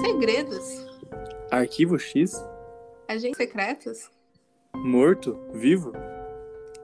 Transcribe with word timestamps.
Segredos. 0.00 0.86
Arquivo 1.50 1.98
X? 1.98 2.34
Agentes 3.08 3.36
secretos. 3.36 4.10
Morto? 4.74 5.38
Vivo? 5.52 5.92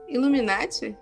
Illuminati. 0.07 0.95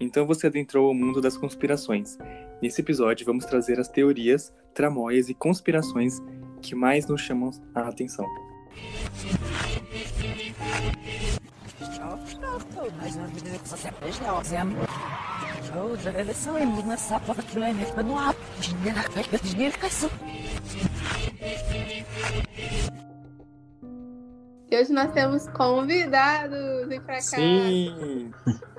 Então 0.00 0.26
você 0.26 0.46
adentrou 0.46 0.90
o 0.90 0.94
mundo 0.94 1.20
das 1.20 1.36
conspirações. 1.36 2.18
Nesse 2.60 2.80
episódio, 2.80 3.24
vamos 3.24 3.44
trazer 3.44 3.78
as 3.80 3.88
teorias, 3.88 4.52
tramóias 4.74 5.28
e 5.28 5.34
conspirações 5.34 6.18
que 6.60 6.74
mais 6.74 7.06
nos 7.06 7.20
chamam 7.20 7.50
a 7.74 7.88
atenção. 7.88 8.26
Hoje 24.78 24.92
nós 24.92 25.10
temos 25.12 25.48
convidados. 25.48 26.86
Vem 26.86 27.00
pra 27.00 27.16
cá. 27.16 27.20
Sim! 27.20 28.30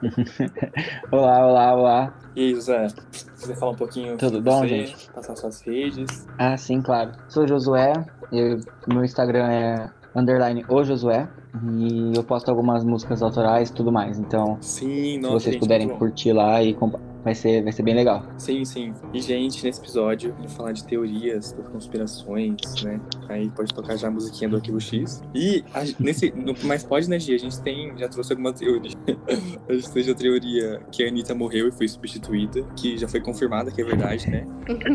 Olá, 1.12 1.45
olá, 1.45 1.75
olá. 1.75 2.13
E 2.35 2.48
aí, 2.48 2.55
José? 2.55 2.88
Você 3.35 3.55
falar 3.55 3.72
um 3.72 3.75
pouquinho 3.75 4.17
Tudo 4.17 4.41
bom, 4.41 4.62
você, 4.62 4.67
gente? 4.67 5.12
Passar 5.12 5.35
suas 5.35 5.62
redes. 5.62 6.25
Ah, 6.38 6.55
sim, 6.55 6.81
claro. 6.81 7.12
Sou 7.27 7.48
Josué, 7.48 7.94
eu, 8.31 8.59
meu 8.88 9.03
Instagram 9.03 9.49
é 9.49 9.91
underline 10.16 10.66
o 10.70 10.84
Josué 10.84 11.27
e 11.77 12.16
eu 12.16 12.23
posto 12.23 12.50
algumas 12.50 12.84
músicas 12.84 13.22
autorais 13.22 13.70
e 13.70 13.73
tudo 13.73 13.91
mais. 13.91 14.17
Então, 14.20 14.58
Sim, 14.61 15.16
se 15.16 15.17
nossa, 15.17 15.34
vocês 15.34 15.53
gente, 15.53 15.61
puderem 15.61 15.89
curtir 15.89 16.31
lá 16.31 16.63
e 16.63 16.73
vai 17.23 17.36
ser, 17.36 17.64
vai 17.64 17.72
ser 17.72 17.84
bem 17.84 17.94
legal. 17.96 18.23
Sim, 18.38 18.64
sim. 18.66 18.94
E, 19.14 19.22
gente, 19.22 19.64
nesse 19.64 19.80
episódio, 19.80 20.34
vamos 20.36 20.54
falar 20.54 20.72
de 20.72 20.84
teorias, 20.86 21.52
das 21.54 21.68
conspirações, 21.68 22.58
né? 22.84 23.00
Aí 23.28 23.50
pode 23.50 23.73
tocar 23.73 23.95
já 23.95 24.08
a 24.08 24.12
musiquinha 24.12 24.50
do 24.50 24.56
Arquivo 24.58 24.80
X. 24.80 25.22
E 25.34 25.64
a- 25.73 25.84
nesse, 26.00 26.31
no 26.31 26.53
Mas 26.64 26.84
Pode, 26.84 27.09
né, 27.09 27.20
Gia? 27.20 27.36
A 27.36 27.40
gente 27.40 27.59
tem, 27.62 27.97
já 27.97 28.08
trouxe 28.08 28.34
alguma 28.34 28.53
teoria. 28.53 28.95
a 29.70 29.73
gente 29.73 29.92
tem 29.92 30.09
a 30.12 30.16
teoria 30.16 30.81
que 30.92 31.03
a 31.03 31.08
Anitta 31.08 31.36
morreu 31.36 31.67
e 31.67 31.72
foi 31.72 31.88
substituída, 31.88 32.64
que 32.75 32.97
já 32.97 33.08
foi 33.08 33.22
confirmada 33.22 33.70
que 33.72 33.81
é 33.81 33.86
verdade, 33.86 34.30
né? 34.30 34.45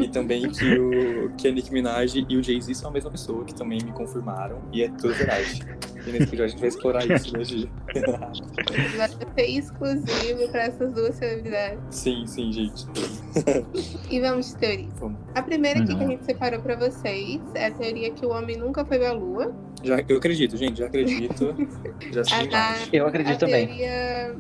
E 0.03 0.09
também 0.09 0.49
que, 0.51 0.79
o, 0.79 1.31
que 1.37 1.49
a 1.49 1.53
Nicki 1.53 1.73
Minaj 1.73 2.25
e 2.29 2.37
o 2.37 2.43
Jay-Z 2.43 2.75
são 2.75 2.91
a 2.91 2.93
mesma 2.93 3.11
pessoa, 3.11 3.45
que 3.45 3.55
também 3.55 3.79
me 3.85 3.93
confirmaram. 3.93 4.61
E 4.73 4.83
é 4.83 4.89
tudo 4.89 5.15
verdade. 5.15 5.63
E 6.07 6.11
nesse 6.13 6.25
episódio 6.25 6.45
a 6.45 6.49
gente 6.49 6.61
vai 6.61 6.69
explorar 6.69 7.07
isso, 7.11 7.37
né, 7.37 7.45
Gia? 7.45 7.69
Vai 8.97 9.09
ser 9.09 9.47
exclusivo 9.47 10.49
para 10.51 10.63
essas 10.65 10.93
duas 10.93 11.15
celebridades. 11.17 11.79
sim, 11.91 12.14
sim, 12.27 12.53
gente. 12.53 12.87
E 14.11 14.21
vamos 14.21 14.47
de 14.49 14.57
teoria. 14.57 14.89
Vamos. 15.01 15.19
A 15.35 15.43
primeira 15.43 15.81
aqui 15.83 15.93
Uhum. 15.93 15.99
que 15.99 16.05
a 16.05 16.09
gente 16.09 16.25
separou 16.25 16.61
pra 16.61 16.77
vocês 16.77 17.41
é 17.55 17.67
a 17.67 17.71
teoria 17.73 18.11
que 18.13 18.25
o 18.25 18.31
homem 18.31 18.57
nunca 18.57 18.85
foi 18.85 18.99
pra 18.99 19.13
lua. 19.13 19.53
Já, 19.85 20.03
eu 20.09 20.17
acredito, 20.17 20.57
gente, 20.57 20.79
já 20.79 20.87
acredito. 20.87 21.55
Já 22.13 22.25
sei 22.25 22.47
embaixo. 22.47 22.89
Eu 22.93 23.07
acredito 23.07 23.39
também. 23.39 23.67
teoria... 23.67 24.35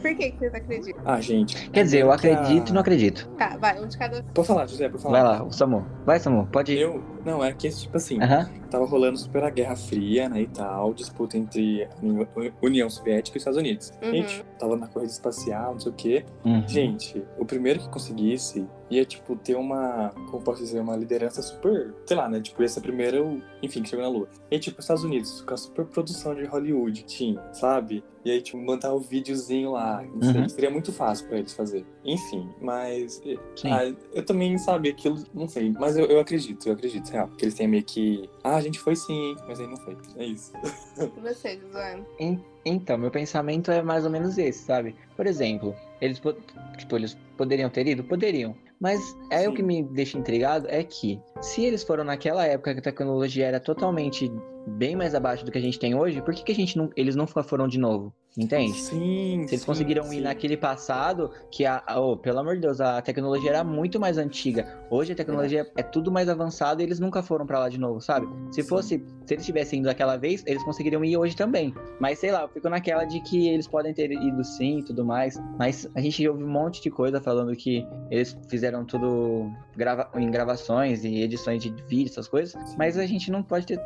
Por 0.00 0.16
que, 0.16 0.30
que 0.30 0.38
vocês 0.38 0.54
acreditam? 0.54 1.02
Ah, 1.04 1.20
gente. 1.20 1.70
Quer 1.70 1.84
dizer, 1.84 2.00
eu 2.00 2.10
acredito 2.10 2.70
e 2.70 2.72
não 2.72 2.80
acredito. 2.80 3.28
Tá, 3.38 3.56
vai, 3.58 3.80
um 3.80 3.86
de 3.86 3.98
cada 3.98 4.22
Pode 4.22 4.46
falar, 4.46 4.66
José, 4.66 4.88
por 4.88 4.98
falar. 4.98 5.22
Vai 5.22 5.38
lá, 5.38 5.44
o 5.44 5.52
Samu. 5.52 5.86
Vai, 6.06 6.18
Samu, 6.18 6.46
pode 6.46 6.72
ir. 6.72 6.80
Eu. 6.80 7.02
Não, 7.24 7.44
é 7.44 7.52
que, 7.52 7.68
tipo 7.68 7.96
assim, 7.96 8.20
Aham. 8.20 8.48
tava 8.68 8.84
rolando 8.84 9.16
super 9.16 9.44
a 9.44 9.50
Guerra 9.50 9.76
Fria, 9.76 10.28
né, 10.28 10.40
e 10.42 10.46
tal, 10.48 10.92
disputa 10.92 11.38
entre 11.38 11.88
União 12.60 12.90
Soviética 12.90 13.36
e 13.36 13.38
os 13.38 13.42
Estados 13.42 13.58
Unidos. 13.58 13.92
Uhum. 14.02 14.10
Gente, 14.10 14.44
tava 14.58 14.76
na 14.76 14.88
corrida 14.88 15.12
espacial, 15.12 15.72
não 15.72 15.80
sei 15.80 15.92
o 15.92 15.94
quê. 15.94 16.24
Uhum. 16.44 16.66
Gente, 16.66 17.22
o 17.38 17.44
primeiro 17.44 17.78
que 17.78 17.88
conseguisse 17.88 18.66
ia, 18.90 19.04
tipo, 19.04 19.36
ter 19.36 19.56
uma, 19.56 20.10
como 20.30 20.42
posso 20.42 20.62
dizer, 20.62 20.80
uma 20.80 20.96
liderança 20.96 21.40
super, 21.42 21.94
sei 22.06 22.16
lá, 22.16 22.28
né, 22.28 22.40
tipo, 22.40 22.60
ia 22.62 22.68
ser 22.68 22.80
o 22.80 22.82
primeiro, 22.82 23.42
enfim, 23.62 23.82
que 23.82 23.88
chegou 23.88 24.04
na 24.04 24.10
Lua. 24.10 24.28
E, 24.50 24.58
tipo, 24.58 24.78
os 24.78 24.84
Estados 24.84 25.04
Unidos, 25.04 25.40
com 25.42 25.54
a 25.54 25.56
super 25.56 25.86
produção 25.86 26.34
de 26.34 26.44
Hollywood, 26.44 27.04
tinha, 27.04 27.42
sabe? 27.52 28.04
E 28.24 28.30
aí, 28.30 28.40
tipo, 28.40 28.56
mandar 28.58 28.94
o 28.94 29.00
videozinho 29.00 29.72
lá, 29.72 30.02
não 30.14 30.22
sei, 30.22 30.40
Uhum. 30.42 30.48
seria 30.48 30.70
muito 30.70 30.92
fácil 30.92 31.26
pra 31.28 31.38
eles 31.38 31.52
fazer. 31.54 31.84
Enfim, 32.04 32.48
mas 32.60 33.20
ah, 33.64 33.92
eu 34.12 34.24
também, 34.24 34.56
sabe, 34.58 34.88
aquilo, 34.90 35.18
não 35.34 35.48
sei, 35.48 35.72
mas 35.72 35.96
eu, 35.96 36.06
eu 36.06 36.20
acredito, 36.20 36.66
eu 36.68 36.72
acredito, 36.74 37.08
real. 37.10 37.28
Que 37.36 37.44
eles 37.46 37.54
têm 37.54 37.66
meio 37.66 37.82
que, 37.82 38.28
ah, 38.44 38.56
a 38.56 38.60
gente 38.60 38.78
foi 38.78 38.94
sim, 38.94 39.34
mas 39.48 39.58
aí 39.58 39.66
não 39.66 39.76
foi. 39.78 39.96
É 40.16 40.24
isso. 40.24 40.52
E 41.16 41.20
você, 41.20 41.58
Josué? 41.58 42.00
Então, 42.64 42.96
meu 42.96 43.10
pensamento 43.10 43.70
é 43.72 43.82
mais 43.82 44.04
ou 44.04 44.10
menos 44.10 44.38
esse, 44.38 44.64
sabe? 44.64 44.94
Por 45.16 45.26
exemplo, 45.26 45.74
eles, 46.00 46.20
po- 46.20 46.36
tipo, 46.78 46.96
eles 46.96 47.16
poderiam 47.36 47.68
ter 47.70 47.86
ido? 47.88 48.04
Poderiam. 48.04 48.54
Mas 48.80 49.00
é 49.30 49.46
o 49.48 49.50
Sim. 49.50 49.56
que 49.56 49.62
me 49.62 49.82
deixa 49.84 50.18
intrigado 50.18 50.66
é 50.68 50.82
que, 50.82 51.20
se 51.40 51.64
eles 51.64 51.82
foram 51.84 52.02
naquela 52.04 52.44
época 52.44 52.72
que 52.74 52.80
a 52.80 52.82
tecnologia 52.82 53.46
era 53.46 53.60
totalmente 53.60 54.28
bem 54.66 54.96
mais 54.96 55.14
abaixo 55.14 55.44
do 55.44 55.50
que 55.50 55.58
a 55.58 55.60
gente 55.62 55.78
tem 55.78 55.94
hoje, 55.94 56.22
por 56.22 56.34
que, 56.34 56.44
que 56.44 56.52
a 56.52 56.54
gente 56.54 56.76
não, 56.76 56.90
eles 56.96 57.16
não 57.16 57.26
foram 57.26 57.66
de 57.66 57.78
novo? 57.78 58.14
Entende? 58.36 58.72
Sim. 58.78 59.44
Se 59.46 59.54
eles 59.54 59.60
sim, 59.60 59.66
conseguiram 59.66 60.04
sim. 60.04 60.18
ir 60.18 60.20
naquele 60.22 60.56
passado, 60.56 61.30
que 61.50 61.66
a, 61.66 61.82
a- 61.86 62.00
oh, 62.00 62.16
pelo 62.16 62.38
amor 62.38 62.54
de 62.54 62.62
Deus, 62.62 62.80
a 62.80 63.02
tecnologia 63.02 63.50
era 63.50 63.62
muito 63.62 64.00
mais 64.00 64.16
antiga. 64.16 64.80
Hoje 64.90 65.12
a 65.12 65.14
tecnologia 65.14 65.70
é 65.76 65.82
tudo 65.82 66.10
mais 66.10 66.28
avançado 66.30 66.80
e 66.80 66.84
eles 66.84 66.98
nunca 66.98 67.22
foram 67.22 67.44
pra 67.46 67.58
lá 67.58 67.68
de 67.68 67.78
novo, 67.78 68.00
sabe? 68.00 68.26
Se 68.50 68.62
Sim. 68.62 68.68
fosse, 68.68 69.04
se 69.26 69.34
eles 69.34 69.44
tivessem 69.44 69.80
ido 69.80 69.86
daquela 69.86 70.16
vez, 70.16 70.42
eles 70.46 70.62
conseguiriam 70.64 71.04
ir 71.04 71.16
hoje 71.16 71.36
também. 71.36 71.74
Mas 72.00 72.20
sei 72.20 72.32
lá, 72.32 72.42
eu 72.42 72.48
fico 72.48 72.70
naquela 72.70 73.04
de 73.04 73.20
que 73.20 73.48
eles 73.48 73.68
podem 73.68 73.92
ter 73.92 74.10
ido 74.10 74.42
sim 74.44 74.78
e 74.78 74.82
tudo 74.84 75.04
mais. 75.04 75.38
Mas 75.58 75.86
a 75.94 76.00
gente 76.00 76.26
ouve 76.26 76.42
um 76.42 76.50
monte 76.50 76.82
de 76.82 76.90
coisa 76.90 77.20
falando 77.20 77.54
que 77.54 77.86
eles 78.10 78.34
fizeram 78.48 78.84
tudo 78.86 79.50
grava 79.76 80.08
em 80.18 80.30
gravações 80.30 81.04
e 81.04 81.20
edições 81.20 81.62
de 81.62 81.70
vídeo, 81.86 82.10
essas 82.10 82.28
coisas. 82.28 82.54
Mas 82.78 82.96
a 82.96 83.04
gente 83.04 83.30
não 83.30 83.42
pode 83.42 83.66
ter 83.66 83.78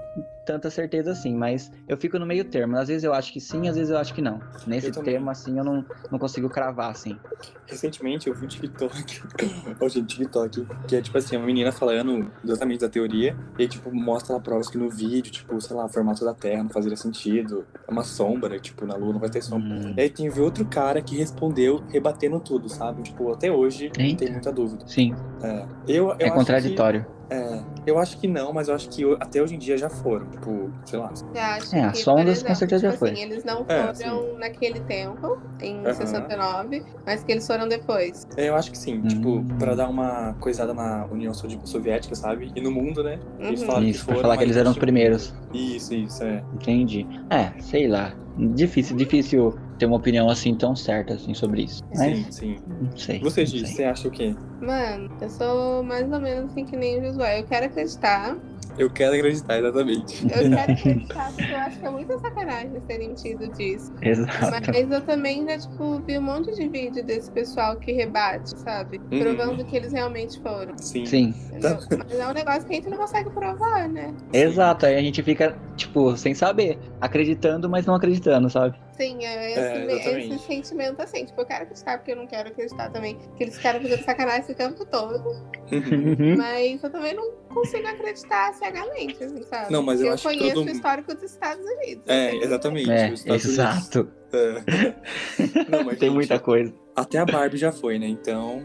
tanta 0.45 0.71
certeza 0.71 1.11
assim. 1.11 1.35
Mas 1.35 1.73
eu 1.89 1.97
fico 1.97 2.17
no 2.19 2.27
meio 2.27 2.45
termo. 2.45 2.77
Às 2.77 2.87
vezes 2.89 3.03
eu 3.03 3.13
acho 3.13 3.33
que 3.33 3.41
sim, 3.41 3.69
às 3.69 3.75
vezes 3.77 3.91
eu 3.91 3.99
acho 3.99 4.15
que 4.15 4.23
não. 4.23 4.36
Nesse 4.67 4.89
Eu 4.89 5.03
termo, 5.03 5.31
assim, 5.31 5.59
eu 5.59 5.65
não, 5.65 5.85
não 6.11 6.19
consigo 6.19 6.49
cravar, 6.49 6.91
assim. 6.91 7.19
Recentemente 7.67 8.29
eu 8.29 8.35
vi 8.35 8.45
um 8.45 8.49
TikTok. 8.49 9.23
Gente, 9.89 10.17
TikTok. 10.17 10.67
Que 10.87 10.97
é 10.97 11.03
tipo 11.03 11.17
assim, 11.19 11.37
uma 11.37 11.47
menina 11.47 11.73
falando 11.73 12.31
exatamente 12.45 12.81
da 12.81 12.89
teoria. 12.89 13.37
E 13.59 13.63
aí, 13.63 13.69
tipo, 13.69 13.93
mostra 13.95 14.35
lá 14.35 14.41
provas 14.41 14.69
que 14.69 14.79
no 14.79 14.89
vídeo, 14.89 15.33
tipo, 15.33 15.61
sei 15.61 15.77
lá, 15.77 15.87
o 15.87 15.89
formato 15.89 16.25
da 16.25 16.35
Terra 16.35 16.63
não 16.63 16.71
fazia 16.71 16.97
sentido. 16.97 17.67
É 17.87 17.91
uma 17.91 18.05
sombra, 18.05 18.59
tipo, 18.59 18.87
na 18.87 18.95
Lua 18.97 19.13
não 19.13 19.21
vai 19.21 19.31
ter 19.31 19.43
sombra. 19.43 19.69
Hum. 19.69 19.95
E 19.97 20.01
aí 20.01 20.11
tem 20.11 20.31
outro 20.39 20.65
cara 20.65 21.01
que 21.03 21.17
respondeu 21.17 21.83
rebatendo 21.89 22.39
tudo, 22.41 22.69
sabe? 22.69 23.03
Tipo, 23.03 23.33
até 23.33 23.51
hoje 23.51 23.91
Eita. 23.99 24.25
tem 24.25 24.33
muita 24.33 24.53
dúvida. 24.53 24.87
Sim, 24.87 25.15
É, 25.43 25.67
eu, 25.89 26.09
eu 26.09 26.17
é 26.19 26.31
contraditório. 26.31 27.05
Que, 27.05 27.16
é, 27.31 27.61
eu 27.87 27.99
acho 27.99 28.19
que 28.19 28.27
não, 28.29 28.53
mas 28.53 28.69
eu 28.69 28.75
acho 28.75 28.89
que 28.89 29.03
até 29.21 29.43
hoje 29.43 29.55
em 29.55 29.59
dia 29.59 29.77
já 29.77 29.89
foram. 29.89 30.27
Tipo, 30.31 30.71
sei 30.85 30.99
lá. 30.99 31.13
É, 31.35 31.59
que, 31.61 31.77
as 31.77 31.99
sondas 32.01 32.43
por 32.43 32.49
com 32.49 32.55
certeza 32.55 32.83
já 32.83 32.89
tipo 32.93 32.99
foi. 33.01 33.11
assim, 33.13 33.23
eles 33.23 33.45
não 33.45 33.65
É, 33.69 33.93
foram 33.95 34.39
naquele 34.39 34.81
tempo, 34.81 35.39
em 35.61 35.81
Aham. 35.85 35.95
69, 35.95 36.85
mas 37.05 37.23
que 37.25 37.33
eles 37.33 37.47
foram 37.47 37.69
depois. 37.69 38.27
É, 38.37 38.49
eu 38.49 38.55
acho 38.55 38.71
que 38.71 38.79
sim. 38.79 39.01
Tipo, 39.03 39.29
Hum. 39.39 39.49
pra 39.59 39.75
dar 39.75 39.89
uma 39.89 40.35
coisada 40.41 40.73
na 40.75 41.07
União 41.07 41.33
So- 41.35 41.47
Soviética, 41.65 42.15
sabe? 42.15 42.51
E 42.55 42.61
no 42.61 42.71
mundo, 42.71 43.03
né? 43.03 43.19
Eles 43.39 43.61
Uhum. 43.61 43.67
falaram 43.67 43.87
Isso, 43.87 44.01
que 44.01 44.05
pra 44.07 44.15
foram, 44.15 44.23
falar 44.23 44.37
que 44.39 44.45
eles 44.45 44.57
eram 44.57 44.71
os 44.71 44.79
primeiros. 44.79 45.35
Isso, 45.53 45.95
isso, 45.95 46.23
é. 46.25 46.43
Entendi. 46.55 47.07
É, 47.31 47.61
sei 47.61 47.89
lá. 47.89 48.13
Difícil, 48.37 48.97
difícil 48.97 49.59
ter 49.79 49.87
uma 49.87 49.97
opinião 49.97 50.29
assim 50.29 50.57
tão 50.57 50.77
certa 50.77 51.15
assim 51.15 51.35
sobre 51.35 51.65
isso. 51.65 51.83
Mas 51.95 52.19
Sim, 52.19 52.33
sim. 52.33 52.57
não 52.67 52.97
sei. 52.97 53.19
Você, 53.21 53.47
sei. 53.47 53.65
você 53.65 53.85
acha 53.85 54.09
o 54.09 54.11
quê? 54.11 54.35
Mano, 54.61 55.09
eu 55.21 55.31
sou 55.31 55.83
mais 55.83 56.11
ou 56.11 56.21
menos 56.21 56.51
assim 56.51 56.65
que 56.65 56.77
nem 56.77 57.01
o 57.01 57.05
Josué. 57.07 57.41
Eu 57.41 57.45
quero 57.45 57.67
acreditar. 57.67 58.37
Eu 58.79 58.91
quero 58.91 59.15
acreditar, 59.17 59.59
exatamente. 59.59 60.23
Eu 60.25 60.51
quero 60.51 60.73
acreditar 60.73 61.33
porque 61.33 61.53
eu 61.53 61.59
acho 61.59 61.79
que 61.79 61.87
é 61.87 61.91
muita 61.91 62.19
sacanagem 62.19 62.71
eles 62.71 62.85
terem 62.85 63.15
tido 63.15 63.49
disso. 63.53 63.93
Exato. 64.03 64.71
Mas 64.73 64.91
eu 64.91 65.01
também 65.03 65.47
já, 65.47 65.59
tipo, 65.59 66.01
vi 66.01 66.19
um 66.19 66.23
monte 66.23 66.55
de 66.55 66.69
vídeo 66.69 67.05
desse 67.05 67.31
pessoal 67.31 67.77
que 67.77 67.93
rebate, 67.93 68.59
sabe? 68.59 69.01
Uhum. 69.11 69.21
Provando 69.21 69.65
que 69.65 69.77
eles 69.77 69.93
realmente 69.93 70.41
foram. 70.41 70.77
Sim. 70.79 71.07
Sim? 71.07 71.35
Mas 71.53 72.19
é 72.19 72.29
um 72.29 72.33
negócio 72.33 72.65
que 72.67 72.73
a 72.73 72.77
gente 72.77 72.89
não 72.89 72.99
consegue 72.99 73.31
provar, 73.31 73.89
né? 73.89 74.15
exato. 74.33 74.87
Aí 74.87 74.97
a 74.97 75.03
gente 75.03 75.23
fica, 75.23 75.57
tipo, 75.77 76.17
sem 76.17 76.35
saber. 76.35 76.79
Acreditando, 77.01 77.69
mas 77.69 77.87
não 77.87 77.95
acreditando, 77.95 78.51
sabe? 78.51 78.77
Sim, 78.97 79.25
é 79.25 79.51
esse, 79.51 80.09
É, 80.09 80.21
esse 80.27 80.39
sentimento 80.47 81.01
assim. 81.01 81.25
Tipo, 81.25 81.43
eu 81.43 81.47
quero 81.47 81.63
acreditar 81.65 81.99
porque 81.99 82.13
eu 82.13 82.17
não 82.17 82.27
quero 82.27 82.49
acreditar 82.49 82.91
também. 82.91 83.19
Que 83.37 83.45
eles 83.45 83.57
ficaram 83.57 83.81
fazendo 83.81 84.03
sacanagem 84.05 84.51
o 84.51 84.55
tempo 84.55 84.85
todo. 84.87 85.29
Uhum. 85.73 86.17
Uhum. 86.19 86.37
Mas 86.39 86.83
eu 86.83 86.91
também 86.91 87.15
não 87.15 87.31
consigo 87.53 87.87
acreditar 87.87 88.55
cegamente, 88.55 89.23
assim, 89.23 89.43
sabe? 89.43 89.73
Não, 89.73 89.83
mas 89.83 90.01
eu 90.01 90.07
Porque 90.07 90.15
acho 90.15 90.29
que 90.29 90.39
conheço 90.39 90.55
todo 90.55 90.67
o 90.69 90.71
histórico 90.71 91.15
dos 91.15 91.23
Estados 91.25 91.65
Unidos. 91.65 92.05
eu 92.07 92.15
É, 92.15 92.31
sei 92.31 92.43
exatamente. 92.43 92.91
É, 92.91 93.13
exato. 93.35 94.11
É. 94.33 94.63
Não, 95.71 95.85
mas, 95.85 95.99
Tem 95.99 96.09
gente, 96.09 96.15
muita 96.15 96.39
coisa. 96.39 96.73
Até 96.95 97.19
a 97.19 97.25
Barbie 97.25 97.57
já 97.59 97.71
foi, 97.73 97.99
né? 97.99 98.07
Então, 98.07 98.65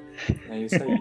é 0.50 0.58
isso 0.60 0.76
aí. 0.82 0.98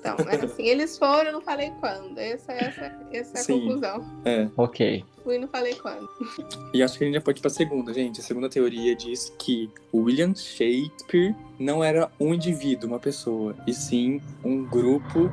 Então, 0.00 0.16
mas 0.24 0.42
assim, 0.44 0.66
eles 0.66 0.98
foram, 0.98 1.24
eu 1.26 1.32
não 1.32 1.40
falei 1.40 1.70
quando. 1.80 2.18
Essa, 2.18 2.52
essa, 2.52 2.92
essa 3.12 3.38
é 3.38 3.40
a 3.40 3.44
Sim. 3.44 3.60
conclusão. 3.60 4.22
É. 4.24 4.48
Ok. 4.56 5.04
Fui 5.24 5.36
e 5.36 5.38
não 5.38 5.48
falei 5.48 5.74
quando. 5.74 6.06
E 6.74 6.82
acho 6.82 6.98
que 6.98 7.04
a 7.04 7.06
gente 7.06 7.14
já 7.14 7.20
pode 7.20 7.38
ir 7.38 7.40
pra 7.40 7.50
segunda, 7.50 7.94
gente. 7.94 8.20
A 8.20 8.22
segunda 8.22 8.48
teoria 8.48 8.94
diz 8.94 9.32
que 9.38 9.70
William 9.92 10.34
Shakespeare 10.34 11.34
não 11.58 11.82
era 11.82 12.10
um 12.20 12.34
indivíduo, 12.34 12.90
uma 12.90 13.00
pessoa, 13.00 13.56
e 13.66 13.72
sim 13.72 14.20
um 14.44 14.64
grupo 14.64 15.30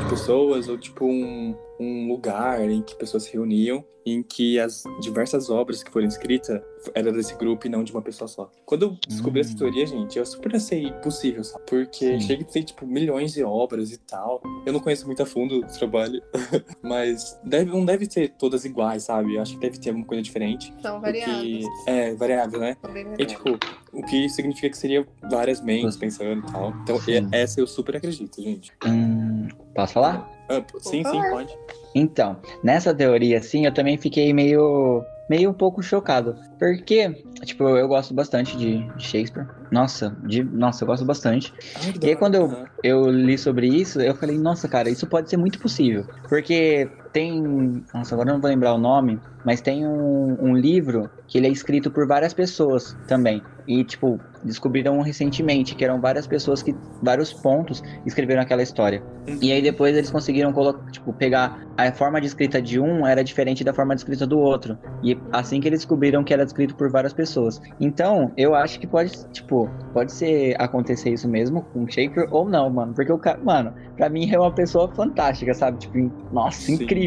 de 0.00 0.10
pessoas, 0.10 0.68
ou 0.68 0.76
tipo 0.76 1.06
um, 1.06 1.56
um 1.80 2.06
lugar 2.08 2.60
em 2.70 2.82
que 2.82 2.94
pessoas 2.94 3.22
se 3.24 3.32
reuniam, 3.32 3.82
em 4.04 4.22
que 4.22 4.58
as 4.58 4.82
diversas 5.02 5.50
obras 5.50 5.82
que 5.82 5.90
foram 5.90 6.06
escritas 6.06 6.60
eram 6.94 7.12
desse 7.12 7.34
grupo 7.36 7.66
e 7.66 7.70
não 7.70 7.84
de 7.84 7.92
uma 7.92 8.00
pessoa 8.00 8.26
só. 8.28 8.50
Quando 8.64 8.82
eu 8.82 8.96
descobri 9.06 9.40
Hum. 9.40 9.44
essa 9.44 9.56
teoria, 9.56 9.86
gente, 9.86 10.18
eu 10.18 10.24
super 10.24 10.56
achei 10.56 10.90
possível, 11.02 11.44
sabe? 11.44 11.64
Porque 11.66 12.18
Sim. 12.18 12.20
chega 12.20 12.42
a 12.42 12.46
ter, 12.46 12.62
tipo, 12.64 12.86
milhões 12.86 13.32
de 13.34 13.42
obras 13.44 13.92
e 13.92 13.98
tal. 13.98 14.40
Eu 14.64 14.72
não 14.72 14.80
conheço 14.80 15.06
muito 15.06 15.22
a 15.22 15.26
fundo 15.26 15.58
o 15.60 15.66
trabalho, 15.66 16.22
mas 16.82 17.38
deve, 17.44 17.70
não 17.70 17.84
deve 17.84 18.10
ser 18.10 18.30
todas 18.38 18.64
iguais, 18.64 19.04
sabe? 19.04 19.34
Eu 19.36 19.42
acho 19.42 19.54
que 19.54 19.60
deve 19.60 19.78
ter 19.78 19.90
alguma 19.90 20.06
coisa 20.06 20.22
diferente. 20.22 20.72
São 20.80 21.00
variados. 21.00 21.42
que- 21.42 21.64
É, 21.86 22.14
variável, 22.14 22.58
né? 22.60 22.76
Bem 22.92 23.06
E, 23.18 23.26
tipo, 23.26 23.58
o 23.92 24.02
que 24.02 24.28
significa 24.30 24.70
que 24.70 24.78
seria 24.78 25.06
várias 25.30 25.60
mentes 25.62 25.96
pensando 25.98 26.40
e 26.48 26.52
tal. 26.52 26.74
Então, 26.82 26.98
Sim. 27.00 27.28
essa 27.32 27.60
eu 27.60 27.66
super 27.66 27.96
acredito, 27.96 28.40
gente. 28.42 28.72
Hum, 28.86 29.29
posso 29.74 29.92
falar? 29.94 30.28
Ah, 30.48 30.62
sim, 30.80 31.04
sim, 31.04 31.20
pode. 31.30 31.56
Então, 31.94 32.36
nessa 32.62 32.94
teoria, 32.94 33.38
assim, 33.38 33.66
eu 33.66 33.74
também 33.74 33.96
fiquei 33.96 34.32
meio, 34.32 35.04
meio 35.28 35.50
um 35.50 35.54
pouco 35.54 35.82
chocado. 35.82 36.36
Porque, 36.58 37.10
tipo, 37.44 37.64
eu 37.76 37.88
gosto 37.88 38.14
bastante 38.14 38.56
de 38.56 38.84
Shakespeare. 38.98 39.46
Nossa, 39.70 40.16
de, 40.24 40.42
nossa, 40.42 40.84
eu 40.84 40.86
gosto 40.86 41.04
bastante. 41.04 41.52
Ah, 41.76 41.92
E 42.02 42.08
aí, 42.08 42.16
quando 42.16 42.34
eu, 42.34 42.66
eu 42.82 43.10
li 43.10 43.38
sobre 43.38 43.68
isso, 43.68 44.00
eu 44.00 44.14
falei, 44.14 44.38
nossa, 44.38 44.68
cara, 44.68 44.90
isso 44.90 45.06
pode 45.06 45.30
ser 45.30 45.36
muito 45.36 45.58
possível. 45.58 46.04
Porque 46.28 46.90
tem. 47.12 47.84
Nossa, 47.92 48.14
agora 48.14 48.32
não 48.32 48.40
vou 48.40 48.50
lembrar 48.50 48.74
o 48.74 48.78
nome, 48.78 49.20
mas 49.44 49.60
tem 49.60 49.86
um, 49.86 50.36
um 50.40 50.56
livro 50.56 51.10
que 51.26 51.38
ele 51.38 51.46
é 51.46 51.50
escrito 51.50 51.90
por 51.90 52.06
várias 52.06 52.34
pessoas 52.34 52.96
também. 53.06 53.42
E, 53.66 53.84
tipo, 53.84 54.18
descobriram 54.42 55.00
recentemente 55.00 55.74
que 55.74 55.84
eram 55.84 56.00
várias 56.00 56.26
pessoas 56.26 56.62
que, 56.62 56.74
vários 57.00 57.32
pontos, 57.32 57.82
escreveram 58.04 58.42
aquela 58.42 58.62
história. 58.62 59.02
E 59.40 59.52
aí 59.52 59.62
depois 59.62 59.94
eles 59.94 60.10
conseguiram 60.10 60.52
colocar, 60.52 60.90
tipo, 60.90 61.12
pegar 61.12 61.60
a 61.76 61.92
forma 61.92 62.20
de 62.20 62.26
escrita 62.26 62.60
de 62.60 62.80
um 62.80 63.06
era 63.06 63.22
diferente 63.22 63.62
da 63.62 63.72
forma 63.72 63.94
de 63.94 64.00
escrita 64.00 64.26
do 64.26 64.38
outro. 64.38 64.76
E 65.04 65.16
assim 65.32 65.60
que 65.60 65.68
eles 65.68 65.80
descobriram 65.80 66.24
que 66.24 66.32
era 66.32 66.42
escrito 66.42 66.74
por 66.74 66.90
várias 66.90 67.12
pessoas. 67.12 67.60
Então, 67.78 68.32
eu 68.36 68.54
acho 68.54 68.80
que 68.80 68.86
pode, 68.86 69.12
tipo, 69.32 69.70
pode 69.92 70.12
ser 70.12 70.56
acontecer 70.58 71.10
isso 71.10 71.28
mesmo 71.28 71.62
com 71.62 71.86
Shakespeare 71.86 72.28
ou 72.30 72.48
não, 72.48 72.68
mano. 72.70 72.92
Porque 72.92 73.12
o 73.12 73.18
cara, 73.18 73.38
mano, 73.38 73.72
pra 73.96 74.08
mim 74.08 74.28
é 74.30 74.38
uma 74.38 74.52
pessoa 74.52 74.92
fantástica, 74.94 75.54
sabe? 75.54 75.78
Tipo, 75.78 76.12
nossa, 76.32 76.62
Sim. 76.62 76.74
incrível. 76.74 76.99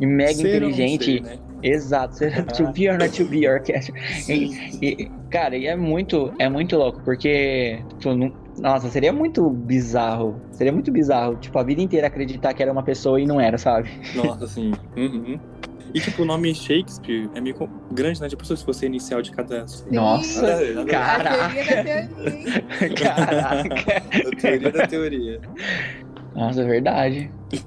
E 0.00 0.06
mega 0.06 0.32
Ser 0.34 0.62
ou 0.62 0.68
não 0.68 0.68
inteligente. 0.70 1.04
ser, 1.04 1.22
né? 1.22 1.38
Exato. 1.62 2.16
Será 2.16 2.42
to 2.42 2.72
be 2.72 2.88
or 2.88 2.98
not 2.98 3.10
to 3.16 3.28
be 3.28 3.48
orchestra. 3.48 3.92
Sim. 4.20 4.54
E, 4.80 5.10
cara, 5.30 5.56
e 5.56 5.66
é 5.66 5.74
muito, 5.76 6.32
é 6.38 6.48
muito 6.48 6.76
louco, 6.76 7.00
porque. 7.04 7.80
tipo, 7.98 8.14
não- 8.14 8.32
nossa, 8.60 8.88
seria 8.88 9.12
muito 9.12 9.48
bizarro. 9.50 10.40
Seria 10.52 10.72
muito 10.72 10.90
bizarro, 10.90 11.36
tipo, 11.36 11.56
a 11.58 11.62
vida 11.62 11.80
inteira 11.80 12.06
acreditar 12.08 12.52
que 12.54 12.62
era 12.62 12.72
uma 12.72 12.82
pessoa 12.82 13.20
e 13.20 13.26
não 13.26 13.40
era, 13.40 13.56
sabe? 13.58 13.88
Nossa, 14.14 14.46
sim. 14.48 14.72
Uhum. 14.96 15.38
E 15.94 16.00
tipo, 16.00 16.22
o 16.22 16.24
nome 16.26 16.54
Shakespeare 16.54 17.30
é 17.34 17.40
meio 17.40 17.56
grande, 17.92 18.20
né? 18.20 18.28
Tipo, 18.28 18.44
se 18.44 18.62
fosse 18.62 18.84
a 18.84 18.88
inicial 18.88 19.22
de 19.22 19.30
cada. 19.30 19.64
Nossa, 19.90 20.42
Nada 20.42 20.74
nada 20.74 20.80
a 20.80 20.84
ver. 20.84 20.90
cara. 20.90 21.46
A 21.46 21.48
teoria 21.50 21.64
da 21.64 21.84
teoria? 22.14 22.62
Caraca. 22.98 24.02
A 24.28 24.36
teoria 24.36 24.70
da 24.72 24.86
teoria. 24.86 25.40
Nossa, 26.38 26.62
é 26.62 26.64
verdade. 26.64 27.30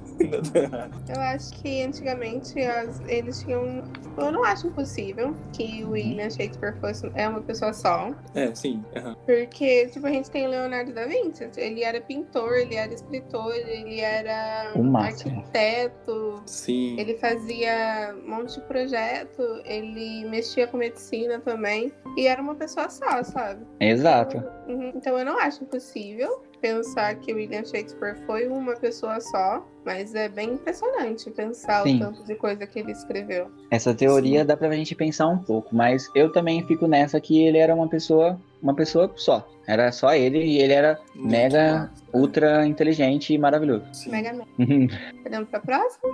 Eu 1.14 1.20
acho 1.22 1.52
que 1.62 1.82
antigamente 1.84 2.60
as- 2.62 3.02
eles 3.08 3.42
tinham. 3.44 3.84
Eu 4.18 4.32
não 4.32 4.44
acho 4.44 4.68
impossível 4.68 5.36
que 5.52 5.84
o 5.84 5.92
William 5.92 6.30
Shakespeare 6.30 6.76
fosse 6.80 7.10
é 7.16 7.28
uma 7.28 7.42
pessoa 7.42 7.74
só. 7.74 8.12
É, 8.36 8.54
sim. 8.54 8.84
aham. 8.96 9.16
Porque, 9.26 9.88
tipo, 9.88 10.06
a 10.06 10.10
gente 10.12 10.30
tem 10.30 10.46
o 10.46 10.50
Leonardo 10.50 10.94
da 10.94 11.06
Vinci. 11.06 11.50
Ele 11.58 11.84
era 11.84 12.00
pintor, 12.02 12.54
ele 12.54 12.76
era 12.76 12.94
escritor, 12.94 13.54
ele 13.56 14.00
era 14.00 14.72
máximo. 14.78 15.40
arquiteto. 15.40 16.42
Sim. 16.46 17.00
Ele 17.00 17.16
fazia 17.18 18.16
um 18.24 18.30
monte 18.30 18.54
de 18.60 18.62
projeto, 18.68 19.42
ele 19.66 20.26
mexia 20.30 20.68
com 20.68 20.78
medicina 20.78 21.40
também. 21.40 21.92
E 22.18 22.28
era 22.28 22.42
uma 22.42 22.56
pessoa 22.56 22.90
só, 22.90 23.24
sabe? 23.24 23.66
Exato. 23.80 24.38
Uhum. 24.68 24.92
Então 24.96 25.18
eu 25.18 25.26
não 25.26 25.40
acho 25.40 25.64
impossível 25.64 26.44
pensar 26.62 27.16
que 27.16 27.34
o 27.34 27.36
William 27.36 27.66
Shakespeare 27.66 28.16
foi 28.26 28.48
uma 28.48 28.74
pessoa 28.76 29.20
só, 29.20 29.66
mas 29.84 30.14
é 30.14 30.30
bem 30.30 30.54
impressionante 30.54 31.30
pensar 31.32 31.84
Sim. 31.84 31.98
o 31.98 32.00
tanto 32.00 32.24
de 32.24 32.36
coisa 32.36 32.66
que 32.68 32.80
ele 32.80 32.92
escreveu. 32.92 33.52
Essa 33.72 33.94
teoria 33.94 34.46
dá 34.46 34.56
pra 34.56 34.72
gente 34.72 34.94
pensar 34.96 35.28
um 35.28 35.40
pouco, 35.40 35.76
mas 35.76 36.08
eu 36.16 36.32
também 36.32 36.66
fico 36.68 36.88
nessa 36.88 37.20
que 37.20 37.42
ele 37.42 37.58
era 37.58 37.74
uma 37.74 37.88
pessoa, 37.90 38.40
uma 38.62 38.76
pessoa 38.76 39.12
só. 39.16 39.48
Era 39.68 39.92
só 39.92 40.14
ele 40.14 40.44
e 40.44 40.60
ele 40.60 40.74
era 40.74 41.00
Muito 41.16 41.30
mega, 41.32 41.74
massa. 41.74 42.04
ultra 42.14 42.66
inteligente 42.66 43.34
e 43.34 43.38
maravilhoso. 43.38 43.86
Sim. 43.94 44.12
Mega. 44.12 44.34
Uhum. 44.60 44.88
Podemos 45.24 45.50
pra 45.50 45.60
próxima? 45.60 46.10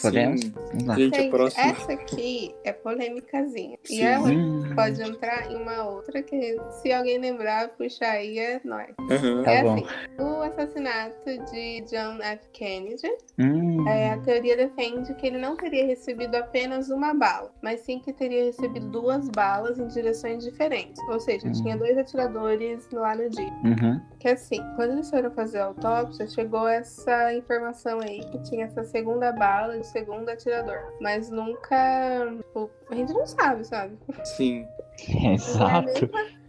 Podemos? 0.00 0.40
Sim. 0.40 0.52
Vamos 0.54 0.84
lá. 0.86 0.94
Gente, 0.96 1.16
Gente, 1.16 1.30
próxima. 1.30 1.64
essa 1.64 1.92
aqui 1.92 2.54
é 2.64 2.72
polêmicazinha. 2.72 3.78
Sim. 3.84 3.94
E 3.96 4.00
ela 4.02 4.28
pode 4.74 5.02
entrar 5.02 5.50
em 5.50 5.56
uma 5.56 5.84
outra 5.88 6.22
que, 6.22 6.56
se 6.82 6.92
alguém 6.92 7.18
lembrar, 7.18 7.68
puxa 7.70 8.04
aí 8.06 8.38
é 8.38 8.60
nós. 8.64 8.88
Aham. 9.10 9.42
Tá 9.44 9.50
é 9.52 9.62
bom. 9.62 9.74
assim, 9.74 9.86
o 10.18 10.42
assassinato 10.42 11.24
de 11.50 11.80
John 11.82 12.18
F. 12.22 12.48
Kennedy 12.52 13.08
hum, 13.38 13.88
É, 13.88 14.10
a 14.12 14.18
teoria 14.18 14.56
defende 14.56 15.14
que 15.14 15.26
ele 15.26 15.38
não 15.38 15.56
teria 15.56 15.86
recebido 15.86 16.34
apenas 16.36 16.88
uma 16.90 17.14
bala, 17.14 17.52
mas 17.62 17.80
sim 17.80 17.98
que 18.00 18.12
teria 18.12 18.44
recebido 18.44 18.88
duas 18.90 19.28
balas 19.28 19.78
em 19.78 19.86
direções 19.88 20.44
diferentes. 20.44 21.00
Ou 21.08 21.20
seja, 21.20 21.48
Hum. 21.48 21.52
tinha 21.52 21.76
dois 21.76 21.96
atiradores 21.96 22.88
lá 22.92 23.14
no 23.14 23.28
dia. 23.30 23.52
uhum. 23.64 24.00
Que 24.18 24.28
assim, 24.28 24.60
quando 24.76 24.92
eles 24.92 25.10
foram 25.10 25.30
fazer 25.30 25.58
a 25.58 25.66
autópsia, 25.66 26.26
chegou 26.26 26.66
essa 26.66 27.32
informação 27.34 28.00
aí 28.00 28.20
que 28.30 28.38
tinha 28.42 28.64
essa 28.66 28.82
segunda 28.84 29.30
bala 29.32 29.76
de 29.84 29.90
segundo 29.90 30.28
atirador. 30.28 30.92
Mas 31.00 31.30
nunca. 31.30 31.76
tipo, 32.38 32.70
a 32.90 32.94
gente 32.94 33.12
não 33.12 33.26
sabe, 33.26 33.64
sabe? 33.64 33.96
Sim. 34.24 34.66
É 35.24 35.34
Exato. 35.34 35.86
mesma- 35.86 36.43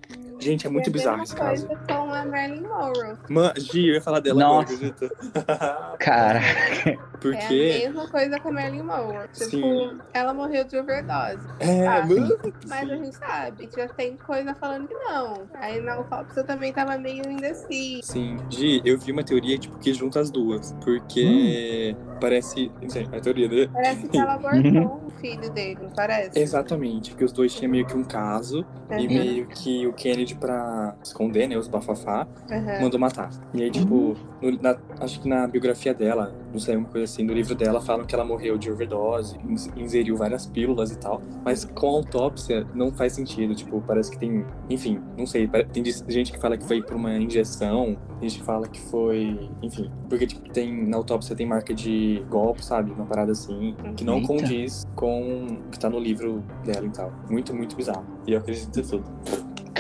Gente, 0.45 0.67
é 0.67 0.69
muito 0.69 0.87
e 0.87 0.89
a 0.89 0.93
bizarro 0.93 1.23
esse 1.23 1.35
caso. 1.35 1.65
coisa 1.67 1.81
com 1.87 2.13
a 2.13 2.25
Marilyn 2.25 2.61
Monroe. 2.61 3.15
Mano, 3.29 3.53
Gi, 3.59 3.87
eu 3.87 3.93
ia 3.95 4.01
falar 4.01 4.19
dela 4.19 4.39
Nossa. 4.39 4.73
agora, 4.73 4.87
acredita? 4.89 5.95
Cara, 5.99 6.39
É 6.85 6.97
Porque. 7.19 7.37
a 7.83 7.87
mesma 7.87 8.07
coisa 8.09 8.39
com 8.39 8.49
a 8.49 8.51
Marilyn 8.51 8.83
Monroe. 8.83 9.27
Tipo, 9.33 9.49
Sim. 9.49 9.97
ela 10.13 10.33
morreu 10.33 10.63
de 10.65 10.77
overdose. 10.77 11.47
É, 11.59 11.85
mano. 12.03 12.37
Mas 12.67 12.89
a 12.91 12.95
gente 12.95 13.15
sabe, 13.15 13.69
já 13.75 13.87
tem 13.87 14.15
coisa 14.17 14.53
falando 14.55 14.87
que 14.87 14.93
não. 14.93 15.41
Aí 15.55 15.81
na 15.81 15.95
autópsia 15.95 16.43
também 16.43 16.71
tava 16.71 16.97
meio 16.97 17.23
indeciso. 17.29 18.03
Sim. 18.03 18.37
Gi, 18.49 18.81
eu 18.85 18.97
vi 18.99 19.11
uma 19.11 19.23
teoria, 19.23 19.57
tipo, 19.57 19.77
que 19.79 19.93
junta 19.93 20.19
as 20.19 20.29
duas. 20.29 20.73
Porque 20.83 21.95
parece. 22.21 22.71
Gente, 22.81 23.15
a 23.15 23.19
teoria, 23.19 23.47
né? 23.47 23.67
Parece 23.73 24.07
que 24.07 24.17
ela 24.17 24.33
abortou 24.35 25.01
o 25.07 25.09
filho 25.19 25.49
dele, 25.51 25.79
não 25.81 25.89
parece? 25.91 26.37
Exatamente, 26.39 27.11
porque 27.11 27.23
os 27.25 27.31
dois 27.31 27.53
tinham 27.53 27.71
meio 27.71 27.85
que 27.85 27.95
um 27.95 28.03
caso 28.03 28.65
e 28.91 29.07
Uhum, 29.07 29.07
meio 29.07 29.47
que 29.47 29.87
o 29.87 29.93
Kennedy, 29.93 30.34
pra 30.35 30.95
esconder, 31.03 31.47
né, 31.47 31.57
os 31.57 31.67
bafafá, 31.67 32.27
uhum. 32.49 32.81
mandou 32.81 32.99
matar. 32.99 33.29
E 33.53 33.63
aí, 33.63 33.71
tipo, 33.71 34.15
no- 34.41 34.61
na- 34.61 34.77
acho 34.99 35.19
que 35.21 35.27
na 35.27 35.47
biografia 35.47 35.93
dela, 35.93 36.33
não 36.51 36.59
sei, 36.59 36.75
uma 36.75 36.87
coisa 36.87 37.05
assim, 37.05 37.23
no 37.23 37.33
livro 37.33 37.55
dela, 37.55 37.81
falam 37.81 38.05
que 38.05 38.13
ela 38.13 38.23
morreu 38.25 38.57
de 38.57 38.71
overdose, 38.71 39.37
ins- 39.47 39.69
ingeriu 39.75 40.15
várias 40.15 40.45
pílulas 40.45 40.91
e 40.91 40.97
tal, 40.97 41.21
mas 41.43 41.65
com 41.65 41.87
a 41.87 41.91
autópsia 41.91 42.65
não 42.73 42.91
faz 42.91 43.13
sentido, 43.13 43.55
tipo, 43.55 43.81
parece 43.81 44.11
que 44.11 44.17
tem, 44.19 44.45
enfim, 44.69 44.99
não 45.17 45.25
sei, 45.25 45.47
tem 45.47 45.83
gente 46.07 46.31
que 46.31 46.39
fala 46.39 46.57
que 46.57 46.65
foi 46.65 46.81
por 46.81 46.95
uma 46.95 47.15
injeção, 47.17 47.97
tem 48.19 48.29
gente 48.29 48.39
que 48.39 48.45
fala 48.45 48.67
que 48.67 48.79
foi, 48.79 49.49
enfim, 49.61 49.89
porque, 50.09 50.27
tipo, 50.27 50.49
tem, 50.51 50.87
na 50.87 50.97
autópsia 50.97 51.35
tem 51.35 51.45
marca 51.45 51.73
de 51.73 52.23
golpe, 52.29 52.63
sabe, 52.63 52.91
uma 52.91 53.05
parada 53.05 53.31
assim, 53.31 53.75
que 53.95 54.03
não 54.03 54.15
Eita. 54.15 54.27
condiz 54.27 54.83
com 54.95 55.45
o 55.67 55.69
que 55.71 55.79
tá 55.79 55.89
no 55.89 55.99
livro 55.99 56.43
dela 56.63 56.85
e 56.85 56.89
tal. 56.89 57.11
Muito, 57.29 57.53
muito 57.53 57.75
bizarro. 57.75 58.05
E 58.27 58.33
eu 58.33 58.39
acredito 58.39 58.79
em 58.79 58.83
tudo. 58.83 59.03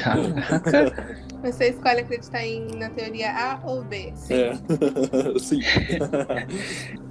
Caraca. 0.05 1.15
Você 1.43 1.69
escolhe 1.69 1.99
acreditar 1.99 2.43
em, 2.43 2.67
na 2.75 2.89
teoria 2.89 3.31
A 3.31 3.59
ou 3.63 3.83
B. 3.83 4.11
Sim. 4.15 4.33
É. 4.33 4.53
Sim. 5.39 5.59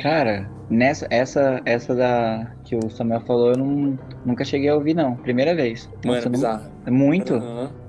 Cara, 0.01 0.51
nessa, 0.69 1.07
essa, 1.09 1.63
essa 1.65 1.95
da 1.95 2.53
que 2.65 2.75
o 2.75 2.91
Samuel 2.91 3.21
falou, 3.21 3.51
eu 3.53 3.59
não, 3.59 3.99
nunca 4.25 4.45
cheguei 4.45 4.69
a 4.69 4.75
ouvir, 4.75 4.95
não. 4.95 5.17
Primeira 5.17 5.55
vez. 5.55 5.89
Mano, 6.05 6.17
Nossa, 6.17 6.27
é 6.27 6.31
bizarro. 6.31 6.73
Muito. 6.89 7.35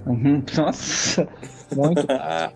Uhum, 0.06 0.44
Nossa, 0.56 1.28
muito. 1.76 2.06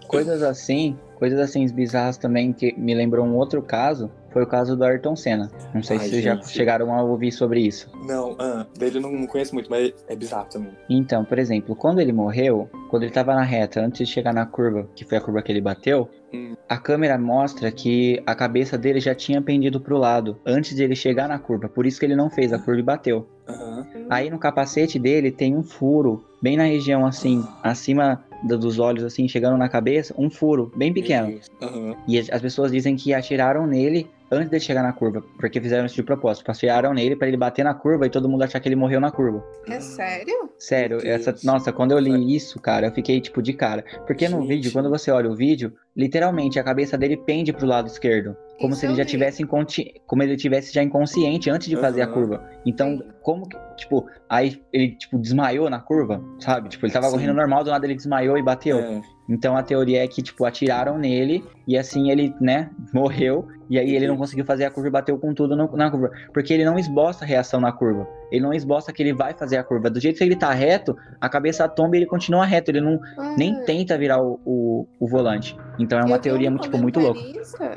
coisas 0.07 0.43
assim, 0.43 0.95
coisas 1.15 1.39
assim 1.39 1.65
bizarras 1.67 2.17
também 2.17 2.53
que 2.53 2.73
me 2.77 2.93
lembrou 2.93 3.25
um 3.25 3.35
outro 3.35 3.61
caso, 3.61 4.11
foi 4.31 4.43
o 4.43 4.47
caso 4.47 4.75
do 4.75 4.83
Ayrton 4.83 5.15
Senna. 5.15 5.49
Não 5.73 5.81
sei 5.83 5.97
Ai, 5.97 6.03
se 6.05 6.09
vocês 6.11 6.23
já 6.23 6.41
chegaram 6.41 6.93
a 6.93 7.01
ouvir 7.03 7.31
sobre 7.31 7.61
isso. 7.61 7.89
Não, 8.07 8.35
ah, 8.39 8.65
dele 8.77 8.99
não 8.99 9.25
conheço 9.27 9.53
muito, 9.53 9.69
mas 9.69 9.93
é 10.07 10.15
bizarro 10.15 10.47
também. 10.49 10.71
Então, 10.89 11.23
por 11.25 11.39
exemplo, 11.39 11.75
quando 11.75 11.99
ele 11.99 12.11
morreu, 12.13 12.69
quando 12.89 13.03
ele 13.03 13.11
tava 13.11 13.33
na 13.33 13.43
reta, 13.43 13.81
antes 13.81 14.07
de 14.07 14.13
chegar 14.13 14.33
na 14.33 14.45
curva, 14.45 14.87
que 14.95 15.03
foi 15.05 15.17
a 15.17 15.21
curva 15.21 15.41
que 15.41 15.51
ele 15.51 15.61
bateu, 15.61 16.09
Hum. 16.31 16.53
a 16.67 16.77
câmera 16.77 17.17
mostra 17.17 17.71
que 17.71 18.21
a 18.23 18.35
cabeça 18.35 18.77
dele 18.77 18.99
já 18.99 19.15
tinha 19.15 19.41
pendido 19.41 19.81
pro 19.81 19.97
lado, 19.97 20.37
antes 20.45 20.75
de 20.75 20.83
ele 20.83 20.95
chegar 20.95 21.27
na 21.27 21.39
curva. 21.39 21.67
Por 21.67 21.87
isso 21.87 21.99
que 21.99 22.05
ele 22.05 22.15
não 22.15 22.29
fez 22.29 22.53
a 22.53 22.59
curva 22.59 22.79
e 22.79 22.83
bateu. 22.83 23.27
Aham. 23.47 23.87
Aí 24.11 24.29
no 24.29 24.37
capacete 24.37 24.99
dele 24.99 25.31
tem 25.31 25.55
um 25.57 25.63
furo, 25.63 26.23
bem 26.39 26.55
na 26.55 26.65
região 26.65 27.03
assim, 27.03 27.43
acima 27.63 28.23
do- 28.43 28.59
dos 28.59 28.77
olhos, 28.77 29.03
assim, 29.03 29.27
chegando 29.27 29.57
na 29.57 29.67
cabeça, 29.67 30.13
um 30.17 30.29
furo 30.29 30.71
bem 30.75 30.93
pequeno. 30.93 31.39
Aham. 31.63 31.95
E 32.07 32.19
as 32.19 32.41
pessoas 32.41 32.71
dizem 32.71 32.95
que 32.95 33.11
atiraram 33.11 33.65
nele 33.65 34.07
antes 34.31 34.49
de 34.49 34.59
chegar 34.59 34.83
na 34.83 34.93
curva, 34.93 35.23
porque 35.39 35.59
fizeram 35.61 35.85
isso 35.85 35.95
de 35.95 36.03
propósito. 36.03 36.45
Passearam 36.45 36.93
nele 36.93 37.15
pra 37.15 37.27
ele 37.27 37.37
bater 37.37 37.63
na 37.63 37.73
curva 37.73 38.05
e 38.05 38.09
todo 38.09 38.29
mundo 38.29 38.43
achar 38.43 38.59
que 38.59 38.67
ele 38.67 38.75
morreu 38.75 38.99
na 38.99 39.11
curva. 39.11 39.43
É 39.67 39.79
sério? 39.79 40.49
Sério, 40.57 40.97
Meu 41.03 41.11
essa, 41.13 41.35
nossa, 41.43 41.71
quando 41.71 41.91
eu 41.91 41.99
li 41.99 42.35
isso, 42.35 42.59
cara, 42.59 42.87
eu 42.87 42.91
fiquei 42.91 43.19
tipo 43.21 43.41
de 43.41 43.53
cara. 43.53 43.83
Porque 44.05 44.27
no 44.27 44.39
Gente. 44.41 44.47
vídeo, 44.47 44.71
quando 44.71 44.89
você 44.89 45.09
olha 45.11 45.29
o 45.29 45.35
vídeo, 45.35 45.73
literalmente 45.95 46.59
a 46.59 46.63
cabeça 46.63 46.97
dele 46.97 47.17
pende 47.17 47.51
pro 47.51 47.65
lado 47.67 47.87
esquerdo, 47.87 48.35
como 48.59 48.71
Isso 48.71 48.81
se 48.81 48.85
ele 48.87 48.95
já 48.95 49.05
tivesse 49.05 49.41
inconsci... 49.43 49.93
como 50.05 50.21
ele 50.23 50.35
tivesse 50.37 50.73
já 50.73 50.83
inconsciente 50.83 51.49
antes 51.49 51.67
de 51.67 51.75
fazer 51.77 52.01
a 52.01 52.07
curva. 52.07 52.43
Então, 52.65 52.97
Sim. 52.97 53.03
como 53.21 53.47
que, 53.47 53.57
tipo, 53.77 54.05
aí 54.29 54.61
ele 54.73 54.95
tipo 54.95 55.17
desmaiou 55.17 55.69
na 55.69 55.79
curva, 55.79 56.21
sabe? 56.39 56.69
Tipo, 56.69 56.85
ele 56.85 56.93
tava 56.93 57.07
Sim. 57.07 57.13
correndo 57.13 57.33
normal, 57.35 57.63
do 57.63 57.69
nada 57.71 57.85
ele 57.85 57.95
desmaiou 57.95 58.37
e 58.37 58.43
bateu. 58.43 58.79
É, 58.79 59.01
Então 59.29 59.55
a 59.55 59.63
teoria 59.63 60.03
é 60.03 60.07
que, 60.07 60.21
tipo, 60.21 60.43
atiraram 60.45 60.97
nele 60.97 61.43
e 61.67 61.77
assim 61.77 62.11
ele, 62.11 62.33
né, 62.41 62.69
morreu. 62.93 63.47
E 63.69 63.77
aí 63.77 63.95
ele 63.95 64.07
não 64.07 64.17
conseguiu 64.17 64.43
fazer 64.45 64.65
a 64.65 64.71
curva 64.71 64.87
e 64.89 64.91
bateu 64.91 65.17
com 65.17 65.33
tudo 65.33 65.55
no- 65.55 65.75
na 65.77 65.89
curva. 65.91 66.11
Porque 66.33 66.53
ele 66.53 66.65
não 66.65 66.77
esboça 66.79 67.23
a 67.23 67.27
reação 67.27 67.61
na 67.61 67.71
curva. 67.71 68.07
Ele 68.31 68.41
não 68.41 68.53
esboça 68.53 68.91
que 68.93 69.01
ele 69.03 69.13
vai 69.13 69.33
fazer 69.33 69.57
a 69.57 69.63
curva. 69.63 69.89
Do 69.89 69.99
jeito 69.99 70.17
que 70.17 70.23
ele 70.23 70.35
tá 70.35 70.51
reto, 70.51 70.95
a 71.19 71.27
cabeça 71.29 71.67
tomba 71.67 71.95
e 71.95 71.99
ele 71.99 72.05
continua 72.05 72.45
reto. 72.45 72.71
Ele 72.71 72.81
não 72.81 72.99
nem 73.37 73.55
Ah, 73.59 73.63
tenta 73.65 73.97
virar 73.97 74.21
o, 74.21 74.39
o, 74.45 74.87
o 74.99 75.07
volante. 75.07 75.57
Então 75.79 75.97
é 75.99 76.03
uma 76.03 76.19
teoria 76.19 76.47
um 76.49 76.51
muito, 76.51 76.63
tipo, 76.63 76.77
muito 76.77 76.99
louca. 76.99 77.19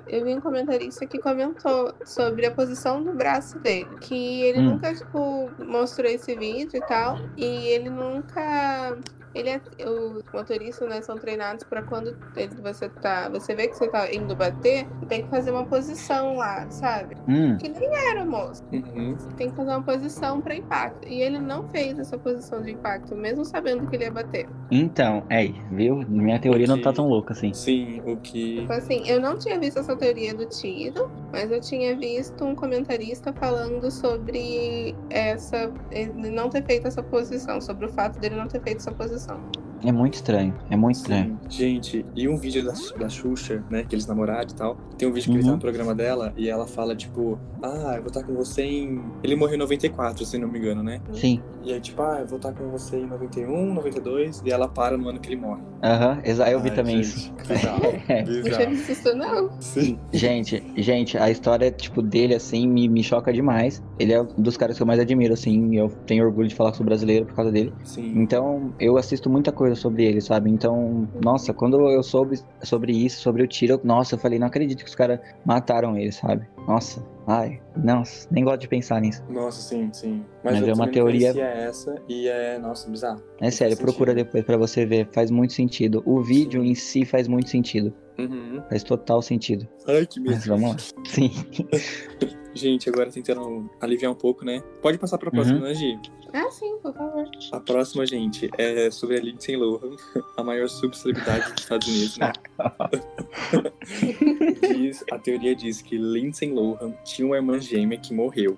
Eu 0.08 0.24
vi 0.24 0.34
um 0.34 0.40
comentarista 0.40 1.06
que 1.06 1.18
comentou 1.18 1.94
sobre 2.04 2.46
a 2.46 2.50
posição 2.50 3.02
do 3.02 3.12
braço 3.12 3.58
dele. 3.60 3.88
Que 4.00 4.42
ele 4.42 4.58
Hum. 4.60 4.70
nunca, 4.72 4.94
tipo, 4.94 5.50
mostrou 5.64 6.10
esse 6.10 6.34
vídeo 6.36 6.76
e 6.76 6.80
tal. 6.86 7.18
E 7.36 7.44
ele 7.68 7.88
nunca. 7.90 8.96
Ele 9.34 9.48
é, 9.50 9.60
os 9.88 10.22
motoristas, 10.32 10.88
né, 10.88 11.00
são 11.02 11.16
treinados 11.16 11.64
pra 11.64 11.82
quando 11.82 12.16
ele- 12.36 12.54
você 12.62 12.88
tá. 12.88 13.28
Você 13.30 13.54
vê 13.54 13.68
que 13.68 13.74
você 13.76 13.88
tá 13.88 14.12
indo 14.12 14.34
bater, 14.36 14.86
tem 15.08 15.22
que 15.22 15.28
fazer 15.30 15.50
uma 15.50 15.64
posição 15.64 16.36
lá, 16.36 16.70
sabe? 16.70 17.16
Hum, 17.28 17.56
Que 17.56 17.68
nem 17.68 17.88
era, 18.10 18.24
moço. 18.24 18.62
uhum. 18.72 19.16
Tem 19.36 19.50
que 19.50 19.56
fazer 19.56 19.70
uma 19.70 19.82
posição 19.82 20.40
pra 20.40 20.54
impacto. 20.54 21.08
E 21.08 21.20
ele 21.22 21.38
não 21.38 21.68
fez 21.68 21.98
essa 21.98 22.18
posição 22.18 22.60
de 22.62 22.72
impacto, 22.72 23.14
mesmo 23.16 23.44
sabendo 23.44 23.86
que 23.86 23.96
ele 23.96 24.04
ia 24.04 24.10
bater. 24.12 24.46
Então, 24.74 25.22
é, 25.28 25.48
viu? 25.70 25.96
Minha 26.08 26.38
teoria 26.38 26.66
não 26.66 26.80
tá 26.80 26.94
tão 26.94 27.06
louca 27.06 27.34
assim. 27.34 27.52
Sim, 27.52 28.00
o 28.06 28.16
que. 28.16 28.60
Tipo 28.60 28.72
assim, 28.72 29.06
eu 29.06 29.20
não 29.20 29.36
tinha 29.36 29.60
visto 29.60 29.78
essa 29.78 29.94
teoria 29.94 30.34
do 30.34 30.46
tiro, 30.46 31.10
mas 31.30 31.50
eu 31.50 31.60
tinha 31.60 31.94
visto 31.94 32.42
um 32.42 32.54
comentarista 32.54 33.34
falando 33.34 33.90
sobre 33.90 34.94
essa. 35.10 35.70
Ele 35.90 36.30
não 36.30 36.48
ter 36.48 36.64
feito 36.64 36.88
essa 36.88 37.02
posição, 37.02 37.60
sobre 37.60 37.84
o 37.84 37.88
fato 37.90 38.18
dele 38.18 38.34
não 38.34 38.48
ter 38.48 38.62
feito 38.62 38.78
essa 38.78 38.92
posição. 38.92 39.38
É 39.84 39.90
muito 39.92 40.14
estranho. 40.14 40.54
É 40.70 40.76
muito 40.76 40.96
estranho. 40.96 41.38
Gente, 41.48 42.04
e 42.14 42.28
um 42.28 42.36
vídeo 42.36 42.64
da, 42.64 42.72
da 42.98 43.08
Xuxa, 43.08 43.62
né? 43.70 43.84
Que 43.88 43.94
eles 43.94 44.06
namoraram 44.06 44.48
e 44.50 44.54
tal. 44.54 44.76
Tem 44.96 45.08
um 45.08 45.12
vídeo 45.12 45.30
que 45.30 45.36
ele 45.36 45.42
tá 45.42 45.48
Uhum. 45.48 45.54
no 45.54 45.60
programa 45.60 45.94
dela 45.94 46.32
e 46.36 46.48
ela 46.48 46.66
fala, 46.66 46.94
tipo, 46.94 47.38
ah, 47.62 47.94
eu 47.96 48.02
vou 48.02 48.08
estar 48.08 48.22
com 48.22 48.34
você 48.34 48.62
em. 48.62 49.02
Ele 49.22 49.34
morreu 49.36 49.56
em 49.56 49.58
94, 49.58 50.24
se 50.24 50.38
não 50.38 50.48
me 50.48 50.58
engano, 50.58 50.82
né? 50.82 51.00
Sim. 51.12 51.40
E 51.64 51.72
aí, 51.72 51.80
tipo, 51.80 52.00
ah, 52.02 52.18
eu 52.20 52.26
vou 52.26 52.36
estar 52.36 52.52
com 52.52 52.68
você 52.70 52.96
em 52.98 53.06
91, 53.06 53.72
92, 53.74 54.42
e 54.44 54.50
ela 54.50 54.68
para 54.68 54.96
no 54.96 55.08
ano 55.08 55.20
que 55.20 55.28
ele 55.28 55.40
morre. 55.40 55.62
Aham, 55.82 56.20
exa- 56.24 56.50
eu 56.50 56.60
vi 56.60 56.70
Ai, 56.70 56.74
também 56.76 57.02
gente, 57.02 57.16
isso. 57.16 57.32
Bizarro. 57.48 57.82
É. 58.08 58.22
Não 58.24 58.42
bizarro. 58.42 58.70
visto 58.70 58.92
isso, 58.92 59.14
não. 59.16 59.50
Sim. 59.60 59.98
Gente, 60.12 60.62
gente, 60.76 61.16
a 61.18 61.30
história, 61.30 61.70
tipo, 61.70 62.02
dele, 62.02 62.34
assim, 62.34 62.66
me, 62.68 62.88
me 62.88 63.02
choca 63.02 63.32
demais. 63.32 63.82
Ele 63.98 64.12
é 64.12 64.20
um 64.22 64.26
dos 64.38 64.56
caras 64.56 64.76
que 64.76 64.82
eu 64.82 64.86
mais 64.86 64.98
admiro, 65.00 65.34
assim, 65.34 65.76
eu 65.76 65.88
tenho 66.06 66.24
orgulho 66.24 66.48
de 66.48 66.54
falar 66.54 66.70
que 66.72 66.76
sou 66.78 66.86
brasileiro 66.86 67.26
por 67.26 67.34
causa 67.34 67.50
dele. 67.52 67.72
Sim. 67.84 68.12
Então, 68.16 68.72
eu 68.80 68.96
assisto 68.96 69.30
muita 69.30 69.52
coisa 69.52 69.71
sobre 69.74 70.04
ele, 70.04 70.20
sabe? 70.20 70.50
Então, 70.50 71.08
nossa, 71.22 71.52
quando 71.52 71.88
eu 71.90 72.02
soube 72.02 72.38
sobre 72.62 72.92
isso, 72.92 73.20
sobre 73.20 73.42
o 73.42 73.46
tiro, 73.48 73.80
nossa, 73.84 74.14
eu 74.14 74.18
falei, 74.18 74.38
não 74.38 74.46
acredito 74.46 74.78
que 74.84 74.88
os 74.88 74.94
caras 74.94 75.18
mataram 75.44 75.96
ele, 75.96 76.12
sabe? 76.12 76.46
Nossa, 76.66 77.04
ai, 77.26 77.60
nossa, 77.76 78.28
nem 78.30 78.44
gosto 78.44 78.60
de 78.60 78.68
pensar 78.68 79.00
nisso. 79.00 79.22
Nossa, 79.28 79.60
sim, 79.60 79.90
sim. 79.92 80.24
Mas 80.44 80.60
eu 80.60 80.68
é 80.68 80.74
uma 80.74 80.86
não 80.86 80.92
teoria- 80.92 81.32
conhecia 81.32 81.44
essa 81.44 81.94
e 82.08 82.28
é, 82.28 82.58
nossa, 82.58 82.88
bizarro. 82.90 83.22
É 83.40 83.50
sério, 83.50 83.76
procura 83.76 84.14
depois 84.14 84.44
pra 84.44 84.56
você 84.56 84.86
ver, 84.86 85.08
faz 85.12 85.30
muito 85.30 85.52
sentido. 85.52 86.02
O 86.06 86.20
vídeo 86.22 86.62
Sim. 86.62 86.68
em 86.70 86.74
si 86.74 87.04
faz 87.04 87.26
muito 87.26 87.48
sentido, 87.50 87.92
Uhum. 88.18 88.62
faz 88.68 88.82
total 88.84 89.22
sentido. 89.22 89.66
Ai, 89.86 90.06
que 90.06 90.20
medo. 90.20 90.34
Mas 90.34 90.46
vamos 90.46 90.70
lá. 90.70 90.76
Sim. 91.06 91.30
Gente, 92.54 92.86
agora 92.90 93.10
tentando 93.10 93.70
aliviar 93.80 94.12
um 94.12 94.14
pouco, 94.14 94.44
né? 94.44 94.62
Pode 94.82 94.98
passar 94.98 95.16
pra 95.16 95.30
próxima, 95.30 95.56
Uhum. 95.56 95.62
né, 95.64 95.74
Gi? 95.74 95.98
Ah, 96.34 96.50
sim, 96.50 96.76
por 96.82 96.92
favor. 96.94 97.24
A 97.50 97.60
próxima, 97.60 98.06
gente, 98.06 98.50
é 98.58 98.90
sobre 98.90 99.16
a 99.18 99.20
Lindsay 99.20 99.56
Lohan, 99.56 99.96
a 100.36 100.42
maior 100.44 100.68
subcelebridade 100.68 101.50
dos 101.52 101.62
Estados 101.62 101.88
Unidos, 101.88 102.18
né? 102.18 102.32
Diz- 104.76 105.04
a 105.10 105.18
teoria 105.18 105.54
diz 105.54 105.82
que 105.82 105.96
Lindsay 105.96 106.50
Lohan 106.50 106.92
tinha 107.04 107.26
uma 107.26 107.36
irmã 107.36 107.58
gêmea 107.60 107.98
que 107.98 108.14
morreu. 108.14 108.56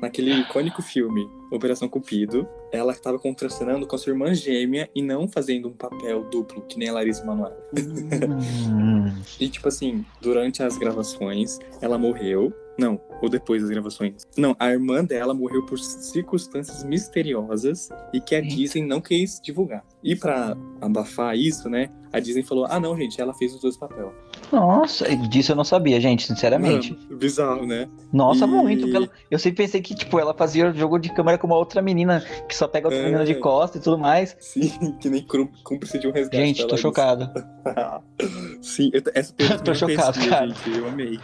Naquele 0.00 0.32
icônico 0.40 0.82
filme, 0.82 1.28
Operação 1.50 1.88
Cupido, 1.88 2.48
ela 2.72 2.92
estava 2.92 3.18
contracenando 3.18 3.86
com 3.86 3.94
a 3.94 3.98
sua 3.98 4.12
irmã 4.12 4.34
gêmea 4.34 4.90
e 4.94 5.02
não 5.02 5.28
fazendo 5.28 5.68
um 5.68 5.72
papel 5.72 6.24
duplo, 6.24 6.62
que 6.62 6.78
nem 6.78 6.88
a 6.88 6.94
Larissa 6.94 7.24
Manoela. 7.24 7.58
Hum. 7.78 9.06
E, 9.38 9.48
tipo 9.48 9.68
assim, 9.68 10.04
durante 10.20 10.62
as 10.62 10.78
gravações, 10.78 11.58
ela 11.80 11.98
morreu. 11.98 12.52
Não, 12.78 13.00
ou 13.22 13.28
depois 13.28 13.62
das 13.62 13.70
gravações. 13.70 14.26
Não, 14.36 14.54
a 14.58 14.70
irmã 14.70 15.02
dela 15.04 15.32
morreu 15.32 15.64
por 15.64 15.78
circunstâncias 15.78 16.84
misteriosas 16.84 17.88
e 18.12 18.20
que 18.20 18.34
a. 18.34 18.40
Disney 18.40 18.82
não 18.86 19.00
quis 19.00 19.40
divulgar. 19.42 19.82
E 20.04 20.14
pra 20.14 20.56
abafar 20.80 21.34
isso, 21.36 21.68
né, 21.70 21.90
a 22.12 22.20
Disney 22.20 22.42
falou: 22.42 22.66
ah, 22.68 22.78
não, 22.78 22.96
gente, 22.96 23.20
ela 23.20 23.32
fez 23.34 23.54
os 23.54 23.60
dois 23.60 23.76
papéis. 23.76 24.08
Nossa, 24.52 25.04
disso 25.28 25.52
eu 25.52 25.56
não 25.56 25.64
sabia, 25.64 26.00
gente, 26.00 26.26
sinceramente. 26.26 26.92
Mano, 26.92 27.16
bizarro, 27.16 27.66
né? 27.66 27.88
Nossa, 28.12 28.44
E- 28.44 28.48
muito. 28.48 28.88
pelo- 28.90 29.08
Eu 29.30 29.38
sempre 29.38 29.64
pensei 29.64 29.80
que, 29.80 29.94
tipo, 29.94 30.18
ela 30.20 30.32
fazia 30.34 30.72
jogo 30.72 30.98
de 30.98 31.08
câmera 31.12 31.38
com 31.38 31.46
uma 31.46 31.56
outra 31.56 31.80
menina 31.82 32.22
que 32.48 32.54
só 32.54 32.68
pega 32.68 32.86
outra 32.88 33.00
É. 33.00 33.04
menina 33.06 33.24
de 33.24 33.34
costa 33.36 33.78
e 33.78 33.80
tudo 33.80 33.98
mais. 33.98 34.36
Sim, 34.38 34.60
que 35.00 35.08
nem 35.08 35.26
cúmplice 35.64 35.98
de 35.98 36.06
um 36.06 36.12
resgate. 36.12 36.36
Gente, 36.44 36.66
tô 36.66 36.76
chocado. 36.76 37.28
Sim, 38.62 38.90
eu, 38.92 39.02
essa 39.14 39.32
Tô 39.64 39.74
chocado, 39.74 40.12
conhecia, 40.14 40.30
cara. 40.30 40.48
gente, 40.48 40.78
eu 40.78 40.88
amei. 40.88 41.18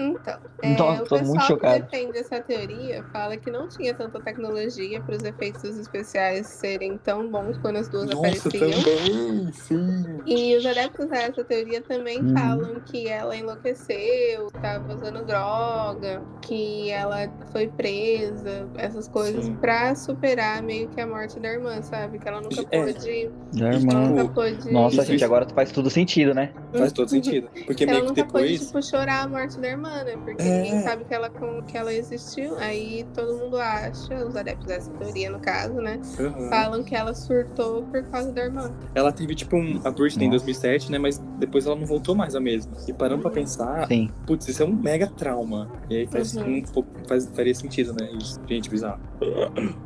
Então, 0.00 0.38
é, 0.62 0.76
Nossa, 0.78 1.02
o 1.02 1.08
pessoal 1.08 1.40
chocado. 1.46 1.84
que 1.86 1.90
defende 1.90 2.18
essa 2.18 2.40
teoria 2.40 3.04
fala 3.12 3.36
que 3.36 3.50
não 3.50 3.68
tinha 3.68 3.92
tanta 3.94 4.18
tecnologia 4.20 5.00
para 5.02 5.14
os 5.16 5.22
efeitos 5.22 5.76
especiais 5.78 6.46
serem 6.46 6.96
tão 6.98 7.28
bons 7.30 7.58
quando 7.58 7.76
as 7.76 7.88
duas 7.88 8.06
Nossa, 8.10 8.18
apareciam. 8.48 8.70
também, 8.70 9.52
sim. 9.52 10.18
E 10.26 10.56
os 10.56 10.64
adeptos 10.64 11.10
a 11.12 11.16
essa 11.18 11.44
teoria 11.44 11.82
também 11.82 12.20
Uhum. 12.22 12.34
falam 12.36 12.80
que 12.80 13.08
ela 13.08 13.36
enlouqueceu, 13.36 14.46
estava 14.46 14.94
usando 14.94 15.24
droga, 15.24 16.22
que 16.42 16.90
ela 16.90 17.28
foi 17.52 17.68
presa, 17.68 18.66
essas 18.76 19.06
coisas, 19.08 19.48
pra 19.60 19.94
superar 19.94 20.62
meio 20.62 20.88
que 20.88 21.00
a 21.00 21.06
morte 21.06 21.38
da 21.38 21.48
irmã, 21.52 21.80
sabe? 21.82 22.18
Que 22.18 22.28
ela 22.28 22.40
nunca 22.40 22.62
É. 22.70 22.84
pôde. 22.92 23.30
Da 23.52 23.72
irmã. 23.74 24.08
Nunca 24.10 24.32
pôde. 24.32 24.72
Nossa, 24.72 24.96
Isso- 24.96 25.04
gente, 25.06 25.16
isso- 25.16 25.24
agora 25.24 25.46
faz 25.54 25.70
tudo 25.72 25.90
sentido, 25.90 26.34
né? 26.34 26.52
Faz 26.72 26.92
todo 26.92 27.08
sentido. 27.08 27.48
Porque 27.66 27.84
ela 27.84 27.92
meio 27.92 28.02
que 28.04 28.08
nunca 28.20 28.24
pôde, 28.32 28.44
depois. 28.48 28.66
tipo, 28.66 28.82
chorar 28.82 29.24
a 29.24 29.28
morte 29.28 29.58
da 29.60 29.68
irmã, 29.68 29.89
né? 30.04 30.16
Porque 30.24 30.42
É. 30.42 30.62
ninguém 30.62 30.80
sabe 30.82 31.04
que 31.04 31.14
ela, 31.14 31.30
que 31.66 31.76
ela 31.76 31.92
existiu. 31.92 32.56
Aí 32.58 33.06
todo 33.14 33.36
mundo 33.38 33.56
acha, 33.58 34.14
os 34.26 34.36
adeptos 34.36 34.66
dessa 34.66 34.90
teoria, 34.92 35.30
no 35.30 35.38
caso, 35.40 35.74
né? 35.74 36.00
Aham. 36.18 36.48
Falam 36.50 36.82
que 36.82 36.94
ela 36.94 37.14
surtou 37.14 37.82
por 37.84 38.02
causa 38.04 38.32
da 38.32 38.42
irmã. 38.44 38.70
Ela 38.94 39.12
teve, 39.12 39.34
tipo, 39.34 39.56
um, 39.56 39.80
a 39.84 39.90
Britney 39.90 40.26
em 40.26 40.30
Nossa. 40.30 40.44
2007, 40.44 40.90
né? 40.92 40.98
Mas 40.98 41.18
depois 41.38 41.66
ela 41.66 41.76
não 41.76 41.86
voltou 41.86 42.14
mais 42.14 42.34
a 42.34 42.40
mesma. 42.40 42.72
E 42.88 42.92
parando 42.92 43.22
pra 43.22 43.30
pensar, 43.30 43.86
Sim. 43.86 44.10
putz, 44.26 44.48
isso 44.48 44.62
é 44.62 44.66
um 44.66 44.72
mega 44.74 45.06
trauma. 45.08 45.68
E 45.88 45.96
aí 45.98 46.06
faz 46.06 46.34
Uhum. 46.36 46.56
um 46.56 46.62
pouco. 46.62 46.88
Faz, 47.08 47.26
faria 47.34 47.54
sentido, 47.54 47.92
né? 47.98 48.10
Isso. 48.12 48.40
Gente, 48.48 48.70
bizarro. 48.70 49.00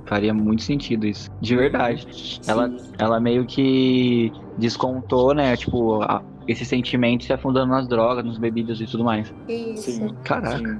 Faria 0.06 0.32
muito 0.34 0.62
sentido 0.62 1.06
isso. 1.06 1.30
De 1.40 1.56
verdade. 1.56 2.40
Ela, 2.46 2.70
ela 2.98 3.20
meio 3.20 3.44
que 3.46 4.32
descontou, 4.58 5.34
né? 5.34 5.56
Tipo, 5.56 6.02
a- 6.02 6.22
esse 6.46 6.64
sentimento 6.64 7.24
se 7.24 7.32
afundando 7.32 7.72
nas 7.72 7.88
drogas, 7.88 8.24
nas 8.24 8.38
bebidas 8.38 8.80
e 8.80 8.86
tudo 8.86 9.04
mais. 9.04 9.32
Isso. 9.48 9.92
Sim. 9.92 10.14
Caraca, 10.24 10.58
Sim. 10.58 10.78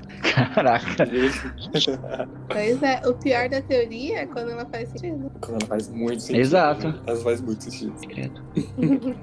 caraca. 0.54 0.84
Pois 2.48 2.82
é, 2.82 3.00
o 3.06 3.14
pior 3.14 3.48
da 3.48 3.60
teoria 3.62 4.20
é 4.20 4.26
quando 4.26 4.50
ela 4.50 4.64
faz 4.66 4.88
sentido. 4.90 5.30
Quando 5.40 5.60
ela 5.60 5.66
faz 5.66 5.88
muito 5.88 6.20
sentido. 6.20 6.40
Exato. 6.40 6.88
né? 6.88 6.94
Ela 7.06 7.16
faz 7.20 7.40
muito 7.40 7.64
sentido. 7.64 7.94
Credo. 8.08 8.42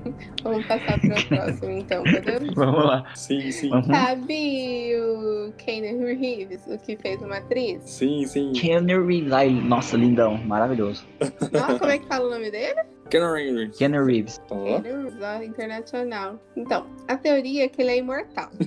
Vamos 0.43 0.65
passar 0.65 0.99
para 0.99 1.19
o 1.19 1.25
próximo, 1.27 1.71
então, 1.71 2.03
podemos? 2.03 2.53
Vamos 2.55 2.85
lá. 2.85 3.05
Sim, 3.15 3.51
sim. 3.51 3.71
Uhum. 3.73 3.83
Sabe 3.83 4.95
o 4.97 5.53
Keanu 5.57 6.05
Reeves, 6.05 6.65
o 6.67 6.77
que 6.79 6.97
fez 6.97 7.21
uma 7.21 7.37
atriz? 7.37 7.83
Sim, 7.85 8.25
sim. 8.25 8.51
Keanu 8.53 9.05
Reeves. 9.05 9.31
Ai, 9.31 9.49
nossa, 9.49 9.95
lindão. 9.95 10.37
Maravilhoso. 10.37 11.05
Nossa, 11.51 11.79
como 11.79 11.91
é 11.91 11.97
que 11.97 12.07
fala 12.07 12.27
o 12.27 12.31
nome 12.31 12.51
dele? 12.51 12.81
Keanu 13.11 13.33
Reeves. 13.33 13.77
Keanu 13.77 14.05
Reeves. 14.05 14.41
Ó, 14.49 15.43
internacional. 15.43 16.39
Então, 16.55 16.87
a 17.07 17.17
teoria 17.17 17.65
é 17.65 17.67
que 17.67 17.81
ele 17.81 17.91
é 17.91 17.97
imortal. 17.97 18.49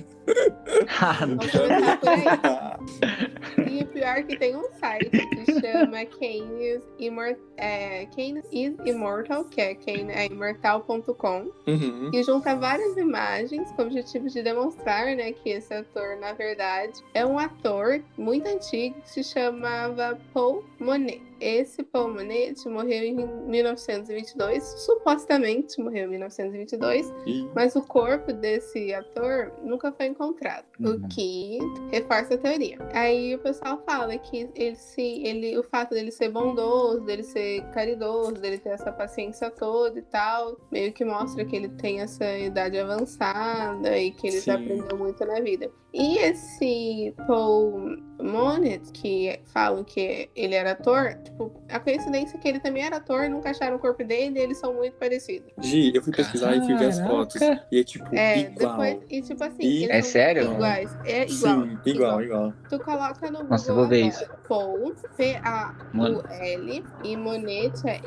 Ah, 0.99 1.17
Vamos 1.19 1.51
começar 1.51 1.99
por 1.99 2.09
aí. 2.09 2.25
E 3.79 3.85
pior 3.85 4.17
é 4.17 4.23
que 4.23 4.37
tem 4.37 4.55
um 4.55 4.63
site 4.79 5.09
que 5.09 5.45
chama 5.59 6.03
Kane 6.05 6.65
is, 6.65 6.81
Immor 6.97 7.35
é, 7.57 8.05
Kane 8.07 8.41
is 8.51 8.73
Immortal, 8.85 9.45
que 9.45 9.61
é 9.61 9.75
Kane 9.75 10.11
é 10.11 10.25
imortal.com, 10.25 11.51
Uhum. 11.67 12.09
e 12.13 12.23
junta 12.23 12.55
várias 12.55 12.97
imagens 12.97 13.69
com 13.73 13.83
o 13.83 13.85
objetivo 13.85 14.27
de 14.29 14.41
demonstrar 14.41 15.15
né, 15.15 15.31
que 15.33 15.49
esse 15.49 15.73
ator, 15.73 16.17
na 16.19 16.33
verdade, 16.33 16.93
é 17.13 17.25
um 17.25 17.37
ator 17.37 18.01
muito 18.17 18.47
antigo 18.47 18.95
que 19.01 19.09
se 19.09 19.23
chamava 19.23 20.17
Paul 20.33 20.63
Monet. 20.79 21.21
Esse 21.45 21.83
Paul 21.83 22.11
Monet 22.11 22.67
morreu 22.67 23.03
em 23.03 23.13
1922, 23.13 24.63
supostamente 24.63 25.79
morreu 25.79 26.05
em 26.05 26.09
1922, 26.09 27.13
E... 27.27 27.47
mas 27.53 27.75
o 27.75 27.83
corpo 27.83 28.33
desse 28.33 28.91
ator 28.91 29.53
nunca 29.61 29.91
foi 29.91 30.07
encontrado, 30.07 30.65
Uhum. 30.79 30.95
o 30.95 31.07
que 31.07 31.59
reforça 31.91 32.33
a 32.35 32.37
teoria. 32.37 32.77
Aí 32.93 33.33
o 33.35 33.39
pessoal 33.39 33.81
fala 33.85 34.17
que 34.17 34.49
ele 34.55 34.75
se, 34.75 35.01
ele, 35.23 35.57
o 35.57 35.63
fato 35.63 35.91
dele 35.91 36.11
ser 36.11 36.29
bondoso, 36.29 37.01
dele 37.01 37.23
ser 37.23 37.61
caridoso, 37.73 38.33
dele 38.33 38.57
ter 38.57 38.69
essa 38.69 38.91
paciência 38.91 39.49
toda 39.49 39.97
e 39.99 40.01
tal, 40.03 40.57
meio 40.71 40.91
que 40.91 41.05
mostra 41.05 41.45
que 41.45 41.55
ele 41.55 41.69
tem 41.69 42.01
essa 42.01 42.25
idade 42.37 42.77
avançada 42.77 43.97
e 43.97 44.11
que 44.11 44.27
ele 44.27 44.39
já 44.41 44.57
Sim. 44.57 44.63
aprendeu 44.63 44.97
muito 44.97 45.25
na 45.25 45.39
vida. 45.39 45.69
E 45.93 46.17
esse 46.17 47.13
Paul 47.25 47.95
Monet, 48.21 48.81
que 48.91 49.39
falam 49.53 49.81
que 49.83 50.29
ele 50.35 50.53
era 50.53 50.71
ator, 50.71 51.13
tipo, 51.23 51.53
a 51.69 51.79
coincidência 51.79 52.35
é 52.35 52.39
que 52.39 52.47
ele 52.49 52.59
também 52.59 52.83
era 52.83 52.97
ator, 52.97 53.29
nunca 53.29 53.51
acharam 53.51 53.77
o 53.77 53.79
corpo 53.79 54.03
dele 54.03 54.37
e 54.37 54.41
eles 54.41 54.57
são 54.57 54.73
muito 54.73 54.97
parecidos. 54.97 55.53
Gi, 55.61 55.93
eu 55.95 56.03
fui 56.03 56.11
pesquisar 56.11 56.53
e 56.53 56.59
fui 56.65 56.75
ver 56.75 56.87
as 56.87 56.97
Caraca. 56.97 57.15
fotos. 57.15 57.41
E 57.71 57.79
é 57.79 57.83
tipo 57.85 58.13
É, 58.13 58.39
igual. 58.39 58.77
depois. 58.77 58.97
E 59.09 59.21
tipo 59.21 59.41
assim, 59.43 59.63
E- 59.63 59.85
É 59.89 60.01
são 60.01 60.11
sério? 60.11 60.43
Iguais. 60.65 60.97
É 61.05 61.23
igual. 61.23 61.61
Sim, 61.61 61.77
igual, 61.85 62.21
igual. 62.21 62.53
Tu 62.69 62.79
coloca 62.79 63.25
no 63.27 63.31
Google 63.39 63.49
Nossa, 63.49 63.71
eu 63.71 63.75
vou 63.75 63.87
ver 63.87 64.09
agora, 64.09 64.29
Paul, 64.47 64.93
P-A-U-L, 65.17 66.83
e 67.03 67.17
Monet 67.17 67.73
é 67.85 68.01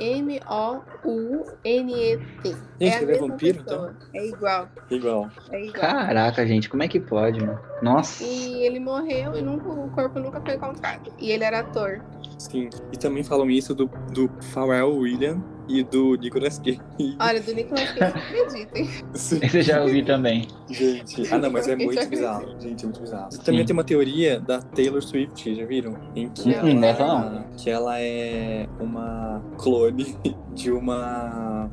M-O-U-N-E-T. 1.08 2.56
Gente, 2.80 2.94
é 2.94 3.02
ele 3.02 3.12
é 3.12 3.18
vampiro, 3.18 3.64
pessoa. 3.64 3.94
É 4.14 4.26
igual, 4.26 4.68
Igual. 4.90 5.30
é 5.50 5.64
igual. 5.64 5.80
Caraca, 5.80 6.46
gente, 6.46 6.68
como 6.68 6.82
é 6.82 6.88
que 6.88 7.00
pode, 7.00 7.40
mano? 7.44 7.58
Nossa. 7.82 8.22
E 8.24 8.62
ele 8.64 8.80
morreu 8.80 9.36
e 9.36 9.42
nunca, 9.42 9.68
o 9.68 9.90
corpo 9.90 10.18
nunca 10.18 10.40
foi 10.40 10.54
encontrado. 10.54 11.12
E 11.18 11.30
ele 11.30 11.44
era 11.44 11.60
ator. 11.60 12.00
Sim. 12.38 12.70
E 12.92 12.96
também 12.96 13.22
falam 13.24 13.50
isso 13.50 13.74
do, 13.74 13.86
do 14.12 14.30
Pharrell 14.52 14.96
William 14.96 15.42
e 15.68 15.82
do 15.84 16.14
Nicolas 16.16 16.58
Cage. 16.58 16.80
Olha, 17.20 17.40
do 17.40 17.54
Nicolas 17.54 17.90
Cage, 17.92 18.14
acreditem. 18.18 18.88
Sim. 19.14 19.38
Esse 19.42 19.58
eu 19.58 19.62
já 19.62 19.82
ouvi 19.82 20.02
também. 20.04 20.48
Gente, 20.70 21.32
ah 21.32 21.38
não, 21.38 21.50
mas 21.50 21.68
é 21.68 21.76
muito 21.76 22.06
bizarro. 22.08 22.46
Gente, 22.60 22.82
é 22.82 22.86
muito 22.86 23.00
bizarro. 23.00 23.28
Também 23.44 23.64
tem 23.64 23.74
uma 23.74 23.84
teoria 23.84 24.40
da 24.40 24.60
Taylor 24.60 25.02
Swift, 25.02 25.54
já 25.54 25.64
viram? 25.66 25.96
Em 26.16 26.28
que, 26.30 26.48
Não, 26.48 26.84
ela, 26.84 27.30
não. 27.30 27.44
que 27.56 27.70
ela 27.70 28.00
é 28.00 28.66
uma 28.80 29.42
clone 29.58 30.16
de 30.54 30.70
uma 30.70 31.70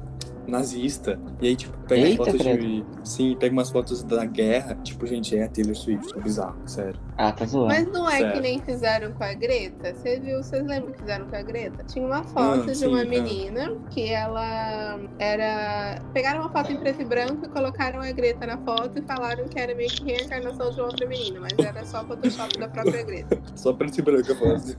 nazista. 0.47 1.19
E 1.41 1.47
aí, 1.47 1.55
tipo, 1.55 1.77
pega 1.87 2.07
Eita, 2.07 2.23
fotos 2.25 2.41
credo. 2.41 2.61
de. 2.61 2.85
Sim, 3.03 3.35
pega 3.39 3.53
umas 3.53 3.69
fotos 3.69 4.03
da 4.03 4.25
guerra. 4.25 4.75
Tipo, 4.83 5.05
gente, 5.07 5.35
é 5.37 5.43
a 5.43 5.47
Taylor 5.49 5.75
Swift. 5.75 6.17
É 6.17 6.21
bizarro, 6.21 6.55
sério. 6.65 6.99
Ah, 7.17 7.31
tá 7.31 7.45
zoando. 7.45 7.67
Mas 7.67 7.87
não 7.91 8.09
é 8.09 8.17
Sério. 8.17 8.33
que 8.33 8.39
nem 8.41 8.59
fizeram 8.59 9.11
com 9.13 9.23
a 9.23 9.33
Greta? 9.33 9.93
Você 9.95 10.19
viu, 10.19 10.43
vocês 10.43 10.65
lembram 10.65 10.91
que 10.91 10.99
fizeram 10.99 11.25
com 11.27 11.35
a 11.35 11.41
Greta? 11.41 11.83
Tinha 11.85 12.05
uma 12.05 12.23
foto 12.23 12.61
Ah, 12.63 12.65
de 12.65 12.75
sim, 12.75 12.87
uma 12.87 13.01
ah. 13.01 13.05
menina 13.05 13.73
que 13.89 14.09
ela 14.11 14.99
era. 15.17 16.01
Pegaram 16.13 16.41
uma 16.41 16.49
foto 16.49 16.71
em 16.73 16.77
preto 16.77 17.01
e 17.01 17.05
branco 17.05 17.45
e 17.45 17.49
colocaram 17.49 18.01
a 18.01 18.11
Greta 18.11 18.45
na 18.45 18.57
foto 18.57 18.99
e 18.99 19.01
falaram 19.03 19.45
que 19.45 19.57
era 19.57 19.73
meio 19.73 19.89
que 19.89 20.03
reencarnação 20.03 20.71
de 20.71 20.81
outra 20.81 21.07
menina, 21.07 21.39
mas 21.39 21.53
era 21.65 21.85
só 21.85 22.03
Photoshop 22.05 22.59
da 22.59 22.67
própria 22.67 23.03
Greta. 23.03 23.41
Só 23.55 23.71
preto 23.73 23.97
e 23.99 24.01
branco 24.01 24.31
a 24.31 24.35
foto. 24.35 24.75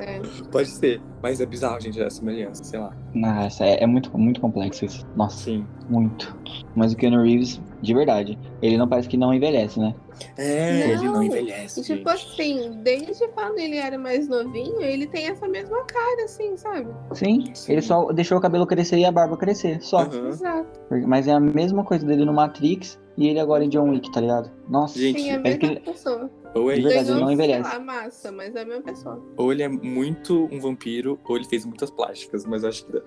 É. 0.00 0.20
Pode 0.50 0.68
ser. 0.68 1.00
Mas 1.22 1.40
é 1.40 1.46
bizarro, 1.46 1.80
gente, 1.80 2.00
a 2.02 2.10
semelhança, 2.10 2.62
sei 2.62 2.78
lá. 2.78 2.94
Nossa, 3.14 3.64
é, 3.64 3.82
é 3.82 3.86
muito, 3.86 4.16
muito 4.16 4.40
complexo 4.40 4.84
isso. 4.84 4.99
Nossa, 5.16 5.44
Sim. 5.44 5.66
muito. 5.88 6.36
Mas 6.74 6.92
o 6.92 6.96
Keanu 6.96 7.22
Reeves, 7.22 7.60
de 7.82 7.94
verdade, 7.94 8.38
ele 8.62 8.76
não 8.78 8.88
parece 8.88 9.08
que 9.08 9.16
não 9.16 9.32
envelhece, 9.34 9.78
né? 9.80 9.94
É, 10.36 10.70
Não, 10.84 10.90
ele 10.92 11.04
não 11.08 11.22
envelhece. 11.22 11.82
Tipo 11.82 12.10
gente. 12.10 12.10
assim, 12.10 12.70
desde 12.82 13.26
quando 13.28 13.58
ele 13.58 13.76
era 13.76 13.98
mais 13.98 14.28
novinho, 14.28 14.80
ele 14.82 15.06
tem 15.06 15.26
essa 15.28 15.48
mesma 15.48 15.82
cara, 15.84 16.24
assim, 16.24 16.56
sabe? 16.58 16.88
Sim, 17.14 17.50
Sim. 17.54 17.72
ele 17.72 17.82
só 17.82 18.12
deixou 18.12 18.36
o 18.36 18.40
cabelo 18.40 18.66
crescer 18.66 18.98
e 18.98 19.04
a 19.04 19.10
barba 19.12 19.36
crescer, 19.36 19.80
só. 19.82 20.02
Exato. 20.04 20.68
Mas 21.06 21.26
é 21.26 21.32
a 21.32 21.40
mesma 21.40 21.82
coisa 21.84 22.04
dele 22.06 22.24
no 22.26 22.32
Matrix 22.34 23.00
e 23.16 23.28
ele 23.28 23.40
agora 23.40 23.64
em 23.64 23.68
John 23.70 23.88
Wick, 23.90 24.10
tá 24.12 24.20
ligado? 24.20 24.50
Nossa, 24.68 24.98
Gente, 24.98 25.20
Sim, 25.22 25.30
é 25.30 25.34
a 25.36 25.38
mesma 25.38 25.58
que- 25.58 25.80
pessoa. 25.80 26.30
Ou 26.54 26.68
é 26.70 26.74
De 26.74 26.82
verdade, 26.82 27.10
ele 27.12 27.20
não 27.20 27.30
envelhece. 27.30 27.62
lá, 27.72 27.78
massa, 27.78 28.32
mas 28.32 28.54
é 28.56 28.62
a 28.62 28.64
mesma 28.64 28.82
pessoa. 28.82 29.22
ou 29.36 29.52
ele 29.52 29.62
é 29.62 29.68
muito 29.68 30.48
um 30.50 30.58
vampiro, 30.60 31.18
ou 31.24 31.36
ele 31.36 31.44
fez 31.46 31.64
muitas 31.64 31.90
plásticas, 31.92 32.44
mas 32.44 32.64
acho 32.64 32.84
que. 32.86 33.02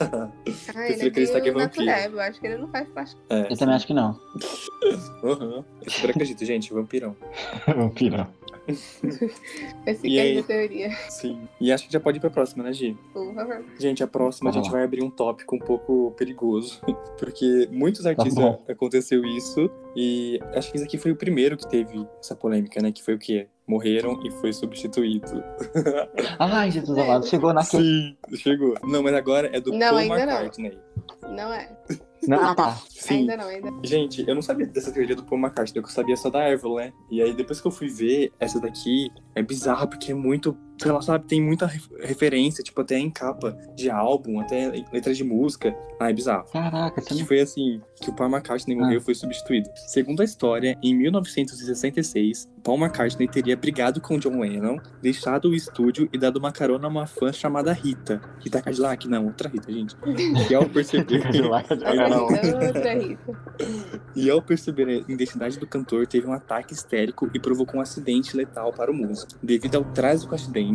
Ah, 0.00 0.88
ele 0.88 1.02
é 1.02 1.06
acreditar 1.06 1.40
que 1.40 1.48
é 1.48 1.52
vampiro. 1.52 1.90
eu 1.90 2.20
acho 2.20 2.40
que 2.40 2.46
ele 2.46 2.56
não 2.58 2.68
faz 2.68 2.88
plástico. 2.88 3.20
É, 3.28 3.52
eu 3.52 3.56
também 3.56 3.74
acho 3.74 3.86
que 3.86 3.94
não. 3.94 4.18
Aham. 5.24 5.64
Eu 5.84 5.90
super 5.90 6.10
acredito, 6.10 6.44
gente, 6.44 6.72
vampirão. 6.72 7.16
Vampiro. 7.66 8.26
Esse 9.86 10.06
E 10.06 10.10
que 10.10 10.18
é 10.18 10.22
a 10.22 10.24
minha 10.30 10.42
teoria. 10.42 10.90
Sim. 11.08 11.48
E 11.60 11.72
acho 11.72 11.86
que 11.86 11.92
já 11.92 11.98
pode 11.98 12.18
ir 12.18 12.20
pra 12.20 12.28
próxima, 12.28 12.62
né, 12.62 12.72
Gi? 12.72 12.96
Por 13.12 13.34
favor. 13.34 13.64
Gente, 13.78 14.02
a 14.02 14.06
próxima 14.06 14.50
a 14.50 14.52
gente 14.52 14.66
lá. 14.66 14.72
vai 14.72 14.84
abrir 14.84 15.02
um 15.02 15.10
tópico 15.10 15.56
um 15.56 15.58
pouco 15.58 16.14
perigoso. 16.18 16.80
Porque 17.18 17.68
muitos 17.72 18.04
artistas 18.04 18.34
bom. 18.34 18.62
aconteceu 18.68 19.24
isso. 19.24 19.70
E 19.96 20.38
acho 20.54 20.70
que 20.70 20.76
esse 20.76 20.86
aqui 20.86 20.98
foi 20.98 21.12
o 21.12 21.16
primeiro 21.16 21.56
que 21.56 21.66
teve 21.66 22.06
essa 22.20 22.34
polêmica, 22.34 22.80
né? 22.82 22.92
Que 22.92 23.02
foi 23.02 23.14
o 23.14 23.18
quê? 23.18 23.48
Morreram 23.68 24.18
e 24.24 24.30
foi 24.30 24.52
substituído. 24.52 25.44
Ai, 26.40 26.70
Jesus 26.70 26.96
amado, 26.96 27.26
chegou 27.26 27.52
naquele. 27.52 27.84
Sim, 27.84 28.16
chegou. 28.36 28.74
Não, 28.82 29.02
mas 29.02 29.14
agora 29.14 29.50
é 29.52 29.60
do 29.60 29.72
Não, 29.72 29.90
Paul 29.90 29.98
ainda 29.98 30.26
não. 30.26 30.32
McCartney. 30.32 30.78
Não 31.28 31.52
é. 31.52 31.78
Não, 32.26 32.42
ah, 32.42 32.54
tá. 32.54 32.76
Sim. 32.88 33.18
Ainda 33.18 33.36
não, 33.36 33.44
ainda. 33.44 33.70
Gente, 33.84 34.26
eu 34.26 34.34
não 34.34 34.40
sabia 34.40 34.66
dessa 34.66 34.90
teoria 34.90 35.14
do 35.14 35.22
Paul 35.22 35.40
McCartney, 35.40 35.82
eu 35.82 35.86
sabia 35.88 36.16
só 36.16 36.30
da 36.30 36.50
Avril, 36.50 36.76
né? 36.76 36.92
E 37.10 37.20
aí 37.20 37.34
depois 37.34 37.60
que 37.60 37.66
eu 37.66 37.70
fui 37.70 37.88
ver, 37.88 38.32
essa 38.40 38.58
daqui 38.58 39.10
é 39.34 39.42
bizarra 39.42 39.86
porque 39.86 40.12
é 40.12 40.14
muito, 40.14 40.56
sei 40.80 40.92
lá, 40.92 41.00
sabe, 41.02 41.26
tem 41.26 41.40
muita 41.42 41.66
ref- 41.66 41.90
referência, 42.00 42.62
tipo, 42.62 42.80
até 42.80 42.98
em 42.98 43.10
capa 43.10 43.56
de 43.74 43.90
álbum, 43.90 44.40
até 44.40 44.68
letra 44.92 45.12
de 45.12 45.24
música. 45.24 45.74
Ah, 46.00 46.10
é 46.10 46.12
bizarro. 46.12 46.44
Caraca, 46.52 47.02
Que 47.02 47.14
não. 47.14 47.26
foi 47.26 47.40
assim, 47.40 47.80
que 48.00 48.08
o 48.10 48.12
Paul 48.14 48.30
McCartney 48.30 48.76
morreu 48.76 48.98
e 48.98 49.00
foi 49.02 49.14
substituído. 49.14 49.68
Segundo 49.88 50.20
a 50.20 50.24
história, 50.24 50.78
em 50.82 50.94
1966, 50.96 52.48
Paul 52.62 52.78
McCartney 52.78 53.26
teria 53.28 53.56
brigado 53.56 54.00
com 54.00 54.18
John 54.18 54.38
Lennon, 54.40 54.78
deixado 55.02 55.48
o 55.48 55.54
estúdio 55.54 56.08
e 56.12 56.18
dado 56.18 56.36
uma 56.36 56.52
carona 56.52 56.86
a 56.86 56.90
uma 56.90 57.06
fã 57.06 57.32
chamada 57.32 57.72
Rita. 57.72 58.20
Rita 58.40 58.62
Cadillac? 58.62 59.08
Não, 59.08 59.26
outra 59.26 59.48
Rita, 59.48 59.72
gente. 59.72 59.96
E 60.50 60.54
ao 60.54 60.66
perceber... 60.68 61.22
Ah, 61.48 62.08
não. 62.08 62.22
Outra 62.24 62.94
Rita. 62.94 63.38
E 64.14 64.30
ao 64.30 64.40
perceber 64.42 64.88
a 64.88 65.12
identidade 65.12 65.58
do 65.58 65.66
cantor, 65.66 66.06
teve 66.06 66.26
um 66.26 66.32
ataque 66.32 66.72
histérico 66.74 67.28
e 67.34 67.40
provocou 67.40 67.78
um 67.78 67.82
acidente 67.82 68.36
letal 68.36 68.72
para 68.72 68.90
o 68.90 68.94
músico. 68.94 69.32
Devido 69.42 69.76
ao 69.76 69.84
trágico 69.84 70.34
acidente, 70.34 70.67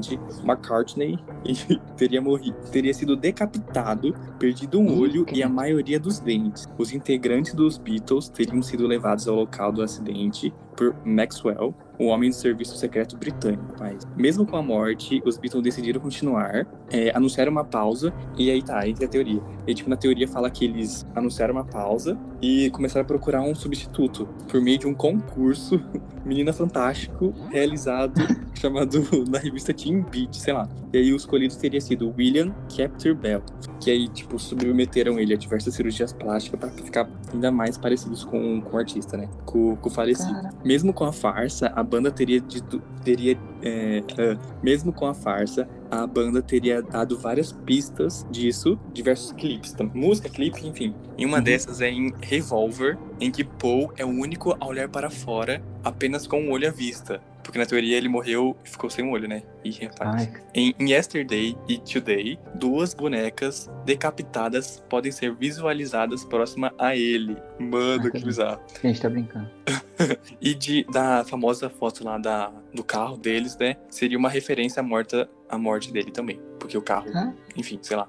McCartney 0.44 1.18
teria 1.98 2.22
morrido, 2.22 2.58
teria 2.72 2.94
sido 2.94 3.16
decapitado, 3.16 4.14
perdido 4.40 4.80
um 4.80 5.00
olho 5.00 5.26
e 5.32 5.44
a 5.44 5.50
maioria 5.50 6.00
dos 6.00 6.20
dentes. 6.20 6.68
Os 6.78 6.94
integrantes 6.94 7.54
dos 7.54 7.78
Beatles 7.78 8.30
teriam 8.30 8.62
sido 8.62 8.88
levados 8.88 9.28
ao 9.28 9.36
local 9.36 9.72
do 9.72 9.82
acidente 9.82 10.54
por 10.76 10.96
Maxwell, 11.06 11.74
o 11.98 12.06
homem 12.06 12.30
do 12.30 12.36
serviço 12.36 12.76
secreto 12.78 13.18
britânico. 13.18 13.64
Mas, 13.80 14.06
mesmo 14.16 14.46
com 14.46 14.58
a 14.58 14.62
morte, 14.62 15.22
os 15.26 15.38
Beatles 15.38 15.64
decidiram 15.64 16.00
continuar, 16.00 16.68
é, 16.92 17.12
anunciaram 17.16 17.52
uma 17.52 17.64
pausa 17.64 18.14
e 18.38 18.50
aí 18.50 18.62
tá, 18.62 18.88
entre 18.88 19.06
a 19.06 19.08
teoria. 19.08 19.42
E 19.68 19.74
tipo, 19.74 19.90
na 19.90 19.98
teoria 19.98 20.28
fala 20.28 20.50
que 20.50 20.66
eles 20.66 21.06
anunciaram 21.16 21.54
uma 21.54 21.66
pausa 21.66 22.18
e 22.42 22.70
começaram 22.72 23.04
a 23.04 23.08
procurar 23.08 23.42
um 23.42 23.56
substituto 23.56 24.28
por 24.48 24.62
meio 24.62 24.80
de 24.80 24.88
um 24.88 24.94
concurso 24.94 25.82
Menina 26.26 26.54
Fantástico 26.54 27.34
realizado 27.52 28.14
chamado 28.56 29.04
na 29.30 29.40
revista 29.40 29.74
Teen 29.74 30.02
Beat, 30.02 30.36
sei 30.36 30.54
lá. 30.54 30.68
E 30.94 30.98
aí 30.98 31.12
o 31.12 31.16
escolhido 31.16 31.56
teria 31.56 31.82
sido 31.82 32.14
William 32.18 32.54
Capter 32.76 33.16
Bell, 33.16 33.42
que 33.80 33.90
aí 33.90 34.08
tipo 34.08 34.38
submeteram 34.38 35.20
ele 35.20 35.34
a 35.34 35.38
diversas 35.38 35.74
cirurgias 35.74 36.14
plásticas 36.14 36.60
para 36.60 36.70
ficar 36.70 37.10
ainda 37.34 37.52
mais 37.52 37.78
parecidos 37.78 38.24
com, 38.24 38.62
com 38.62 38.78
o 38.78 38.80
artista, 38.80 39.18
né? 39.18 39.28
Com, 39.46 39.76
com 39.76 39.90
o 39.90 39.92
falecido. 39.92 40.34
Cara. 40.34 40.50
Mesmo 40.64 40.94
com 40.94 41.04
a 41.04 41.12
farsa, 41.12 41.72
a 41.76 41.84
banda 41.94 42.10
teria 42.12 42.40
dito, 42.42 42.82
teria 43.04 43.38
é, 43.62 44.04
é, 44.18 44.38
mesmo 44.64 44.92
com 44.92 45.06
a 45.06 45.14
farsa, 45.14 45.68
a 45.92 46.08
banda 46.08 46.42
teria 46.42 46.82
dado 46.82 47.18
várias 47.20 47.52
pistas 47.52 48.26
disso, 48.32 48.80
diversos 48.92 49.32
clipes, 49.34 49.74
tam- 49.74 49.92
música, 49.94 50.28
clipe, 50.28 50.66
enfim. 50.68 50.96
E 51.18 51.24
uma 51.26 51.38
Uhum. 51.38 51.44
dessas 51.44 51.80
é 51.82 51.90
em 51.92 52.12
Revolver, 52.22 52.98
em 53.20 53.30
que 53.30 53.44
Paul 53.44 53.94
é 53.96 54.04
o 54.04 54.10
único 54.10 54.58
a 54.60 54.66
olhar 54.66 54.90
para 54.90 55.10
fora, 55.12 55.62
apenas 55.84 56.26
com 56.26 56.48
o 56.48 56.52
olho 56.52 56.68
à 56.68 56.72
vista. 56.72 57.22
Porque 57.44 57.60
na 57.60 57.66
teoria 57.66 57.98
ele 57.98 58.08
morreu 58.08 58.56
e 58.66 58.70
ficou 58.70 58.90
sem 58.90 59.04
um 59.04 59.12
olho, 59.12 59.28
né? 59.28 59.44
E 59.64 59.72
rapaz. 59.86 60.30
Em 60.54 60.74
em 60.80 60.92
Yesterday 60.92 61.58
e 61.68 61.78
Today, 61.78 62.40
duas 62.56 62.94
bonecas 62.94 63.70
decapitadas 63.86 64.84
podem 64.90 65.12
ser 65.12 65.34
visualizadas 65.36 66.24
próxima 66.24 66.74
a 66.78 66.96
ele. 66.96 67.38
Mano, 67.60 68.10
que 68.12 68.18
Ai, 68.18 68.24
bizarro. 68.24 68.62
gente, 68.82 69.02
tá 69.02 69.10
brincando. 69.10 69.50
E 70.42 70.54
de, 70.54 70.84
da 70.92 71.24
famosa 71.24 71.70
foto 71.70 72.04
lá 72.04 72.18
da, 72.18 72.52
do 72.74 72.84
carro 72.84 73.16
deles, 73.16 73.56
né? 73.58 73.78
Seria 73.90 74.18
uma 74.18 74.28
referência 74.28 74.82
à, 74.82 74.84
morta, 74.84 75.30
à 75.48 75.58
morte 75.58 75.94
dele 75.94 76.12
também. 76.12 76.42
Porque 76.60 76.78
o 76.78 76.82
carro, 76.82 77.08
enfim, 77.56 77.80
sei 77.82 77.96
lá. 77.96 78.06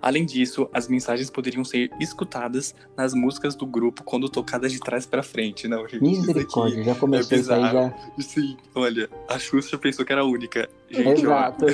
Além 0.00 0.24
disso, 0.24 0.68
as 0.72 0.88
mensagens 0.88 1.30
poderiam 1.30 1.64
ser 1.64 1.90
escutadas 2.00 2.74
nas 2.96 3.14
músicas 3.14 3.54
do 3.54 3.66
grupo 3.66 4.02
quando 4.04 4.28
tocadas 4.28 4.72
de 4.72 4.80
trás 4.80 5.06
pra 5.06 5.22
frente. 5.22 5.68
Não, 5.68 5.86
gente, 5.88 6.04
isso 6.04 6.20
Misericórdia, 6.20 6.82
já 6.84 6.94
começou 6.94 7.38
isso 7.38 7.52
aí 7.52 7.62
já. 7.62 7.94
sim, 8.18 8.56
olha, 8.74 9.08
a 9.28 9.38
Xuxa 9.38 9.78
pensou 9.78 10.04
que 10.04 10.12
era 10.12 10.22
a 10.22 10.24
única. 10.24 10.68
Gente, 10.90 11.22
Exato. 11.22 11.66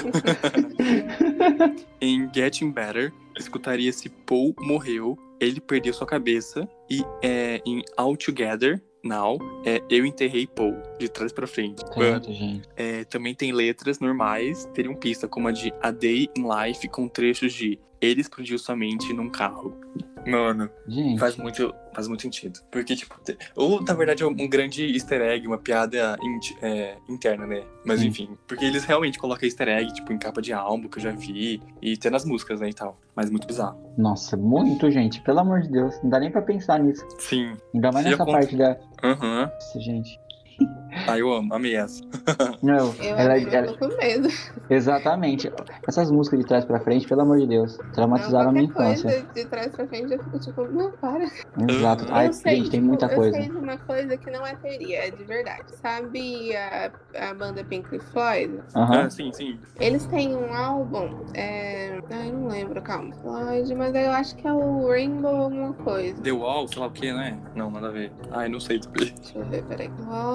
em 2.00 2.30
Getting 2.34 2.70
Better, 2.70 3.12
escutaria-se 3.38 4.08
Paul 4.08 4.54
morreu, 4.58 5.18
ele 5.40 5.60
perdeu 5.60 5.92
sua 5.92 6.06
cabeça. 6.06 6.68
E 6.90 7.04
é, 7.22 7.60
em 7.66 7.82
All 7.96 8.16
Together, 8.16 8.82
Now, 9.04 9.38
é 9.66 9.82
Eu 9.90 10.06
Enterrei 10.06 10.46
Paul, 10.46 10.74
de 10.98 11.08
trás 11.08 11.30
pra 11.30 11.46
frente. 11.46 11.84
Gente. 12.26 12.66
é, 12.74 13.04
também 13.04 13.34
tem 13.34 13.52
letras 13.52 14.00
normais, 14.00 14.64
teriam 14.72 14.94
pista, 14.94 15.28
como 15.28 15.48
a 15.48 15.52
de 15.52 15.72
A 15.82 15.90
Day 15.90 16.28
in 16.36 16.44
Life, 16.48 16.88
com 16.88 17.06
trechos 17.06 17.52
de 17.52 17.78
Ele 18.04 18.20
explodiu 18.20 18.58
sua 18.58 18.76
mente 18.76 19.12
num 19.12 19.28
carro. 19.30 19.78
Mano, 20.26 20.70
Gente. 20.88 21.18
faz 21.20 21.36
muito, 21.36 21.74
faz 21.94 22.08
muito 22.08 22.22
sentido. 22.22 22.58
Porque, 22.72 22.96
tipo, 22.96 23.14
ou 23.54 23.82
na 23.82 23.92
verdade 23.92 24.22
é 24.22 24.26
um 24.26 24.34
grande 24.48 24.82
easter 24.94 25.20
egg, 25.20 25.46
uma 25.46 25.58
piada 25.58 26.16
inti- 26.22 26.56
é, 26.62 26.96
interna, 27.10 27.46
né? 27.46 27.62
Mas 27.84 28.00
Sim. 28.00 28.06
enfim, 28.06 28.38
porque 28.48 28.64
eles 28.64 28.84
realmente 28.84 29.18
colocam 29.18 29.44
easter 29.46 29.68
egg, 29.68 29.92
tipo, 29.92 30.10
em 30.14 30.18
capa 30.18 30.40
de 30.40 30.50
álbum, 30.54 30.88
que 30.88 30.96
eu 30.96 31.02
já 31.02 31.10
vi, 31.10 31.60
e 31.82 31.92
até 31.92 32.08
nas 32.08 32.24
músicas, 32.24 32.58
né, 32.60 32.70
e 32.70 32.74
tal. 32.74 32.98
Mas 33.14 33.28
muito 33.30 33.46
bizarro. 33.46 33.78
Nossa, 33.98 34.34
muito, 34.34 34.90
gente. 34.90 35.20
Pelo 35.20 35.40
amor 35.40 35.60
de 35.60 35.70
Deus. 35.70 35.94
Não 36.02 36.08
dá 36.08 36.18
nem 36.18 36.30
pra 36.30 36.40
pensar 36.40 36.80
nisso. 36.80 37.06
Sim. 37.18 37.52
Ainda 37.74 37.92
mais 37.92 38.06
Você 38.06 38.10
nessa 38.12 38.24
parte 38.24 38.56
da. 38.56 38.78
Aham. 39.02 39.50
Nossa, 39.52 39.80
gente. 39.80 40.18
Ah, 41.06 41.18
eu 41.18 41.30
amo, 41.32 41.52
amei 41.52 41.76
essa. 41.76 42.00
Não, 42.62 42.94
Eu, 43.02 43.18
ela, 43.18 43.36
eu 43.38 43.48
ela- 43.52 43.66
tô 43.66 43.78
com 43.90 43.96
medo. 43.98 44.28
exatamente. 44.70 45.52
Essas 45.86 46.10
músicas 46.10 46.38
de 46.40 46.46
trás 46.46 46.64
pra 46.64 46.80
frente, 46.80 47.06
pelo 47.06 47.20
amor 47.20 47.38
de 47.40 47.46
Deus, 47.46 47.76
traumatizaram 47.92 48.48
a 48.48 48.52
Não, 48.52 48.60
minha 48.60 48.72
qualquer 48.72 48.92
infância. 48.92 49.10
coisa 49.10 49.26
de 49.34 49.44
trás 49.50 49.74
pra 49.74 49.86
frente 49.86 50.12
eu 50.12 50.18
fico 50.24 50.38
tipo, 50.38 50.64
não, 50.72 50.92
para. 50.92 51.24
Exato. 51.68 52.04
Eu 52.04 52.14
Ai, 52.14 52.28
eu 52.28 52.32
sei, 52.32 52.56
gente, 52.56 52.70
tem 52.70 52.80
tipo, 52.80 52.86
muita 52.88 53.06
eu 53.06 53.16
coisa. 53.16 53.36
sei 53.36 53.50
de 53.50 53.58
uma 53.58 53.76
coisa 53.76 54.16
que 54.16 54.30
não 54.30 54.46
é 54.46 54.54
teoria, 54.54 55.08
é 55.08 55.10
de 55.10 55.24
verdade. 55.24 55.64
Sabe 55.82 56.56
a, 56.56 56.90
a 57.16 57.34
banda 57.34 57.62
Pink 57.64 57.98
Floyd? 57.98 58.60
Aham. 58.74 59.00
Ah, 59.04 59.10
sim, 59.10 59.30
sim. 59.32 59.58
Eles 59.80 60.06
têm 60.06 60.36
um 60.36 60.54
álbum, 60.54 61.26
é... 61.34 61.98
Ai, 62.08 62.30
não 62.30 62.46
lembro, 62.46 62.80
calma. 62.80 63.12
Floyd, 63.20 63.74
mas 63.74 63.92
eu 63.94 64.12
acho 64.12 64.36
que 64.36 64.46
é 64.46 64.52
o 64.52 64.88
Rainbow 64.88 65.34
alguma 65.34 65.72
coisa. 65.74 66.22
The 66.22 66.30
Wall, 66.32 66.68
sei 66.68 66.78
lá 66.78 66.86
o 66.86 66.90
que, 66.92 67.12
né? 67.12 67.36
Não, 67.56 67.70
nada 67.72 67.88
a 67.88 67.90
ver. 67.90 68.12
Ai, 68.30 68.48
não 68.48 68.60
sei 68.60 68.78
também. 68.78 69.12
Deixa 69.16 69.36
eu 69.38 69.44
ver, 69.46 69.64
peraí. 69.64 69.90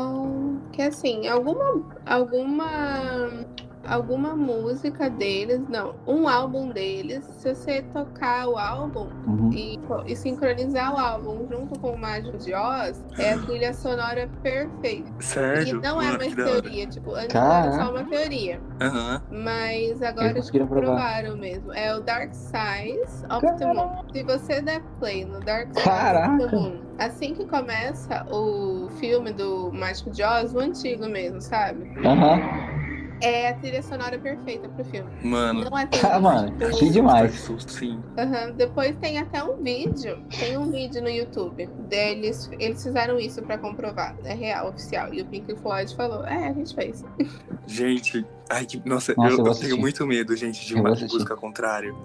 Uau. 0.09 0.59
Que 0.71 0.81
assim, 0.83 1.27
alguma. 1.27 1.83
Alguma. 2.05 3.45
Alguma 3.89 4.35
música 4.35 5.09
deles, 5.09 5.61
não, 5.67 5.95
um 6.05 6.27
álbum 6.27 6.69
deles, 6.69 7.25
se 7.25 7.53
você 7.55 7.81
tocar 7.81 8.47
o 8.47 8.57
álbum 8.57 9.07
Uhum. 9.25 9.51
e, 9.51 9.79
e 10.05 10.15
sincronizar 10.15 10.93
o 10.93 10.97
álbum 10.99 11.47
junto 11.49 11.79
com 11.79 11.91
o 11.93 11.97
Mágico 11.97 12.37
de 12.37 12.53
Oz, 12.53 13.03
é 13.17 13.33
a 13.33 13.37
trilha 13.39 13.73
sonora 13.73 14.29
perfeita. 14.43 15.09
E 15.19 15.23
Sério? 15.23 15.81
não 15.81 16.01
é 16.01 16.17
mais 16.17 16.35
teoria, 16.35 16.85
tipo, 16.87 17.13
antes 17.15 17.35
era 17.35 17.71
só 17.71 17.77
Caraca. 17.77 17.89
uma 17.91 18.03
teoria. 18.05 18.61
Aham. 18.79 19.21
Mas 19.31 20.01
agora 20.03 20.29
Eles 20.29 20.49
provaram 20.51 21.35
mesmo. 21.37 21.73
É 21.73 21.95
o 21.95 22.01
Dark 22.01 22.33
Sides 22.33 23.23
of 23.31 23.45
the 23.57 23.65
Moon. 23.73 24.03
Se 24.13 24.23
você 24.23 24.61
der 24.61 24.81
play 24.99 25.25
no 25.25 25.39
Dark 25.39 25.67
Side 25.73 25.79
of 25.79 25.89
Caraca. 25.89 26.37
the 26.47 26.55
Moon, 26.55 26.79
assim 26.99 27.33
que 27.33 27.45
começa 27.45 28.25
o 28.31 28.87
filme 28.99 29.31
do 29.33 29.71
Mágico 29.73 30.11
de 30.11 30.23
Oz, 30.23 30.53
o 30.53 30.59
antigo 30.59 31.07
mesmo, 31.07 31.41
sabe? 31.41 31.91
Aham. 32.05 32.78
É 33.21 33.49
a 33.49 33.53
trilha 33.55 33.81
sonora 33.83 34.17
perfeita 34.17 34.69
pro 34.69 34.85
filme. 34.85 35.09
Mano. 35.23 35.69
Não 35.69 35.77
é 35.77 35.87
Ah, 36.03 36.19
mano, 36.19 36.55
que 36.77 36.89
demais. 36.89 37.49
Sim. 37.67 38.01
Aham, 38.17 38.51
Depois 38.51 38.95
tem 38.97 39.17
até 39.17 39.43
um 39.43 39.61
vídeo, 39.61 40.23
tem 40.39 40.57
um 40.57 40.71
vídeo 40.71 41.01
no 41.01 41.09
YouTube 41.09 41.65
deles, 41.87 42.49
eles 42.59 42.81
fizeram 42.81 43.19
isso 43.19 43.41
pra 43.43 43.57
comprovar, 43.57 44.15
é 44.23 44.33
real, 44.33 44.69
oficial. 44.69 45.13
E 45.13 45.21
o 45.21 45.25
Pink 45.25 45.55
Floyd 45.55 45.95
falou, 45.95 46.25
é, 46.25 46.47
a 46.49 46.53
gente 46.53 46.73
fez. 46.73 47.03
Gente, 47.67 48.25
ai 48.49 48.65
que. 48.65 48.81
Nossa, 48.85 49.13
Nossa, 49.15 49.33
eu, 49.35 49.39
eu 49.39 49.45
eu 49.45 49.55
tenho 49.55 49.77
muito 49.77 50.05
medo, 50.07 50.35
gente, 50.35 50.65
de 50.65 50.73
Eu 50.73 50.79
uma 50.81 50.89
música 50.91 51.33
ao 51.33 51.39
contrário. 51.39 51.95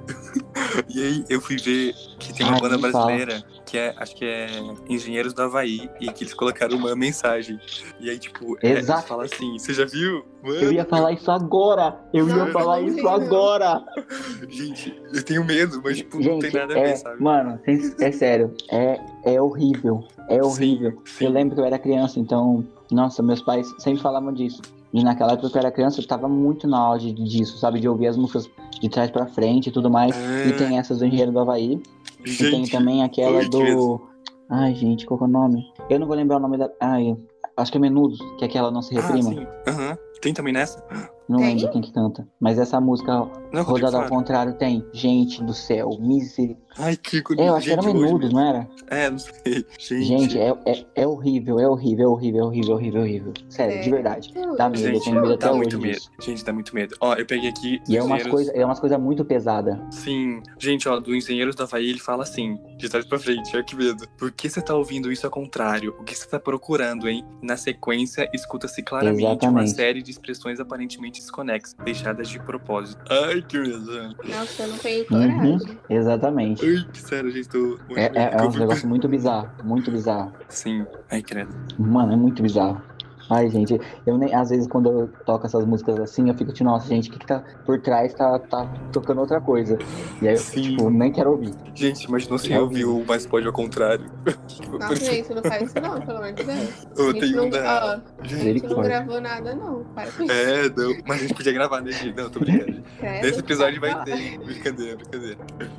e 0.88 1.02
aí 1.02 1.24
eu 1.28 1.40
fui 1.40 1.56
ver 1.56 1.94
que 2.18 2.32
tem 2.32 2.46
uma 2.46 2.54
Ai, 2.56 2.60
banda 2.60 2.76
me 2.76 2.90
fala. 2.90 3.06
brasileira 3.06 3.44
que 3.64 3.78
é, 3.78 3.94
acho 3.96 4.14
que 4.14 4.24
é 4.24 4.46
Engenheiros 4.88 5.32
do 5.32 5.42
Havaí, 5.42 5.90
e 6.00 6.12
que 6.12 6.22
eles 6.24 6.34
colocaram 6.34 6.76
uma 6.76 6.94
mensagem. 6.94 7.58
E 7.98 8.08
aí, 8.10 8.18
tipo, 8.18 8.56
é, 8.62 8.72
Exato. 8.78 9.08
falam 9.08 9.24
assim, 9.24 9.58
você 9.58 9.72
já 9.72 9.84
viu? 9.84 10.24
Mano, 10.42 10.56
Eu 10.60 10.72
ia 10.72 10.84
falar 10.84 11.12
isso 11.12 11.30
agora. 11.30 11.98
Eu 12.12 12.28
ia 12.28 12.36
Não, 12.36 12.52
falar 12.52 12.80
não 12.80 12.88
isso 12.88 13.02
não. 13.02 13.10
agora. 13.10 13.82
gente, 14.48 14.94
eu 15.12 15.22
tenho 15.24 15.44
medo, 15.44 15.80
mas 15.82 15.96
tipo, 15.96 16.16
não 16.16 16.22
Gente, 16.22 16.42
tem 16.42 16.60
nada 16.60 16.74
a 16.74 16.76
ver, 16.82 16.88
é, 16.90 16.96
sabe? 16.96 17.22
mano, 17.22 17.58
é 17.98 18.12
sério. 18.12 18.54
É, 18.70 19.00
é 19.24 19.40
horrível. 19.40 20.04
É 20.28 20.42
horrível. 20.42 20.90
Sim, 20.90 21.24
Eu 21.24 21.28
sim. 21.28 21.34
lembro 21.34 21.54
que 21.54 21.60
eu 21.60 21.64
era 21.64 21.78
criança, 21.78 22.20
então, 22.20 22.64
nossa, 22.90 23.22
meus 23.22 23.40
pais 23.42 23.66
sempre 23.78 24.02
falavam 24.02 24.32
disso. 24.32 24.60
E 24.94 25.02
naquela 25.02 25.32
época 25.32 25.50
que 25.50 25.56
eu 25.56 25.60
era 25.60 25.72
criança, 25.72 26.00
eu 26.00 26.06
tava 26.06 26.28
muito 26.28 26.68
na 26.68 26.78
auge 26.78 27.12
disso, 27.12 27.58
sabe? 27.58 27.80
De 27.80 27.88
ouvir 27.88 28.06
as 28.06 28.16
músicas 28.16 28.48
de 28.80 28.88
trás 28.88 29.10
pra 29.10 29.26
frente 29.26 29.68
e 29.68 29.72
tudo 29.72 29.90
mais. 29.90 30.14
É, 30.16 30.48
E 30.48 30.52
tem 30.52 30.78
essas 30.78 30.98
do 31.00 31.04
Engenheiro 31.06 31.32
do 31.32 31.40
Havaí. 31.40 31.82
E 32.20 32.22
tem 32.22 32.34
gente, 32.34 32.70
também 32.70 33.02
aquela 33.02 33.44
do. 33.44 34.00
Ai, 34.48 34.72
gente, 34.74 35.04
qual 35.04 35.18
que 35.18 35.24
é 35.24 35.26
o 35.26 35.30
nome? 35.30 35.64
Eu 35.90 35.98
não 35.98 36.06
vou 36.06 36.14
lembrar 36.14 36.36
o 36.36 36.40
nome 36.40 36.56
da. 36.56 36.70
Ai, 36.80 37.16
acho 37.56 37.72
que 37.72 37.76
é 37.78 37.80
Menudos, 37.80 38.18
que 38.38 38.44
é 38.44 38.46
aquela 38.46 38.70
Não 38.70 38.80
Se 38.82 38.96
Ah, 38.96 39.00
Reprima. 39.02 39.30
sim. 39.30 39.46
Aham. 39.66 39.98
Tem 40.22 40.32
também 40.32 40.52
nessa? 40.54 40.82
não 41.28 41.38
Tem? 41.40 41.54
lembro 41.56 41.70
quem 41.72 41.82
que 41.82 41.92
canta. 41.92 42.26
Mas 42.40 42.58
essa 42.58 42.80
música, 42.80 43.28
Não, 43.52 43.62
rodada 43.64 43.98
ao 44.00 44.08
contrário, 44.08 44.54
tem. 44.54 44.84
Gente 44.92 45.42
do 45.42 45.52
céu, 45.52 45.90
misericórdia. 46.00 46.63
Ai, 46.78 46.96
que 46.96 47.18
É, 47.38 47.48
eu 47.48 47.54
acho 47.54 47.66
que 47.66 47.72
era 47.72 47.82
mesmo. 47.82 48.18
não 48.18 48.40
era? 48.40 48.68
É, 48.88 49.08
não 49.10 49.18
sei. 49.18 49.32
Gente, 49.78 50.04
Gente, 50.06 50.38
é, 50.38 50.54
é, 50.66 50.84
é 50.96 51.06
horrível, 51.06 51.60
é 51.60 51.68
horrível, 51.68 52.04
é 52.04 52.08
horrível, 52.08 52.40
é 52.40 52.44
horrível, 52.46 52.72
é 52.72 52.74
horrível, 52.74 53.00
é 53.00 53.04
horrível. 53.04 53.32
Sério, 53.48 53.82
de 53.82 53.88
É. 53.88 53.92
verdade. 53.92 54.32
Dá 54.56 54.68
medo, 54.68 54.82
eu 54.86 54.94
Gente, 54.94 55.04
tenho 55.04 55.20
medo 55.20 55.34
até 55.34 55.46
dá 55.46 55.50
hoje 55.52 55.58
muito 55.60 55.78
medo. 55.80 55.94
disso. 55.94 56.10
Gente, 56.20 56.44
dá 56.44 56.52
muito 56.52 56.74
medo. 56.74 56.96
Ó, 57.00 57.14
eu 57.14 57.26
peguei 57.26 57.48
aqui. 57.50 57.80
E 57.88 57.96
é 57.96 58.00
umas 58.02 58.20
Engenheiros- 58.20 58.30
coisas 58.32 58.54
é 58.54 58.64
umas 58.64 58.80
coisa 58.80 58.98
muito 58.98 59.24
pesada. 59.24 59.80
Sim. 59.90 60.42
Gente, 60.58 60.88
ó, 60.88 60.98
do 60.98 61.14
Engenheiros 61.14 61.54
do 61.54 61.62
Havaí, 61.62 61.88
ele 61.90 62.00
fala 62.00 62.22
assim, 62.24 62.58
de 62.76 62.88
trás 62.88 63.04
pra 63.06 63.18
frente, 63.18 63.54
olha 63.54 63.64
que 63.64 63.76
medo. 63.76 64.06
Por 64.18 64.30
que 64.32 64.48
você 64.48 64.60
tá 64.60 64.74
ouvindo 64.74 65.10
isso 65.12 65.26
ao 65.26 65.30
contrário? 65.32 65.94
O 66.00 66.04
que 66.04 66.14
você 66.14 66.26
tá 66.28 66.38
procurando, 66.40 67.08
hein? 67.08 67.24
Na 67.42 67.56
sequência, 67.56 68.28
escuta-se 68.34 68.82
claramente 68.82 69.22
uma 69.22 69.32
Exatamente. 69.32 69.70
série 69.70 70.02
de 70.02 70.10
expressões 70.10 70.58
aparentemente 70.60 71.20
desconexas, 71.20 71.74
deixadas 71.84 72.28
de 72.28 72.38
propósito. 72.40 73.00
Ai, 73.08 73.42
que 73.42 73.58
medo. 73.58 74.14
Nossa, 74.28 74.62
eu 74.62 74.68
não 74.68 74.78
tenho 74.78 75.00
Uhum. 75.10 75.58
coragem. 75.58 75.78
Exatamente. 75.88 76.63
Ai, 76.64 76.86
que 76.92 77.00
sério, 77.00 77.30
gente, 77.30 77.48
tô 77.48 77.58
muito 77.58 77.98
É, 77.98 78.10
é, 78.14 78.34
é 78.34 78.42
um 78.42 78.50
negócio 78.50 78.88
muito 78.88 79.08
bizarro, 79.08 79.50
muito 79.62 79.90
bizarro. 79.90 80.32
Sim. 80.48 80.86
Ai, 81.10 81.22
credo. 81.22 81.54
Mano, 81.78 82.12
é 82.12 82.16
muito 82.16 82.42
bizarro. 82.42 82.80
Ai, 83.30 83.48
gente, 83.48 83.80
eu 84.06 84.18
nem, 84.18 84.34
às 84.34 84.50
vezes 84.50 84.66
quando 84.66 84.90
eu 84.90 85.08
toco 85.24 85.46
essas 85.46 85.64
músicas 85.64 85.98
assim, 86.00 86.28
eu 86.28 86.34
fico 86.34 86.52
tipo, 86.52 86.68
nossa, 86.68 86.88
gente, 86.88 87.08
o 87.08 87.12
que, 87.12 87.18
que 87.18 87.26
tá 87.26 87.42
por 87.64 87.80
trás 87.80 88.12
tá, 88.14 88.38
tá 88.38 88.66
tocando 88.92 89.20
outra 89.20 89.40
coisa. 89.40 89.78
E 90.20 90.28
aí 90.28 90.34
eu, 90.34 90.38
Sim. 90.38 90.62
tipo, 90.62 90.90
nem 90.90 91.10
quero 91.10 91.30
ouvir. 91.30 91.54
Gente, 91.74 92.04
imaginou 92.04 92.38
se 92.38 92.52
eu 92.52 92.62
ouvi 92.62 92.84
o 92.84 93.04
Mais 93.04 93.26
Pode 93.26 93.46
ao 93.46 93.52
contrário. 93.52 94.06
Nossa, 94.78 94.96
gente, 94.96 95.32
não 95.34 95.42
faz 95.42 95.62
isso 95.62 95.80
não, 95.80 96.00
pelo 96.00 96.18
amor 96.18 96.32
de 96.32 96.44
Deus. 96.44 96.86
Eu 96.96 97.08
A 97.08 97.12
gente 97.12 97.20
tenho 97.20 97.36
não, 97.36 97.46
um 97.46 97.50
da... 97.50 98.00
ó, 98.00 98.22
a 98.22 98.26
gente 98.26 98.66
não 98.66 98.82
gravou 98.82 99.20
nada, 99.20 99.54
não. 99.54 99.84
Para 99.94 100.10
com 100.10 100.22
isso. 100.22 100.32
É, 100.32 100.68
não, 100.68 100.96
mas 101.06 101.18
a 101.18 101.22
gente 101.22 101.34
podia 101.34 101.52
gravar, 101.52 101.80
né, 101.80 101.92
gente? 101.92 102.16
Não, 102.16 102.30
tô 102.30 102.40
brincando. 102.40 102.82
Credo. 102.98 103.26
Nesse 103.26 103.40
episódio 103.40 103.80
vai 103.80 104.04
ter. 104.04 104.38
Brincadeira, 104.38 104.96
brincadeira. 104.96 105.38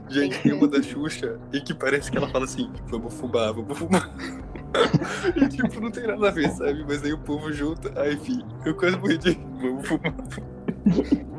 Gente, 0.09 0.39
tem 0.39 0.53
uma 0.53 0.67
da 0.67 0.81
Xuxa 0.81 1.39
e 1.53 1.61
que 1.61 1.73
parece 1.73 2.11
que 2.11 2.17
ela 2.17 2.27
fala 2.27 2.45
assim: 2.45 2.69
vamos 2.87 3.13
fumar, 3.13 3.53
vamos 3.53 3.77
fumar. 3.77 4.09
E 5.35 5.47
tipo, 5.47 5.79
não 5.79 5.89
tem 5.89 6.05
nada 6.07 6.27
a 6.27 6.31
ver, 6.31 6.49
sabe? 6.51 6.83
Mas 6.87 7.03
aí 7.03 7.13
o 7.13 7.17
povo 7.17 7.34
junta. 7.51 7.91
Ai, 7.95 8.13
enfim, 8.13 8.43
eu 8.65 8.73
quase 8.75 8.97
morri 8.97 9.17
de. 9.17 9.37
Vamos 9.61 9.87
fumar. 9.87 10.13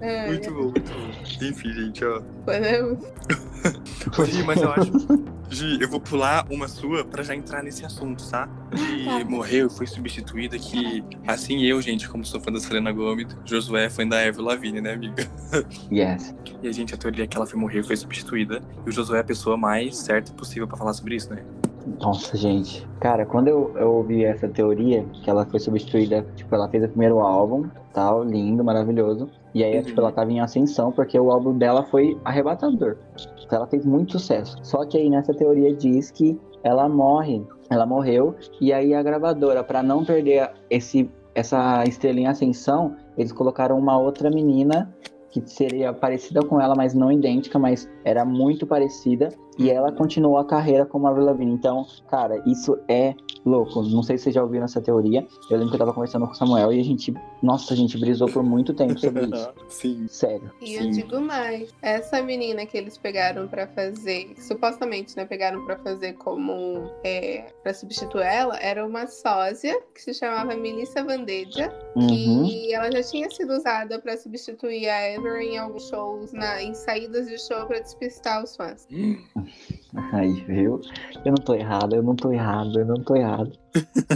É, 0.00 0.26
Muito 0.28 0.50
bom, 0.52 0.62
muito 0.62 0.92
bom. 0.92 1.46
Enfim, 1.46 1.72
gente, 1.72 2.04
ó. 2.04 2.20
podemos? 2.44 2.98
Gi, 4.28 4.42
mas 4.42 4.60
eu 4.60 4.70
acho. 4.72 4.92
Gi, 5.48 5.78
eu 5.80 5.88
vou 5.88 6.00
pular 6.00 6.44
uma 6.50 6.66
sua 6.66 7.04
pra 7.04 7.22
já 7.22 7.36
entrar 7.36 7.62
nesse 7.62 7.84
assunto, 7.84 8.28
tá? 8.28 8.48
De 8.74 9.04
Tá. 9.04 9.24
morreu, 9.30 9.70
foi 9.70 9.86
substituída, 9.86 10.58
que 10.58 11.04
assim 11.26 11.62
eu, 11.64 11.80
gente, 11.80 12.08
como 12.08 12.24
sou 12.24 12.40
fã 12.40 12.50
da 12.50 12.58
Selena 12.58 12.90
Gomez, 12.90 13.28
Josué 13.44 13.84
é 13.84 13.90
fã 13.90 14.06
da 14.06 14.18
Avril 14.26 14.44
Lavigne, 14.44 14.80
né, 14.80 14.92
amiga? 14.94 15.24
Yes. 15.92 16.34
E 16.62 16.68
a 16.68 16.72
gente, 16.72 16.94
a 16.94 16.96
teoria 16.96 17.24
é 17.24 17.26
que 17.28 17.36
ela 17.36 17.46
foi 17.46 17.58
morrer, 17.60 17.84
foi 17.84 17.96
substituída. 17.96 18.60
E 18.84 18.88
o 18.88 18.92
Josué 18.92 19.18
é 19.18 19.20
a 19.20 19.24
pessoa 19.24 19.56
mais 19.56 19.96
certa 19.98 20.32
possível 20.32 20.66
pra 20.66 20.76
falar 20.76 20.94
sobre 20.94 21.14
isso, 21.14 21.30
né? 21.32 21.44
Nossa, 22.00 22.36
gente. 22.36 22.86
Cara, 23.00 23.26
quando 23.26 23.48
eu, 23.48 23.72
eu 23.76 23.92
ouvi 23.94 24.24
essa 24.24 24.48
teoria, 24.48 25.04
que 25.22 25.28
ela 25.28 25.44
foi 25.46 25.58
substituída, 25.58 26.24
tipo, 26.36 26.54
ela 26.54 26.68
fez 26.68 26.84
o 26.84 26.88
primeiro 26.88 27.18
álbum, 27.20 27.68
tal, 27.92 28.22
lindo, 28.22 28.62
maravilhoso. 28.62 29.28
E 29.54 29.62
aí, 29.64 29.76
Uhum. 29.76 29.82
tipo, 29.82 30.00
ela 30.00 30.12
tava 30.12 30.30
em 30.30 30.40
ascensão, 30.40 30.92
porque 30.92 31.18
o 31.18 31.30
álbum 31.30 31.56
dela 31.58 31.82
foi 31.84 32.16
arrebatador. 32.24 32.96
Então 33.44 33.58
ela 33.58 33.66
fez 33.66 33.84
muito 33.84 34.12
sucesso. 34.12 34.56
Só 34.62 34.84
que 34.84 34.96
aí 34.96 35.10
nessa 35.10 35.34
teoria 35.34 35.74
diz 35.74 36.10
que 36.10 36.38
ela 36.62 36.88
morre, 36.88 37.44
ela 37.68 37.84
morreu, 37.84 38.34
e 38.60 38.72
aí 38.72 38.94
a 38.94 39.02
gravadora, 39.02 39.64
pra 39.64 39.82
não 39.82 40.04
perder 40.04 40.50
esse, 40.70 41.10
essa 41.34 41.82
estrela 41.84 42.20
em 42.20 42.26
ascensão, 42.26 42.94
eles 43.18 43.32
colocaram 43.32 43.76
uma 43.78 43.98
outra 43.98 44.30
menina 44.30 44.94
que 45.30 45.42
seria 45.46 45.92
parecida 45.94 46.42
com 46.42 46.60
ela, 46.60 46.74
mas 46.76 46.92
não 46.94 47.10
idêntica, 47.10 47.58
mas 47.58 47.90
era 48.04 48.22
muito 48.24 48.66
parecida. 48.66 49.30
E 49.58 49.70
ela 49.70 49.92
continuou 49.92 50.38
a 50.38 50.44
carreira 50.44 50.86
como 50.86 51.06
Avril 51.06 51.26
Lavigne. 51.26 51.52
Então, 51.52 51.86
cara, 52.08 52.42
isso 52.46 52.78
é 52.88 53.14
louco. 53.44 53.82
Não 53.82 54.02
sei 54.02 54.16
se 54.16 54.24
vocês 54.24 54.34
já 54.34 54.42
ouviram 54.42 54.64
essa 54.64 54.80
teoria. 54.80 55.26
Eu 55.50 55.56
lembro 55.56 55.68
que 55.70 55.74
eu 55.74 55.78
tava 55.78 55.92
conversando 55.92 56.26
com 56.26 56.32
o 56.32 56.34
Samuel 56.36 56.72
e 56.72 56.80
a 56.80 56.84
gente, 56.84 57.12
nossa, 57.42 57.74
a 57.74 57.76
gente 57.76 57.98
brisou 57.98 58.28
por 58.30 58.42
muito 58.42 58.72
tempo 58.72 58.98
sobre 58.98 59.26
isso. 59.26 59.50
Sim. 59.68 60.06
Sério. 60.08 60.50
E 60.60 60.74
eu 60.74 60.82
Sim. 60.84 60.90
digo 60.90 61.20
mais, 61.20 61.72
essa 61.82 62.22
menina 62.22 62.64
que 62.66 62.76
eles 62.76 62.96
pegaram 62.96 63.46
pra 63.46 63.66
fazer, 63.66 64.34
supostamente, 64.38 65.16
né, 65.16 65.24
pegaram 65.24 65.64
pra 65.66 65.76
fazer 65.78 66.14
como 66.14 66.90
é, 67.04 67.52
para 67.62 67.74
substituir 67.74 68.22
ela, 68.24 68.56
era 68.58 68.86
uma 68.86 69.06
sósia 69.06 69.78
que 69.94 70.00
se 70.02 70.14
chamava 70.14 70.54
Melissa 70.56 71.02
Vandeja, 71.04 71.72
Uhum. 71.94 72.46
e 72.46 72.72
ela 72.72 72.90
já 72.90 73.02
tinha 73.02 73.28
sido 73.30 73.52
usada 73.52 73.98
pra 73.98 74.16
substituir 74.16 74.88
a 74.88 75.10
Ever 75.10 75.40
em 75.42 75.58
alguns 75.58 75.88
shows, 75.88 76.32
na, 76.32 76.62
em 76.62 76.72
saídas 76.74 77.26
de 77.28 77.38
show 77.38 77.66
pra 77.66 77.80
despistar 77.80 78.42
os 78.42 78.56
fãs. 78.56 78.86
Aí, 80.12 80.32
viu? 80.46 80.80
Eu 81.24 81.32
não 81.32 81.44
tô 81.44 81.54
errado, 81.54 81.94
eu 81.94 82.02
não 82.02 82.14
tô 82.14 82.32
errado, 82.32 82.78
eu 82.78 82.86
não 82.86 83.02
tô 83.02 83.14
errado. 83.16 83.52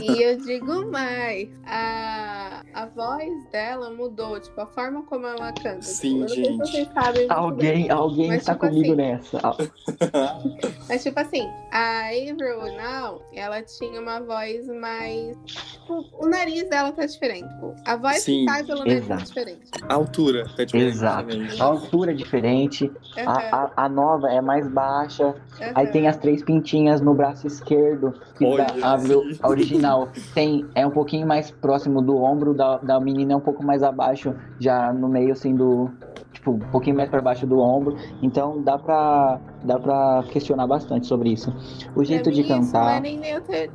E 0.02 0.22
eu 0.22 0.38
digo 0.38 0.90
mais, 0.90 1.48
a, 1.64 2.45
a 2.74 2.86
voz 2.86 3.44
dela 3.50 3.90
mudou, 3.90 4.38
tipo, 4.40 4.60
a 4.60 4.66
forma 4.66 5.02
como 5.04 5.26
ela 5.26 5.52
canta. 5.52 5.82
Sim, 5.82 6.08
tipo, 6.08 6.20
não 6.20 6.28
sei 6.28 6.44
gente. 6.44 6.66
se 6.66 6.72
vocês 6.72 6.88
sabem 6.92 7.26
Alguém, 7.28 7.72
bem. 7.82 7.90
alguém 7.90 8.28
Mas, 8.28 8.44
tá 8.44 8.54
tipo 8.54 8.66
comigo 8.66 8.92
assim, 8.92 8.96
nessa. 8.96 9.40
Mas, 10.88 11.02
tipo 11.02 11.18
assim, 11.20 11.48
a 11.72 12.06
Avril 12.08 12.76
Now, 12.76 13.20
ela 13.32 13.62
tinha 13.62 14.00
uma 14.00 14.20
voz 14.20 14.66
mais. 14.68 15.36
Tipo, 15.72 16.04
o 16.20 16.26
nariz 16.28 16.68
dela 16.68 16.92
tá 16.92 17.06
diferente. 17.06 17.48
Tipo, 17.48 17.74
a 17.84 17.96
voz 17.96 18.22
Sim, 18.22 18.44
que 18.44 18.50
sai 18.50 18.64
pelo 18.64 18.84
nariz 18.84 19.04
exato. 19.04 19.20
é 19.20 19.24
diferente. 19.24 19.70
A 19.88 19.94
altura 19.94 20.50
é 20.58 20.64
diferente 20.64 20.88
Exato. 20.94 21.28
também. 21.28 21.60
A 21.60 21.64
altura 21.64 22.10
é 22.10 22.14
diferente, 22.14 22.92
Aham, 23.18 23.30
a, 23.52 23.56
a, 23.76 23.84
a 23.84 23.88
nova 23.88 24.30
é 24.30 24.40
mais 24.40 24.66
baixa, 24.68 25.34
aí 25.74 25.84
aham. 25.84 25.92
tem 25.92 26.08
as 26.08 26.16
três 26.16 26.42
pintinhas 26.42 27.00
no 27.00 27.14
braço 27.14 27.46
esquerdo, 27.46 28.12
que 28.36 28.44
Olha, 28.44 28.64
da, 28.64 28.86
a, 28.86 28.92
Avril- 28.94 29.22
sim. 29.22 29.38
a 29.42 29.48
original 29.48 30.12
tem, 30.34 30.68
é 30.74 30.86
um 30.86 30.90
pouquinho 30.90 31.26
mais 31.26 31.50
próximo 31.50 32.00
do 32.02 32.16
ombro, 32.16 32.45
da, 32.54 32.78
da 32.78 33.00
menina 33.00 33.32
é 33.32 33.36
um 33.36 33.40
pouco 33.40 33.64
mais 33.64 33.82
abaixo, 33.82 34.34
já 34.58 34.92
no 34.92 35.08
meio 35.08 35.32
assim 35.32 35.54
do. 35.54 35.90
Tipo, 36.32 36.52
um 36.52 36.58
pouquinho 36.58 36.96
mais 36.96 37.08
para 37.08 37.20
baixo 37.22 37.46
do 37.46 37.58
ombro. 37.58 37.96
Então 38.22 38.62
dá 38.62 38.78
pra, 38.78 39.40
dá 39.64 39.78
pra 39.78 40.22
questionar 40.30 40.66
bastante 40.66 41.06
sobre 41.06 41.30
isso. 41.30 41.52
O 41.94 42.04
jeito 42.04 42.24
Pra 42.24 42.32
de 42.32 42.42
mim, 42.42 42.60
Isso, 42.60 42.72
não 42.74 42.88
é 42.88 42.94
cantar. 42.94 43.00
nem 43.00 43.20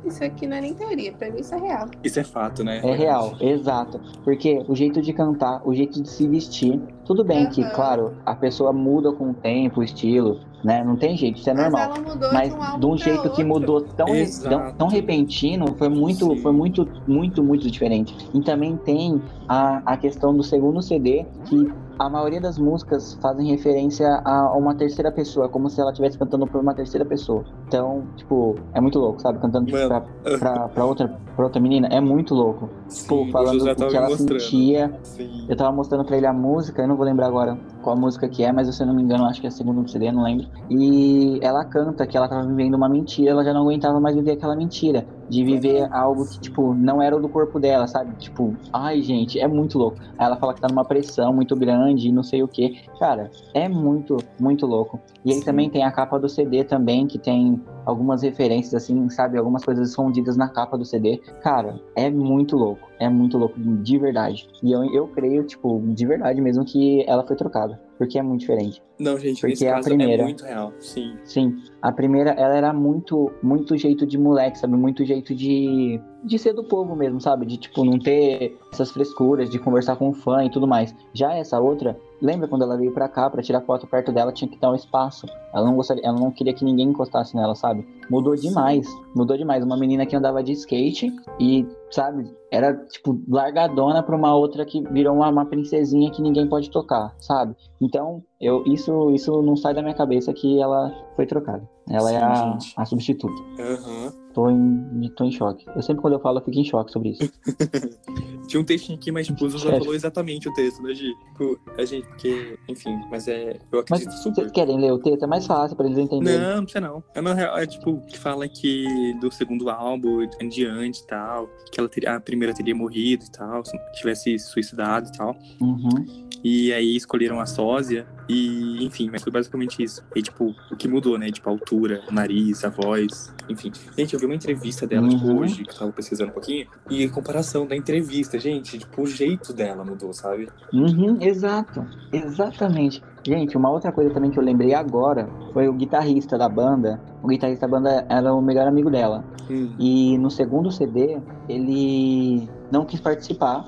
isso 0.04 0.24
aqui 0.24 0.46
não 0.46 0.56
é 0.56 0.60
nem 0.60 0.74
teoria, 0.74 1.12
pra 1.12 1.30
mim 1.30 1.40
isso 1.40 1.54
é 1.54 1.58
real. 1.58 1.88
Isso 2.02 2.20
é 2.20 2.24
fato, 2.24 2.62
né? 2.62 2.80
É 2.84 2.92
real, 2.92 3.34
exato. 3.40 4.00
Porque 4.22 4.64
o 4.68 4.74
jeito 4.74 5.02
de 5.02 5.12
cantar, 5.12 5.60
o 5.64 5.74
jeito 5.74 6.00
de 6.02 6.08
se 6.08 6.26
vestir, 6.28 6.80
tudo 7.04 7.24
bem 7.24 7.48
que, 7.48 7.62
Aham. 7.62 7.72
claro, 7.72 8.12
a 8.24 8.34
pessoa 8.34 8.72
muda 8.72 9.12
com 9.12 9.30
o 9.30 9.34
tempo, 9.34 9.80
o 9.80 9.82
estilo, 9.82 10.40
né? 10.62 10.82
Não 10.84 10.96
tem 10.96 11.16
jeito, 11.16 11.38
isso 11.38 11.50
é 11.50 11.54
Mas 11.54 11.62
normal. 11.72 11.82
ela 11.96 11.98
mudou 12.14 12.32
Mas 12.32 12.48
de 12.50 12.54
um 12.58 12.62
álbum 12.62 12.78
de 12.80 12.86
um 12.86 12.96
jeito 12.96 13.30
que 13.30 13.44
mudou 13.44 13.80
tão, 13.82 14.06
re- 14.06 14.26
tão, 14.42 14.72
tão 14.74 14.88
repentino, 14.88 15.66
foi 15.78 15.88
muito, 15.88 16.26
Sim. 16.30 16.36
foi 16.42 16.52
muito, 16.52 16.88
muito, 17.06 17.42
muito 17.42 17.70
diferente. 17.70 18.16
E 18.32 18.40
também 18.40 18.76
tem 18.76 19.20
a, 19.48 19.82
a 19.92 19.96
questão 19.96 20.34
do 20.34 20.42
segundo 20.42 20.80
CD, 20.82 21.26
que 21.46 21.68
a 21.98 22.08
maioria 22.08 22.40
das 22.40 22.58
músicas 22.58 23.14
fazem 23.20 23.46
referência 23.48 24.20
a 24.24 24.56
uma 24.56 24.74
terceira 24.74 25.12
pessoa, 25.12 25.48
como 25.48 25.68
se 25.68 25.80
ela 25.80 25.90
estivesse 25.90 26.18
cantando 26.18 26.46
por 26.46 26.60
uma 26.60 26.74
terceira 26.74 27.04
pessoa. 27.04 27.44
Então, 27.68 28.02
tipo, 28.16 28.56
é 28.74 28.80
muito 28.80 28.98
louco, 28.98 29.20
sabe? 29.20 29.38
Cantando 29.38 29.66
tipo, 29.66 29.78
pra, 29.86 30.00
pra, 30.38 30.68
pra 30.68 30.84
outra, 30.84 31.08
pra 31.36 31.44
outra 31.44 31.60
menina, 31.60 31.86
é 31.92 32.00
muito 32.00 32.34
louco. 32.34 32.68
Tipo, 32.88 33.24
Sim, 33.24 33.30
falando 33.30 33.62
o 33.70 33.74
que 33.88 33.96
ela 33.96 34.08
mostrando. 34.08 34.40
sentia. 34.40 34.98
Sim. 35.02 35.46
Eu 35.48 35.56
tava 35.56 35.70
mostrando 35.72 36.04
pra 36.04 36.16
ele 36.16 36.26
a 36.26 36.32
música, 36.32 36.82
eu 36.82 36.88
não 36.88 36.96
vou 36.96 37.04
lembrar 37.04 37.26
agora 37.26 37.56
qual 37.82 37.96
música 37.96 38.28
que 38.28 38.42
é, 38.42 38.52
mas 38.52 38.74
se 38.74 38.82
eu 38.82 38.86
não 38.86 38.94
me 38.94 39.02
engano, 39.02 39.26
acho 39.26 39.40
que 39.40 39.46
é 39.46 39.48
a 39.48 39.52
segunda 39.52 39.86
CD, 39.86 40.10
não 40.10 40.22
lembro. 40.22 40.46
E 40.70 41.38
ela 41.42 41.64
canta 41.64 42.06
que 42.06 42.16
ela 42.16 42.28
tava 42.28 42.46
vivendo 42.46 42.74
uma 42.74 42.88
mentira, 42.88 43.32
ela 43.32 43.44
já 43.44 43.52
não 43.52 43.62
aguentava 43.62 44.00
mais 44.00 44.16
viver 44.16 44.32
aquela 44.32 44.56
mentira. 44.56 45.06
De 45.28 45.44
viver 45.44 45.88
algo 45.92 46.26
que, 46.26 46.40
tipo, 46.40 46.74
não 46.74 47.00
era 47.00 47.18
do 47.18 47.28
corpo 47.28 47.58
dela, 47.58 47.86
sabe? 47.86 48.14
Tipo, 48.18 48.54
ai, 48.72 49.02
gente, 49.02 49.38
é 49.38 49.48
muito 49.48 49.78
louco. 49.78 49.96
Aí 50.18 50.26
ela 50.26 50.36
fala 50.36 50.52
que 50.52 50.60
tá 50.60 50.68
numa 50.68 50.84
pressão 50.84 51.32
muito 51.32 51.56
grande 51.56 52.08
e 52.08 52.12
não 52.12 52.22
sei 52.22 52.42
o 52.42 52.48
que. 52.48 52.74
Cara, 52.98 53.30
é 53.54 53.66
muito, 53.68 54.16
muito 54.38 54.66
louco. 54.66 55.00
E 55.24 55.32
aí 55.32 55.42
também 55.42 55.70
tem 55.70 55.84
a 55.84 55.90
capa 55.90 56.18
do 56.18 56.28
CD 56.28 56.64
também, 56.64 57.06
que 57.06 57.18
tem 57.18 57.62
algumas 57.86 58.22
referências, 58.22 58.74
assim, 58.74 59.08
sabe? 59.08 59.38
Algumas 59.38 59.64
coisas 59.64 59.88
escondidas 59.88 60.36
na 60.36 60.48
capa 60.48 60.76
do 60.76 60.84
CD. 60.84 61.18
Cara, 61.40 61.80
é 61.96 62.10
muito 62.10 62.56
louco. 62.56 62.91
É 63.02 63.08
muito 63.08 63.36
louco, 63.36 63.58
de 63.58 63.98
verdade. 63.98 64.48
E 64.62 64.70
eu, 64.70 64.84
eu 64.94 65.08
creio, 65.08 65.42
tipo, 65.44 65.80
de 65.88 66.06
verdade 66.06 66.40
mesmo, 66.40 66.64
que 66.64 67.04
ela 67.08 67.26
foi 67.26 67.34
trocada. 67.34 67.80
Porque 67.98 68.18
é 68.18 68.22
muito 68.22 68.40
diferente. 68.40 68.80
Não, 68.98 69.18
gente, 69.18 69.40
Porque 69.40 69.66
a 69.66 69.74
caso 69.74 69.88
primeira- 69.88 70.22
é 70.22 70.26
muito 70.26 70.44
real. 70.44 70.72
Sim. 70.78 71.16
Sim, 71.24 71.56
a 71.80 71.90
primeira, 71.90 72.30
ela 72.30 72.54
era 72.56 72.72
muito, 72.72 73.30
muito 73.42 73.76
jeito 73.76 74.06
de 74.06 74.16
moleque, 74.16 74.58
sabe? 74.58 74.76
Muito 74.76 75.04
jeito 75.04 75.34
de, 75.34 76.00
de 76.24 76.38
ser 76.38 76.52
do 76.52 76.62
povo 76.64 76.94
mesmo, 76.94 77.20
sabe? 77.20 77.44
De, 77.46 77.56
tipo, 77.56 77.84
não 77.84 77.98
ter 77.98 78.56
essas 78.72 78.90
frescuras, 78.92 79.50
de 79.50 79.58
conversar 79.58 79.96
com 79.96 80.08
o 80.10 80.12
fã 80.12 80.44
e 80.44 80.50
tudo 80.50 80.66
mais. 80.68 80.94
Já 81.12 81.34
essa 81.34 81.58
outra, 81.60 81.98
lembra 82.22 82.46
quando 82.46 82.62
ela 82.62 82.76
veio 82.76 82.92
pra 82.92 83.08
cá 83.08 83.28
pra 83.28 83.42
tirar 83.42 83.60
foto 83.62 83.86
perto 83.86 84.12
dela, 84.12 84.32
tinha 84.32 84.48
que 84.48 84.58
dar 84.58 84.70
um 84.70 84.76
espaço. 84.76 85.26
Ela 85.52 85.66
não 85.66 85.74
gostaria, 85.74 86.06
ela 86.06 86.18
não 86.18 86.30
queria 86.30 86.54
que 86.54 86.64
ninguém 86.64 86.88
encostasse 86.88 87.34
nela, 87.34 87.54
sabe? 87.54 87.86
Mudou 88.08 88.36
demais, 88.36 88.86
mudou 89.14 89.36
demais. 89.36 89.64
Uma 89.64 89.76
menina 89.76 90.06
que 90.06 90.14
andava 90.14 90.42
de 90.42 90.52
skate 90.52 91.12
e, 91.40 91.66
sabe? 91.90 92.32
Era, 92.50 92.74
tipo, 92.86 93.20
largadona 93.28 94.02
pra 94.02 94.16
uma 94.16 94.34
outra 94.34 94.64
que 94.64 94.82
virou 94.90 95.16
uma, 95.16 95.28
uma 95.28 95.44
princesinha 95.44 96.10
que 96.10 96.22
ninguém 96.22 96.46
pode 96.48 96.70
tocar, 96.70 97.14
sabe? 97.18 97.56
Então, 97.80 98.22
eu, 98.40 98.62
isso, 98.66 99.10
isso 99.10 99.42
não 99.42 99.56
sai 99.56 99.74
da 99.74 99.82
minha 99.82 99.94
cabeça 99.94 100.32
que 100.32 100.60
ela 100.60 100.92
foi 101.16 101.26
trocada. 101.26 101.68
Ela 101.90 102.08
Sim, 102.08 102.14
é 102.14 102.18
a, 102.18 102.58
a 102.76 102.84
substituta. 102.84 103.42
Aham. 103.58 104.12
Tô 104.32 104.48
em, 104.48 105.12
tô 105.16 105.24
em 105.24 105.32
choque. 105.32 105.64
Eu 105.74 105.82
sempre 105.82 106.00
quando 106.00 106.14
eu 106.14 106.20
falo, 106.20 106.38
eu 106.38 106.44
fico 106.44 106.58
em 106.58 106.64
choque 106.64 106.90
sobre 106.92 107.10
isso. 107.10 107.30
Tinha 108.46 108.60
um 108.60 108.64
textinho 108.64 108.98
aqui, 108.98 109.10
mas 109.12 109.26
tipo, 109.26 109.44
o 109.44 109.50
Chefe. 109.50 109.78
falou 109.78 109.94
exatamente 109.94 110.48
o 110.48 110.52
texto, 110.54 110.82
né, 110.82 110.94
Gi? 110.94 111.12
Tipo, 111.32 111.58
a 111.78 111.84
gente, 111.84 112.06
porque, 112.08 112.58
enfim, 112.68 112.98
mas 113.10 113.28
é. 113.28 113.58
Eu 113.72 113.84
Mas 113.88 114.02
acredito 114.02 114.12
super. 114.22 114.34
vocês 114.42 114.52
querem 114.52 114.80
ler 114.80 114.92
o 114.92 114.98
texto? 114.98 115.22
É 115.22 115.26
mais 115.26 115.46
fácil 115.46 115.76
pra 115.76 115.86
eles 115.86 115.98
entenderem. 115.98 116.40
Não, 116.40 116.56
não 116.56 116.64
precisa 116.64 116.80
não. 116.86 117.02
É, 117.14 117.20
na 117.20 117.34
real, 117.34 117.56
é 117.58 117.66
tipo, 117.66 118.00
que 118.06 118.18
fala 118.18 118.48
que 118.48 119.14
do 119.20 119.30
segundo 119.32 119.70
álbum 119.70 120.26
em 120.40 120.48
diante 120.48 121.00
e 121.02 121.06
tal, 121.06 121.48
que 121.70 121.78
ela 121.80 121.88
teria, 121.88 122.16
a 122.16 122.20
primeira 122.20 122.52
teria 122.54 122.74
morrido 122.74 123.24
e 123.24 123.30
tal, 123.30 123.64
se 123.64 123.76
tivesse 123.94 124.38
suicidado 124.38 125.08
e 125.08 125.12
tal. 125.16 125.36
Uhum. 125.60 126.28
E 126.44 126.72
aí 126.72 126.96
escolheram 126.96 127.38
a 127.38 127.46
sósia 127.46 128.04
e, 128.28 128.84
enfim, 128.84 129.08
mas 129.12 129.22
foi 129.22 129.30
basicamente 129.30 129.80
isso. 129.80 130.02
E, 130.16 130.20
tipo, 130.22 130.52
o 130.72 130.76
que 130.76 130.88
mudou, 130.88 131.16
né? 131.16 131.30
Tipo, 131.30 131.48
a 131.48 131.52
altura, 131.52 132.02
o 132.10 132.12
nariz, 132.12 132.64
a 132.64 132.68
voz, 132.68 133.32
enfim. 133.48 133.70
Gente, 133.96 134.14
eu 134.14 134.18
vi 134.18 134.26
uma 134.26 134.34
entrevista 134.34 134.84
dela, 134.86 135.08
tipo, 135.08 135.24
Uhum. 135.24 135.38
hoje, 135.38 135.62
que 135.64 135.70
eu 135.70 135.74
tava 135.78 135.92
pesquisando 135.92 136.30
um 136.30 136.34
pouquinho, 136.34 136.66
e 136.90 137.04
em 137.04 137.08
comparação 137.08 137.64
da 137.64 137.76
entrevista, 137.76 138.31
gente, 138.38 138.78
tipo, 138.78 139.02
o 139.02 139.06
jeito 139.06 139.52
dela 139.52 139.84
mudou, 139.84 140.12
sabe? 140.12 140.48
Uhum, 140.72 141.18
exato. 141.20 141.84
Exatamente. 142.12 143.02
Gente, 143.24 143.56
uma 143.56 143.70
outra 143.70 143.92
coisa 143.92 144.12
também 144.12 144.30
que 144.30 144.38
eu 144.38 144.42
lembrei 144.42 144.74
agora 144.74 145.28
foi 145.52 145.68
o 145.68 145.72
guitarrista 145.72 146.36
da 146.36 146.48
banda. 146.48 147.00
O 147.22 147.28
guitarrista 147.28 147.66
da 147.66 147.70
banda 147.70 148.06
era 148.08 148.34
o 148.34 148.42
melhor 148.42 148.66
amigo 148.66 148.90
dela. 148.90 149.24
Hum. 149.50 149.74
E 149.78 150.18
no 150.18 150.30
segundo 150.30 150.70
CD, 150.72 151.20
ele 151.48 152.48
não 152.72 152.86
quis 152.86 153.00
participar. 153.00 153.66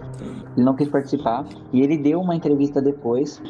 Ele 0.56 0.64
não 0.64 0.74
quis 0.74 0.88
participar. 0.88 1.44
E 1.72 1.82
ele 1.82 1.98
deu 1.98 2.20
uma 2.20 2.34
entrevista 2.34 2.80
depois, 2.80 3.40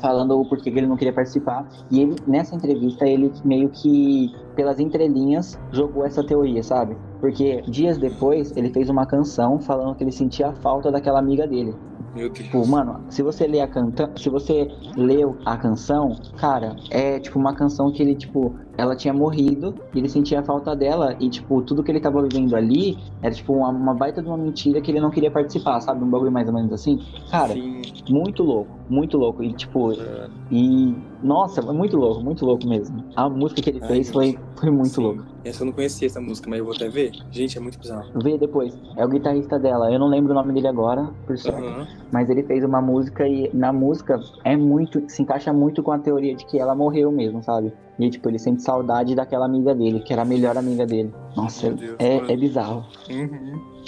falando 0.00 0.38
o 0.38 0.44
porquê 0.46 0.70
que 0.70 0.78
ele 0.78 0.86
não 0.86 0.96
queria 0.96 1.12
participar. 1.12 1.66
E 1.90 2.00
ele, 2.00 2.16
nessa 2.26 2.54
entrevista, 2.56 3.06
ele 3.06 3.32
meio 3.44 3.68
que, 3.68 4.34
pelas 4.56 4.80
entrelinhas, 4.80 5.58
jogou 5.70 6.04
essa 6.04 6.24
teoria, 6.24 6.62
sabe? 6.62 6.96
Porque 7.20 7.62
dias 7.62 7.96
depois, 7.96 8.54
ele 8.56 8.70
fez 8.70 8.90
uma 8.90 9.06
canção 9.06 9.60
falando 9.60 9.94
que 9.94 10.02
ele 10.02 10.12
sentia 10.12 10.48
a 10.48 10.52
falta 10.52 10.90
daquela 10.90 11.20
amiga 11.20 11.46
dele. 11.46 11.74
Meu 12.14 12.28
Deus. 12.28 12.46
Tipo, 12.46 12.66
mano, 12.66 13.00
se 13.10 13.22
você 13.22 13.46
lê 13.46 13.60
a 13.60 13.68
canta, 13.68 14.10
se 14.16 14.28
você 14.28 14.68
leu 14.96 15.36
a 15.44 15.56
canção, 15.56 16.16
cara, 16.36 16.74
é 16.90 17.20
tipo 17.20 17.38
uma 17.38 17.54
canção 17.54 17.92
que 17.92 18.02
ele, 18.02 18.16
tipo, 18.16 18.54
ela 18.78 18.96
tinha 18.96 19.12
morrido, 19.12 19.74
e 19.92 19.98
ele 19.98 20.08
sentia 20.08 20.40
a 20.40 20.44
falta 20.44 20.74
dela, 20.76 21.16
e, 21.20 21.28
tipo, 21.28 21.62
tudo 21.62 21.82
que 21.82 21.90
ele 21.90 22.00
tava 22.00 22.22
vivendo 22.22 22.54
ali 22.54 22.96
era, 23.20 23.34
tipo, 23.34 23.52
uma, 23.52 23.70
uma 23.70 23.94
baita 23.94 24.22
de 24.22 24.28
uma 24.28 24.38
mentira 24.38 24.80
que 24.80 24.90
ele 24.90 25.00
não 25.00 25.10
queria 25.10 25.30
participar, 25.32 25.80
sabe? 25.80 26.04
Um 26.04 26.10
bagulho 26.10 26.30
mais 26.32 26.46
ou 26.48 26.54
menos 26.54 26.72
assim. 26.72 26.96
Cara, 27.30 27.54
Sim. 27.54 27.82
muito 28.08 28.42
louco, 28.44 28.80
muito 28.88 29.18
louco. 29.18 29.42
E, 29.42 29.54
tipo, 29.54 29.88
mano. 29.96 30.34
e. 30.50 31.08
Nossa, 31.20 31.60
foi 31.60 31.74
muito 31.74 31.96
louco, 31.96 32.22
muito 32.22 32.44
louco 32.46 32.68
mesmo. 32.68 33.04
A 33.16 33.28
música 33.28 33.60
que 33.60 33.70
ele 33.70 33.80
Ai, 33.82 33.88
fez 33.88 34.06
gente. 34.06 34.12
foi, 34.12 34.38
foi 34.58 34.70
muito 34.70 34.94
Sim. 34.94 35.02
louco. 35.02 35.24
Essa 35.44 35.62
eu 35.62 35.66
não 35.66 35.72
conhecia 35.72 36.06
essa 36.06 36.20
música, 36.20 36.48
mas 36.48 36.58
eu 36.60 36.64
vou 36.64 36.74
até 36.74 36.88
ver. 36.88 37.10
Gente, 37.32 37.58
é 37.58 37.60
muito 37.60 37.78
bizarro. 37.80 38.08
Vê 38.22 38.38
depois. 38.38 38.74
É 38.96 39.04
o 39.04 39.08
guitarrista 39.08 39.58
dela. 39.58 39.90
Eu 39.92 39.98
não 39.98 40.08
lembro 40.08 40.32
o 40.32 40.34
nome 40.34 40.52
dele 40.54 40.68
agora, 40.68 41.12
por 41.26 41.36
sorte. 41.38 41.60
Aham. 41.60 41.86
Mas 42.12 42.28
ele 42.30 42.42
fez 42.44 42.64
uma 42.64 42.80
música 42.80 43.26
e 43.26 43.50
na 43.54 43.72
música 43.72 44.18
é 44.44 44.56
muito. 44.56 45.00
se 45.08 45.22
encaixa 45.22 45.52
muito 45.52 45.82
com 45.82 45.92
a 45.92 45.98
teoria 45.98 46.36
de 46.36 46.44
que 46.46 46.58
ela 46.58 46.74
morreu 46.74 47.10
mesmo, 47.12 47.42
sabe? 47.42 47.72
E 47.98 48.10
tipo, 48.10 48.28
ele 48.28 48.38
sente 48.38 48.62
saudade 48.62 49.14
daquela 49.14 49.46
amiga 49.46 49.74
dele, 49.74 50.00
que 50.00 50.12
era 50.12 50.22
a 50.22 50.24
melhor 50.24 50.56
amiga 50.56 50.86
dele. 50.86 51.12
Nossa, 51.36 51.70
Deus, 51.70 51.96
é, 51.98 52.32
é 52.32 52.36
bizarro. 52.36 52.86
Uhum. 53.10 53.78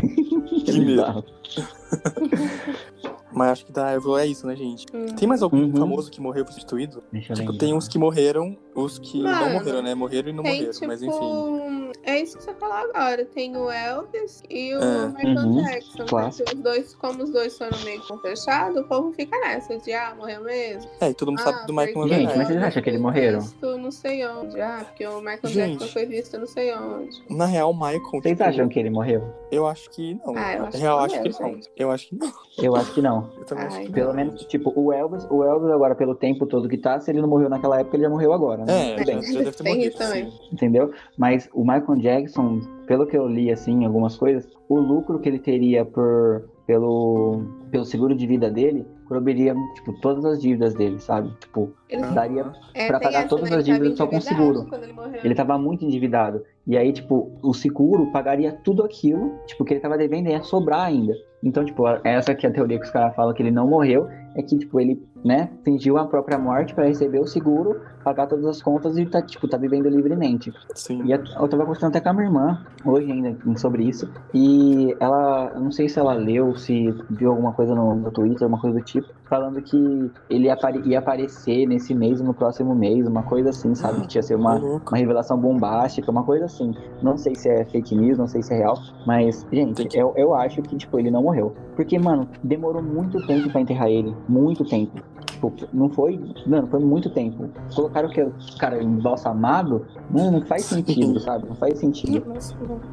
É 0.66 0.72
bizarro. 0.72 1.24
Mas 3.32 3.50
acho 3.50 3.66
que 3.66 3.72
da 3.72 3.90
Avril 3.94 4.18
é 4.18 4.26
isso, 4.26 4.46
né, 4.46 4.56
gente? 4.56 4.86
Hum. 4.94 5.06
Tem 5.16 5.28
mais 5.28 5.42
algum 5.42 5.58
Uhum. 5.62 5.76
famoso 5.76 6.10
que 6.10 6.20
morreu 6.20 6.42
e 6.42 6.44
foi 6.46 6.52
substituído? 6.54 7.02
Deixa 7.12 7.34
Tipo, 7.34 7.56
tem 7.56 7.72
uns 7.74 7.86
que 7.88 7.98
morreram, 7.98 8.56
os 8.74 8.98
que 8.98 9.22
não 9.22 9.30
Mano, 9.30 9.52
morreram, 9.52 9.82
né? 9.82 9.94
Morreram 9.94 10.28
e 10.28 10.32
não 10.32 10.42
Tem, 10.42 10.52
morreram, 10.54 10.72
tipo, 10.72 10.86
mas 10.86 11.02
enfim. 11.02 11.92
é 12.04 12.20
isso 12.20 12.36
que 12.38 12.44
você 12.44 12.54
falou 12.54 12.74
agora. 12.76 13.24
Tem 13.24 13.56
o 13.56 13.70
Elvis 13.70 14.42
e 14.50 14.74
o 14.74 14.80
É. 14.82 15.08
Michael 15.08 15.38
Uhum, 15.46 15.62
Jackson. 15.64 15.98
né? 15.98 16.08
clássico. 16.08 16.50
Que 16.50 16.56
Os 16.56 16.62
dois, 16.62 16.94
como 16.94 17.22
os 17.22 17.30
dois 17.30 17.56
foram 17.58 17.78
meio 17.84 18.00
que 18.02 18.16
fechados, 18.18 18.76
o 18.82 18.84
povo 18.84 19.12
fica 19.12 19.38
nessa 19.40 19.76
de, 19.78 19.92
ah, 19.92 20.14
morreu 20.16 20.42
mesmo. 20.42 20.90
É, 21.00 21.10
e 21.10 21.14
todo 21.14 21.28
mundo 21.30 21.40
sabe 21.40 21.66
do 21.66 21.72
Michael, 21.72 21.92
porque 21.94 22.14
Gente, 22.14 22.36
mas 22.36 22.48
vocês 22.48 22.62
acham 22.62 22.82
que 22.82 22.90
eles 22.90 23.00
morreram? 23.00 23.40
Visto 23.40 23.78
não 23.78 23.90
sei 23.90 24.26
onde. 24.26 24.60
Ah, 24.60 24.84
porque 24.86 25.06
o 25.06 25.18
Michael 25.20 25.38
Gente. 25.44 25.78
Jackson 25.78 25.92
foi 25.92 26.06
visto 26.06 26.38
não 26.38 26.46
sei 26.46 26.74
onde. 26.74 27.16
Na 27.30 27.46
real, 27.46 27.70
o 27.70 27.74
Michael. 27.74 28.00
Vocês 28.10 28.22
tipo, 28.36 28.42
acham 28.48 28.68
que 28.68 28.78
ele 28.78 28.90
morreu? 28.90 29.22
Eu 29.50 29.66
acho 29.66 29.90
que 29.90 30.14
não. 30.24 30.34
Ah, 30.36 30.54
eu 30.54 30.62
Na 30.62 30.68
acho 30.68 30.78
real, 30.78 30.98
que 30.98 31.04
acho 31.04 31.22
que 31.22 31.30
morreu, 31.42 31.52
não. 31.52 31.60
Eu 31.76 31.90
acho 31.90 32.08
que 32.08 32.14
não. 32.16 32.32
Eu 32.58 32.76
acho 32.76 32.94
que 32.94 33.02
não. 33.02 33.19
Eu 33.38 33.44
também 33.44 33.64
acho 33.66 33.76
Ai, 33.76 33.86
que 33.86 33.92
Pelo 33.92 34.08
não. 34.08 34.14
menos, 34.16 34.44
tipo, 34.44 34.72
o 34.74 34.92
Elvis, 34.92 35.26
o 35.30 35.42
Elvis 35.44 35.70
agora, 35.70 35.94
pelo 35.94 36.14
tempo 36.14 36.46
todo 36.46 36.68
que 36.68 36.78
tá, 36.78 36.98
se 37.00 37.10
ele 37.10 37.20
não 37.20 37.28
morreu 37.28 37.48
naquela 37.48 37.80
época, 37.80 37.96
ele 37.96 38.04
já 38.04 38.10
morreu 38.10 38.32
agora, 38.32 38.64
né? 38.64 38.92
É, 39.00 39.04
bem. 39.04 39.22
já 39.22 39.38
deve 39.40 39.52
ter 39.52 39.62
Tem 39.64 39.74
morrido. 39.76 39.88
isso 39.90 39.98
também. 39.98 40.32
entendeu? 40.52 40.92
Mas 41.16 41.48
o 41.52 41.60
Michael 41.62 41.96
Jackson, 41.98 42.60
pelo 42.86 43.06
que 43.06 43.16
eu 43.16 43.26
li 43.26 43.50
assim, 43.50 43.84
algumas 43.84 44.16
coisas, 44.16 44.48
o 44.68 44.78
lucro 44.78 45.18
que 45.18 45.28
ele 45.28 45.38
teria 45.38 45.84
por 45.84 46.48
pelo 46.66 47.42
pelo 47.70 47.84
seguro 47.84 48.14
de 48.14 48.26
vida 48.26 48.48
dele 48.48 48.86
cobriria 49.10 49.54
tipo 49.74 49.92
todas 50.00 50.24
as 50.24 50.40
dívidas 50.40 50.72
dele, 50.74 51.00
sabe? 51.00 51.30
Tipo, 51.40 51.72
Ele, 51.88 52.02
daria 52.14 52.52
é, 52.72 52.88
tem 52.88 53.00
pagar 53.00 53.26
todas 53.26 53.50
as 53.50 53.64
dívidas 53.64 53.98
só 53.98 54.06
com 54.06 54.20
seguro. 54.20 54.68
Ele 54.72 54.92
morreu. 54.92 55.20
ele 55.24 55.34
tava 55.34 55.58
muito 55.58 55.84
endividado. 55.84 56.44
E 56.64 56.78
aí, 56.78 56.92
tipo, 56.92 57.32
o 57.42 57.52
seguro 57.52 58.12
pagaria 58.12 58.52
tudo 58.52 58.84
aquilo, 58.84 59.34
tipo, 59.46 59.64
que 59.64 59.74
ele 59.74 59.80
tava 59.80 59.98
devendo 59.98 60.28
e 60.28 60.30
ia 60.30 60.42
sobrar 60.42 60.86
ainda. 60.86 61.12
Então, 61.42 61.64
tipo, 61.64 61.84
essa 62.04 62.34
que 62.34 62.46
é 62.46 62.50
a 62.50 62.52
teoria 62.52 62.78
que 62.78 62.84
os 62.84 62.90
caras 62.90 63.14
falam 63.16 63.34
que 63.34 63.42
ele 63.42 63.50
não 63.50 63.66
morreu, 63.66 64.08
é 64.34 64.42
que, 64.42 64.56
tipo, 64.58 64.78
ele, 64.80 65.02
né, 65.24 65.50
fingiu 65.64 65.98
a 65.98 66.06
própria 66.06 66.38
morte 66.38 66.74
pra 66.74 66.86
receber 66.86 67.18
o 67.20 67.26
seguro, 67.26 67.80
pagar 68.04 68.26
todas 68.26 68.46
as 68.46 68.62
contas 68.62 68.96
e 68.96 69.04
tá, 69.04 69.20
tipo, 69.20 69.46
tá 69.48 69.56
vivendo 69.56 69.88
livremente. 69.88 70.52
Sim. 70.74 71.02
E 71.04 71.10
eu 71.12 71.18
tava 71.48 71.64
conversando 71.64 71.90
até 71.90 72.00
com 72.00 72.08
a 72.10 72.12
minha 72.12 72.26
irmã 72.26 72.58
hoje 72.84 73.10
ainda 73.10 73.36
sobre 73.58 73.84
isso. 73.84 74.08
E 74.32 74.96
ela, 75.00 75.50
eu 75.54 75.60
não 75.60 75.70
sei 75.72 75.88
se 75.88 75.98
ela 75.98 76.14
leu, 76.14 76.54
se 76.56 76.94
viu 77.10 77.30
alguma 77.30 77.52
coisa 77.52 77.74
no, 77.74 77.94
no 77.94 78.10
Twitter, 78.10 78.44
alguma 78.44 78.60
coisa 78.60 78.78
do 78.78 78.84
tipo, 78.84 79.08
falando 79.28 79.60
que 79.62 80.10
ele 80.28 80.46
ia, 80.46 80.54
apare- 80.54 80.82
ia 80.84 80.98
aparecer 80.98 81.66
nesse 81.66 81.94
mês, 81.94 82.20
no 82.20 82.32
próximo 82.34 82.74
mês, 82.74 83.06
uma 83.06 83.22
coisa 83.22 83.50
assim, 83.50 83.74
sabe? 83.74 84.00
Que 84.02 84.08
tinha 84.08 84.22
ser 84.22 84.34
uma, 84.36 84.56
uma 84.56 84.96
revelação 84.98 85.38
bombástica, 85.38 86.10
uma 86.10 86.22
coisa 86.24 86.46
assim. 86.46 86.72
Não 87.02 87.16
sei 87.16 87.34
se 87.34 87.48
é 87.48 87.64
fake 87.64 87.94
news, 87.94 88.18
não 88.18 88.26
sei 88.26 88.42
se 88.42 88.52
é 88.54 88.58
real, 88.58 88.76
mas, 89.06 89.46
gente, 89.52 89.88
eu, 89.96 90.12
eu 90.16 90.34
acho 90.34 90.62
que, 90.62 90.76
tipo, 90.76 90.98
ele 90.98 91.10
não 91.10 91.22
morreu. 91.22 91.54
Porque, 91.76 91.98
mano, 91.98 92.28
demorou 92.42 92.82
muito 92.82 93.24
tempo 93.26 93.50
pra 93.50 93.60
enterrar 93.60 93.88
ele. 93.88 94.14
Muito 94.28 94.64
tempo. 94.64 95.00
Tipo, 95.26 95.52
não 95.72 95.88
foi. 95.88 96.20
Mano, 96.46 96.66
foi 96.68 96.80
muito 96.80 97.08
tempo. 97.10 97.48
Colocaram 97.74 98.08
que 98.10 98.20
o 98.22 98.32
cara 98.58 98.82
embalsamado, 98.82 99.86
não, 100.10 100.30
não 100.30 100.42
faz 100.42 100.64
sentido, 100.66 101.18
sabe? 101.18 101.48
Não 101.48 101.54
faz 101.54 101.78
sentido. 101.78 102.22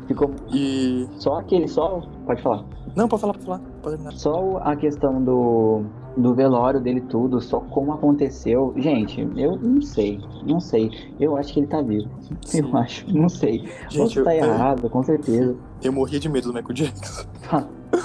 Ficou 0.07 0.31
E. 0.53 1.07
só 1.17 1.39
aquele, 1.39 1.67
só. 1.67 2.01
Pode 2.25 2.41
falar. 2.41 2.63
Não, 2.95 3.07
pode 3.07 3.21
falar, 3.21 3.33
pode 3.33 3.45
falar. 3.45 3.59
Pode 3.81 3.95
terminar. 3.95 4.17
Só 4.17 4.57
a 4.63 4.75
questão 4.75 5.23
do, 5.23 5.83
do 6.15 6.33
velório 6.33 6.79
dele 6.79 7.01
tudo, 7.01 7.41
só 7.41 7.59
como 7.59 7.91
aconteceu. 7.93 8.73
Gente, 8.77 9.27
eu 9.35 9.57
não 9.57 9.81
sei, 9.81 10.19
não 10.45 10.59
sei. 10.59 10.89
Eu 11.19 11.35
acho 11.35 11.53
que 11.53 11.59
ele 11.59 11.67
tá 11.67 11.81
vivo. 11.81 12.09
Sim. 12.45 12.59
Eu 12.59 12.77
acho, 12.77 13.13
não 13.13 13.29
sei. 13.29 13.69
Gente, 13.89 14.17
eu, 14.17 14.23
estar 14.23 14.35
eu, 14.35 14.45
errado, 14.45 14.89
com 14.89 15.03
certeza. 15.03 15.55
eu 15.83 15.91
morria 15.91 16.19
de 16.19 16.29
medo 16.29 16.51
do 16.51 16.53
Michael 16.53 16.73
Jackson. 16.73 17.27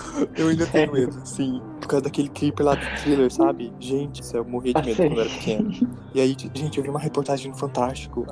Eu 0.36 0.48
ainda 0.48 0.66
tenho 0.66 0.92
medo, 0.92 1.20
sim. 1.24 1.60
Por 1.80 1.88
causa 1.88 2.04
daquele 2.04 2.28
clipe 2.28 2.62
lá 2.62 2.74
do 2.74 3.02
thriller, 3.02 3.30
sabe? 3.32 3.72
Gente, 3.80 4.22
isso 4.22 4.36
eu 4.36 4.44
morria 4.44 4.72
de 4.72 4.86
medo 4.86 4.96
quando 4.96 5.14
eu 5.14 5.20
era 5.22 5.30
pequeno. 5.30 5.72
E 6.14 6.20
aí, 6.20 6.36
gente, 6.54 6.78
eu 6.78 6.84
vi 6.84 6.90
uma 6.90 7.00
reportagem 7.00 7.50
no 7.50 7.56
Fantástico, 7.56 8.24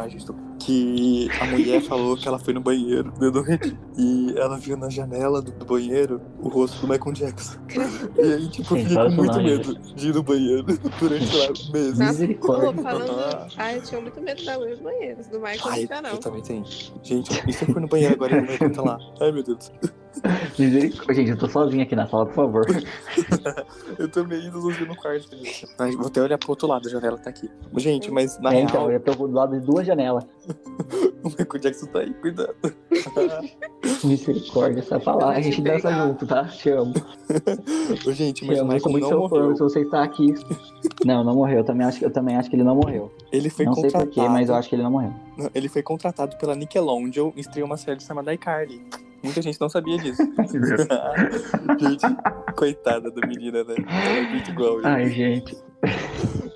que 0.61 1.29
a 1.41 1.47
mulher 1.47 1.81
falou 1.83 2.17
que 2.17 2.29
ela 2.29 2.39
foi 2.39 2.55
no 2.55 2.61
banheiro 2.61 3.11
de 3.13 3.31
noite 3.31 3.77
e 3.99 4.35
ela 4.37 4.57
viu 4.57 4.77
na 4.77 4.89
janela 4.89 5.43
do, 5.43 5.65
banheiro 5.65 6.21
o 6.41 6.49
rosto 6.49 6.81
do 6.81 6.89
Michael 6.89 7.13
Jackson. 7.13 7.59
E 8.17 8.21
aí, 8.21 8.49
tipo, 8.51 8.77
eu 8.77 8.83
fiquei 8.83 8.97
com 8.97 9.11
muito 9.11 9.37
não, 9.37 9.43
medo 9.43 9.79
de 9.95 10.09
ir 10.09 10.15
no 10.15 10.23
banheiro 10.23 10.67
durante 10.99 11.37
lá 11.37 11.47
meses. 11.73 11.99
Nossa, 11.99 12.29
pô, 12.35 12.83
falando. 12.83 13.11
Ah. 13.11 13.49
Ai, 13.57 13.79
eu 13.79 13.83
tinha 13.83 14.01
muito 14.01 14.21
medo 14.21 14.45
da 14.45 14.57
luz 14.57 14.71
dos 14.71 14.81
banheiros. 14.81 15.27
Do 15.29 15.41
Michael 15.41 15.61
Ai, 15.65 15.81
nunca 15.83 16.03
não. 16.03 16.11
eu 16.11 16.19
também 16.19 16.43
tenho. 16.43 16.65
Gente, 17.03 17.43
e 17.49 17.53
se 17.53 17.65
eu 17.65 17.73
for 17.73 17.81
no 17.81 17.89
banheiro 17.89 18.15
agora 18.15 18.37
e 18.37 18.41
não 18.41 18.59
conta 18.59 18.83
lá? 18.83 18.99
Ai, 19.21 19.33
meu 19.33 19.43
Deus. 19.43 19.73
Gente, 20.57 21.31
eu 21.31 21.39
tô 21.39 21.49
sozinho 21.49 21.83
aqui 21.83 21.95
na 21.97 22.07
sala, 22.07 22.27
por 22.27 22.35
favor. 22.35 22.67
Eu 23.99 24.09
também 24.11 24.45
indo 24.47 24.61
sozinho 24.61 24.87
no 24.89 24.97
quarto. 24.97 25.29
Mas 25.79 25.95
vou 25.95 26.07
até 26.07 26.21
olhar 26.21 26.37
pro 26.39 26.51
outro 26.51 26.67
lado, 26.67 26.89
a 26.89 26.91
janela 26.91 27.17
tá 27.19 27.31
aqui. 27.31 27.49
Gente, 27.77 28.11
mas 28.11 28.39
na 28.41 28.51
É, 28.51 28.57
real, 28.57 28.65
então, 28.69 28.91
eu 28.91 29.01
tô 29.01 29.15
do 29.15 29.33
lado 29.33 29.59
de 29.59 29.65
duas 29.65 29.87
janelas. 29.87 30.25
o 31.23 31.29
Michael 31.29 31.61
Jackson 31.61 31.87
tá 31.87 32.01
aí, 32.01 32.13
cuidado. 32.15 32.55
Misericórdia, 34.05 34.81
essa 34.81 34.99
falar. 35.01 35.31
A 35.37 35.41
gente 35.41 35.61
dança 35.63 35.93
junto, 35.93 36.27
tá? 36.27 36.45
Te 36.45 36.71
amo. 36.71 36.93
Ô, 38.07 38.13
gente, 38.13 38.43
Te 38.43 38.47
mas 38.47 38.59
o 38.59 38.63
amo. 38.63 38.73
Eu 38.73 38.81
sou 38.81 38.93
muito 38.93 39.03
não 39.11 39.29
seu 39.29 39.29
fã. 39.29 39.55
Se 39.55 39.61
você 39.63 39.81
está 39.81 40.03
aqui. 40.03 40.35
Não, 41.05 41.23
não 41.23 41.35
morreu. 41.35 41.59
Eu 41.59 41.65
também 41.65 41.87
acho, 41.87 41.99
que- 41.99 42.05
eu 42.05 42.11
também 42.11 42.37
acho 42.37 42.49
que 42.51 42.57
ele 42.57 42.65
não 42.65 42.75
morreu. 42.77 43.13
Ele 43.33 43.49
foi 43.51 43.65
não 43.65 43.75
sei 43.75 43.85
contratado. 43.85 44.13
porquê, 44.15 44.29
mas 44.29 44.49
eu 44.49 44.55
acho 44.55 44.69
que 44.69 44.75
ele 44.75 44.83
não 44.83 44.91
morreu. 44.91 45.13
Não, 45.37 45.51
Ele 45.55 45.69
foi 45.69 45.83
contratado 45.83 46.37
pela 46.37 46.55
Nickelodeon 46.55 47.33
e 47.37 47.41
estreou 47.41 47.67
uma 47.67 47.77
série 47.77 48.01
chamada 48.01 48.33
iCarly. 48.35 48.81
Muita 49.23 49.43
gente 49.43 49.61
não 49.61 49.69
sabia 49.69 49.99
disso. 49.99 50.23
gente, 51.79 52.07
coitada 52.57 53.11
da 53.11 53.27
menina, 53.27 53.63
né? 53.65 53.75
Ela 53.79 54.19
é 54.19 54.31
muito 54.31 54.51
igual. 54.51 54.79
ele. 54.79 54.87
Ai, 54.87 55.11
gente. 55.11 55.57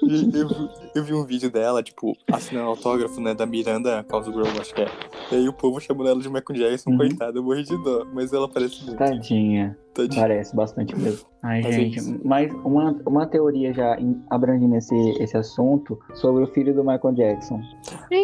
Eu, 0.03 0.48
vi- 0.48 0.70
eu 0.96 1.05
vi 1.05 1.14
um 1.14 1.24
vídeo 1.24 1.50
dela, 1.50 1.83
tipo, 1.83 2.14
assinando 2.31 2.68
autógrafo, 2.68 3.20
né, 3.20 3.35
da 3.35 3.46
Miranda 3.46 4.05
Causa 4.05 4.31
Girl, 4.31 4.46
acho 4.61 4.74
que 4.74 4.83
é. 4.83 4.88
E 5.33 5.37
aí 5.37 5.48
o 5.48 5.53
povo 5.53 5.81
chamando 5.81 6.09
ela 6.11 6.20
de 6.20 6.29
Michael 6.29 6.59
Jackson, 6.59 6.90
Uhum. 6.90 6.96
coitada, 6.98 7.38
eu 7.38 7.42
morri 7.42 7.62
de 7.62 7.77
dó, 7.83 8.07
mas 8.12 8.33
ela 8.33 8.46
parece 8.48 8.85
muito. 8.85 8.98
Tadinha. 8.98 9.79
Tadinha. 9.95 10.23
Parece 10.23 10.57
bastante 10.57 10.97
mesmo. 10.99 11.25
Ai, 11.43 11.61
Mas 11.63 11.75
é 11.75 11.79
gente. 11.79 11.99
isso. 11.99 12.21
Mas 12.25 12.53
uma, 12.65 12.97
uma 13.07 13.27
teoria 13.27 13.73
já 13.73 13.97
em- 14.01 14.21
abrangindo 14.31 14.75
esse, 14.77 14.95
esse 15.23 15.37
assunto 15.37 15.99
sobre 16.15 16.43
o 16.43 16.47
filho 16.49 16.75
do 16.75 16.83
Michael 16.83 17.15
Jackson. 17.15 17.61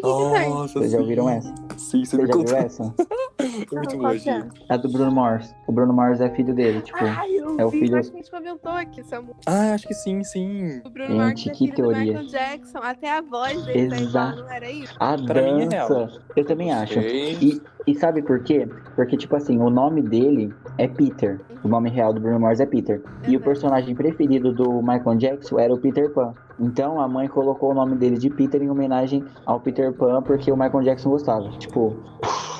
Nossa, 0.02 0.74
Vocês 0.78 0.90
já 0.92 0.96
sim. 0.98 1.02
ouviram 1.02 1.28
essa? 1.28 1.54
Sim, 1.76 2.04
você 2.04 2.16
Você 2.16 2.22
me 2.22 2.26
já 2.26 2.32
viu 2.32 2.44
contou. 2.44 2.56
essa? 2.58 2.94
É 3.40 3.74
muito 3.74 3.96
boa, 3.96 4.14
é? 4.14 4.18
gente. 4.18 4.64
É 4.68 4.76
do 4.76 4.86
Bruno 4.90 5.10
Mars. 5.12 5.54
O 5.66 5.72
Bruno 5.72 5.94
Mars 5.94 6.20
é 6.20 6.28
filho 6.28 6.54
dele, 6.54 6.82
tipo. 6.82 6.98
Ai, 7.00 7.30
eu 7.38 7.58
é 7.58 7.64
o 7.64 7.70
vi, 7.70 7.80
filho- 7.80 7.96
acho 7.98 8.10
que 8.10 8.16
a 8.18 8.20
gente 8.20 8.30
comentou 8.30 8.70
aqui, 8.72 9.02
Samu. 9.02 9.34
Ah, 9.46 9.72
acho 9.72 9.88
que 9.88 9.94
sim, 9.94 10.22
sim. 10.22 10.82
O 10.84 10.90
Bruno 10.90 11.08
Gente, 11.08 11.18
Mars 11.18 11.46
é 11.46 11.50
que 11.50 11.58
filho 11.58 11.70
do 11.72 11.76
teoria. 11.76 12.00
Michael 12.20 12.26
Jackson. 12.26 12.78
Até 12.82 13.10
a 13.10 13.22
voz 13.22 13.64
dele 13.64 13.88
tá 13.88 13.96
igual, 13.96 14.02
Exato. 14.02 14.40
não 14.42 14.50
era 14.50 14.70
isso? 14.70 14.94
A 15.00 15.16
Pra 15.16 15.42
mim 15.54 15.62
é 15.62 15.68
real. 15.70 15.88
dança. 15.88 16.20
Eu 16.36 16.44
também 16.44 16.70
acho. 16.70 16.92
Sei. 16.94 17.38
E, 17.40 17.62
e 17.86 17.94
sabe 17.94 18.22
por 18.22 18.40
quê? 18.42 18.68
Porque, 18.94 19.16
tipo 19.16 19.34
assim, 19.36 19.58
o 19.58 19.70
nome 19.70 20.02
dele 20.02 20.52
é 20.78 20.86
Peter. 20.86 21.40
O 21.62 21.68
nome 21.68 21.90
real 21.90 22.12
do 22.12 22.20
Bruno 22.20 22.40
Mars 22.40 22.60
é 22.60 22.66
Peter. 22.66 23.02
E 23.26 23.34
o 23.36 23.38
Uhum. 23.38 23.44
personagem 23.44 23.94
preferido 23.94 24.52
do 24.52 24.80
Michael 24.82 25.16
Jackson 25.16 25.58
era 25.58 25.72
o 25.74 25.78
Peter 25.78 26.10
Pan. 26.10 26.32
Então 26.58 27.00
a 27.00 27.08
mãe 27.08 27.28
colocou 27.28 27.70
o 27.70 27.74
nome 27.74 27.96
dele 27.96 28.16
de 28.18 28.28
Peter 28.30 28.62
em 28.62 28.70
homenagem 28.70 29.24
ao 29.46 29.60
Peter 29.60 29.92
Pan 29.92 30.22
porque 30.22 30.50
o 30.52 30.56
Michael 30.56 30.82
Jackson 30.84 31.10
gostava. 31.10 31.48
Tipo, 31.58 31.96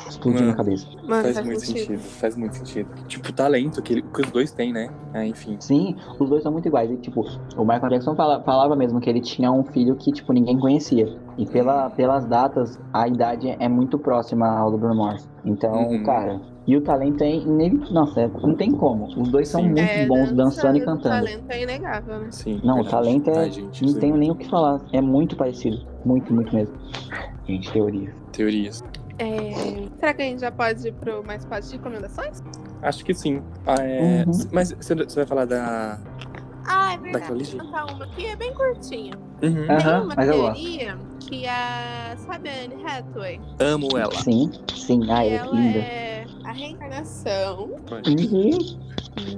explodiu 0.09 0.47
na 0.47 0.55
cabeça. 0.55 0.87
Mano, 1.07 1.23
Faz 1.23 1.35
faz 1.37 1.47
muito 1.47 1.61
sentido. 1.61 1.87
sentido. 1.87 2.01
faz 2.01 2.37
muito 2.37 2.57
sentido. 2.57 2.89
Tipo, 3.07 3.29
o 3.29 3.33
talento 3.33 3.81
que, 3.83 3.93
ele- 3.95 4.03
que 4.03 4.21
os 4.23 4.31
dois 4.31 4.53
têm, 4.53 4.73
né? 4.73 4.91
Ah, 5.15 5.25
enfim. 5.25 5.57
Sim, 5.61 5.97
os 6.19 6.29
dois 6.29 6.43
são 6.43 6.51
muito 6.53 6.67
iguais. 6.67 6.91
E, 6.91 6.97
tipo, 6.97 7.23
o 7.57 7.63
Michael 7.65 7.89
Jackson 7.91 8.15
fala- 8.15 8.43
falava 8.43 8.75
mesmo 8.77 9.01
que 9.01 9.09
ele 9.09 9.21
tinha 9.21 9.51
um 9.53 9.63
filho 9.65 9.95
que, 9.97 10.13
tipo, 10.13 10.33
ninguém 10.33 10.59
conhecia. 10.59 11.07
E 11.41 11.47
pela, 11.47 11.89
pelas 11.91 12.27
datas, 12.27 12.79
a 12.93 13.09
idade 13.09 13.57
é 13.59 13.67
muito 13.67 13.99
próxima 13.99 14.47
ao 14.47 14.71
do 14.71 14.77
Bruno 14.77 14.95
Mars. 14.97 15.27
Então, 15.45 15.73
Uhum. 15.89 16.03
cara, 16.05 16.41
E 16.67 16.77
o 16.77 16.83
talento 16.83 17.25
é 17.25 17.31
inevitável. 17.35 17.93
Nossa, 17.95 18.21
é- 18.21 18.29
não 18.29 18.55
tem 18.55 18.71
como. 18.71 19.07
Os 19.21 19.29
dois 19.31 19.49
são 19.49 19.61
Sim. 19.63 19.69
muito 19.69 19.81
É, 19.81 20.07
bons 20.07 20.31
dançando 20.31 20.79
e 20.79 20.83
o 20.83 20.85
cantando. 20.85 21.09
talento 21.25 21.45
é 21.51 21.63
inegável, 21.63 22.19
né? 22.21 22.27
Sim. 22.31 22.61
Não, 22.63 22.75
o 22.75 22.83
verdade. 22.83 22.91
talento 22.91 23.31
é. 23.31 23.39
Ai, 23.39 23.51
gente, 23.51 23.85
não 23.87 23.95
tenho 23.95 24.15
aí. 24.15 24.21
nem 24.21 24.31
o 24.31 24.35
que 24.37 24.49
falar. 24.49 24.81
É 24.93 25.01
muito 25.01 25.35
parecido. 25.37 25.79
Muito, 26.05 26.33
muito 26.33 26.55
mesmo. 26.55 26.75
Gente, 27.49 27.73
teoria. 27.73 28.15
Teorias. 28.31 28.85
É, 29.19 29.89
Será 29.99 30.15
que 30.15 30.23
a 30.23 30.25
gente 30.27 30.41
já 30.43 30.53
pode 30.53 30.87
ir 30.87 30.93
pro 30.93 31.25
mais 31.27 31.45
parte 31.45 31.67
de 31.71 31.77
recomendações? 31.77 32.41
Acho 32.83 33.05
que 33.05 33.15
sim. 33.15 33.43
Ah, 33.67 33.75
é... 33.83 34.25
Uhum. 34.27 34.33
Mas 34.53 34.71
você 34.73 34.95
vai 34.95 35.27
falar 35.27 35.47
da. 35.47 35.99
Ah, 36.67 36.95
é 36.95 36.99
verdade. 36.99 37.45
Vou 37.45 37.61
contar 37.67 37.85
uma 37.87 38.05
aqui, 38.05 38.27
é 38.27 38.37
bem 38.37 38.53
curtinha. 38.55 39.15
Uhum. 39.43 39.67
Tem 39.67 39.77
uma 39.77 40.15
mas 40.17 40.29
teoria 40.29 40.99
que 41.21 41.47
a. 41.47 42.15
Sabe 42.27 42.49
a 42.49 42.53
Anne 42.65 42.85
Hathaway? 42.85 43.41
Amo 43.59 43.89
ela. 43.97 44.13
Sim, 44.23 44.51
sim. 44.75 45.01
Ah, 45.11 45.25
é 45.25 45.37
ela 45.37 45.55
linda. 45.55 45.79
é 45.79 46.27
a 46.45 46.53
reencarnação 46.53 47.71
Uhum. 48.07 48.59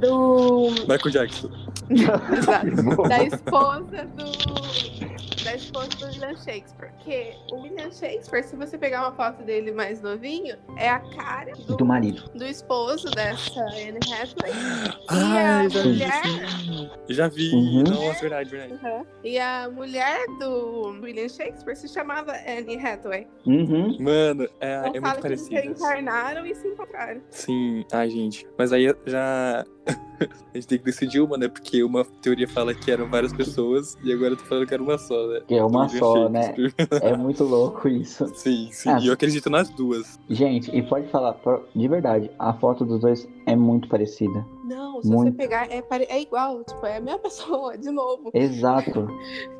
do. 0.00 0.70
Michael 0.88 1.10
Jackson. 1.10 1.50
Exato. 1.90 3.02
da 3.08 3.22
esposa 3.24 4.06
do. 4.16 5.21
Da 5.44 5.54
esposa 5.56 5.88
do 5.98 6.06
William 6.06 6.36
Shakespeare. 6.36 6.90
Porque 6.92 7.34
o 7.52 7.62
William 7.62 7.90
Shakespeare, 7.90 8.42
se 8.44 8.54
você 8.56 8.78
pegar 8.78 9.00
uma 9.02 9.12
foto 9.12 9.42
dele 9.42 9.72
mais 9.72 10.00
novinho, 10.00 10.56
é 10.76 10.88
a 10.88 11.00
cara 11.00 11.52
do, 11.66 11.76
Do 11.76 11.84
marido. 11.84 12.30
do 12.34 12.44
esposo 12.44 13.10
dessa 13.10 13.60
Anne 13.60 13.98
Hathaway. 14.12 14.52
Ai, 15.08 15.66
a 15.66 15.68
já 15.68 15.82
vi. 15.82 15.88
mulher- 15.88 16.22
sim. 16.24 16.90
Já 17.08 17.28
vi. 17.28 17.50
Uhum. 17.54 17.82
Nossa, 17.84 18.20
verdade, 18.20 18.50
verdade. 18.50 18.74
Uhum. 18.84 19.06
E 19.24 19.38
a 19.38 19.68
mulher 19.70 20.24
do 20.38 21.00
William 21.02 21.28
Shakespeare 21.28 21.74
se 21.76 21.88
chamava 21.88 22.32
Anne 22.32 22.76
Hathaway. 22.76 23.26
Uhum. 23.46 23.96
Mano, 24.00 24.48
é, 24.60 24.78
Então 24.86 24.92
é 24.94 25.00
fala 25.00 25.12
muito 25.14 25.20
que 25.20 25.26
eles 25.26 25.48
parecido. 25.48 25.54
reencarnaram 25.56 26.46
e 26.46 26.54
se 26.54 26.68
encontraram. 26.68 27.20
Sim, 27.30 27.84
ai, 27.92 28.08
gente. 28.10 28.46
Mas 28.56 28.72
aí 28.72 28.94
já. 29.06 29.64
A 29.88 30.56
gente 30.56 30.68
tem 30.68 30.78
que 30.78 30.84
decidir 30.84 31.20
uma, 31.20 31.36
né? 31.36 31.48
Porque 31.48 31.82
uma 31.82 32.04
teoria 32.04 32.46
fala 32.46 32.74
que 32.74 32.90
eram 32.90 33.08
várias 33.08 33.32
pessoas 33.32 33.96
e 34.04 34.12
agora 34.12 34.32
eu 34.32 34.36
tô 34.36 34.44
falando 34.44 34.66
que 34.66 34.74
era 34.74 34.82
uma 34.82 34.98
só, 34.98 35.26
né? 35.26 35.40
Que 35.48 35.54
é 35.54 35.64
uma 35.64 35.88
só, 35.88 36.28
né? 36.28 36.54
É 37.00 37.16
muito 37.16 37.42
louco 37.42 37.88
isso. 37.88 38.26
Sim, 38.34 38.68
sim. 38.70 38.88
Ah. 38.88 38.98
E 39.00 39.06
eu 39.06 39.12
acredito 39.12 39.50
nas 39.50 39.70
duas. 39.70 40.20
Gente, 40.28 40.70
e 40.76 40.82
pode 40.82 41.08
falar, 41.08 41.36
de 41.74 41.88
verdade, 41.88 42.30
a 42.38 42.52
foto 42.52 42.84
dos 42.84 43.00
dois 43.00 43.28
é 43.46 43.56
muito 43.56 43.88
parecida. 43.88 44.44
Não, 44.64 45.02
se 45.02 45.08
Muito. 45.08 45.32
você 45.32 45.36
pegar, 45.36 45.70
é, 45.70 45.82
pare- 45.82 46.06
é 46.08 46.20
igual, 46.20 46.62
tipo, 46.64 46.84
é 46.86 46.96
a 46.96 47.00
mesma 47.00 47.18
pessoa, 47.20 47.76
de 47.76 47.90
novo. 47.90 48.30
Exato. 48.32 49.08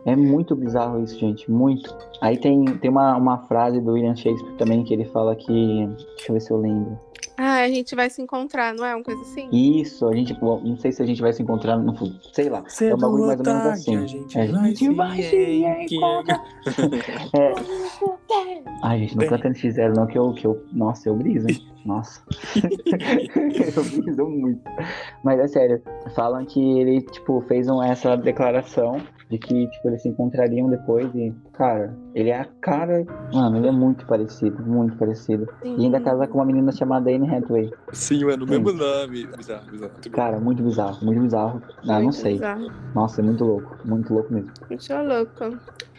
É 0.04 0.14
muito 0.14 0.54
bizarro 0.54 1.02
isso, 1.02 1.18
gente. 1.18 1.50
Muito. 1.50 1.94
Aí 2.20 2.36
tem, 2.36 2.64
tem 2.64 2.90
uma, 2.90 3.16
uma 3.16 3.38
frase 3.46 3.80
do 3.80 3.92
William 3.92 4.14
Shakespeare 4.14 4.56
também 4.56 4.84
que 4.84 4.94
ele 4.94 5.04
fala 5.06 5.34
que. 5.34 5.86
Deixa 6.16 6.30
eu 6.30 6.34
ver 6.34 6.40
se 6.40 6.50
eu 6.52 6.56
lembro. 6.58 6.98
Ah, 7.36 7.62
a 7.62 7.68
gente 7.68 7.94
vai 7.96 8.10
se 8.10 8.20
encontrar, 8.20 8.74
não 8.74 8.84
é 8.84 8.94
uma 8.94 9.02
coisa 9.02 9.20
assim? 9.22 9.48
Isso, 9.50 10.06
a 10.06 10.14
gente. 10.14 10.34
bom, 10.34 10.60
Não 10.62 10.76
sei 10.76 10.92
se 10.92 11.02
a 11.02 11.06
gente 11.06 11.20
vai 11.20 11.32
se 11.32 11.42
encontrar 11.42 11.76
no 11.78 11.96
futuro. 11.96 12.20
Sei 12.32 12.48
lá. 12.48 12.62
é 12.80 12.94
um 12.94 12.98
bagulho 12.98 13.26
mais 13.26 13.40
ou 13.40 13.46
menos 13.46 13.66
assim. 13.66 13.96
A 13.96 14.06
gente 14.06 14.38
É, 14.38 14.46
vai 14.46 14.74
se 14.76 14.88
vai 14.94 15.22
se 15.22 15.64
encontrar. 15.96 16.44
É. 17.34 17.54
Ai, 18.82 19.00
gente, 19.00 19.16
não 19.16 19.26
canta 19.26 19.48
X0 19.50 19.94
não, 19.96 20.06
que 20.06 20.18
eu, 20.18 20.32
que 20.34 20.46
eu. 20.46 20.62
Nossa, 20.72 21.08
eu 21.08 21.14
briso, 21.16 21.48
hein? 21.48 21.66
Nossa. 21.84 22.22
eu 23.76 23.84
briso 23.84 24.24
muito. 24.28 24.62
Mas 25.24 25.40
é 25.40 25.48
sério, 25.48 25.82
falam 26.14 26.44
que 26.44 26.60
ele, 26.78 27.00
tipo, 27.02 27.40
fez 27.48 27.68
um- 27.68 27.82
essa 27.82 28.16
declaração 28.16 29.00
de 29.30 29.38
que, 29.38 29.66
tipo, 29.68 29.88
eles 29.88 30.02
se 30.02 30.08
encontrariam 30.08 30.68
depois 30.70 31.12
e, 31.14 31.34
cara, 31.52 31.96
ele 32.14 32.30
é 32.30 32.38
a 32.40 32.44
cara. 32.60 33.04
Mano, 33.32 33.56
ele 33.56 33.68
é 33.68 33.72
muito 33.72 34.06
parecido, 34.06 34.62
muito 34.62 34.96
parecido. 34.96 35.48
E 35.64 35.84
ainda 35.84 36.00
casa 36.00 36.26
com 36.26 36.38
uma 36.38 36.44
menina 36.44 36.70
chamada 36.72 37.10
Anne 37.10 37.28
Hathaway. 37.34 37.70
Sim, 37.92 38.24
mano, 38.24 38.44
o 38.44 38.48
mesmo 38.48 38.72
nome. 38.72 39.26
Bizarro, 39.36 39.70
bizarro. 39.70 39.92
Cara, 40.12 40.38
muito 40.40 40.62
bizarro, 40.62 41.04
muito 41.04 41.20
bizarro. 41.20 41.62
Ah, 41.88 42.00
não 42.00 42.12
sei. 42.12 42.34
bizarro. 42.34 42.70
Nossa, 42.94 43.20
é 43.20 43.24
muito 43.24 43.44
louco, 43.44 43.76
muito 43.84 44.12
louco 44.14 44.32
mesmo. 44.32 44.52
Muito 44.68 44.94
louco. 44.94 45.58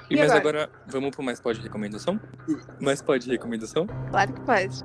E, 0.09 0.15
E 0.15 0.17
mas 0.19 0.31
agora? 0.31 0.39
agora, 0.63 0.69
vamos 0.85 1.11
pro 1.11 1.23
mais 1.23 1.39
pode 1.39 1.59
recomendação? 1.61 2.19
Mais 2.79 3.01
pode 3.01 3.29
recomendação? 3.29 3.87
Claro 4.11 4.33
que 4.33 4.41
pode. 4.41 4.83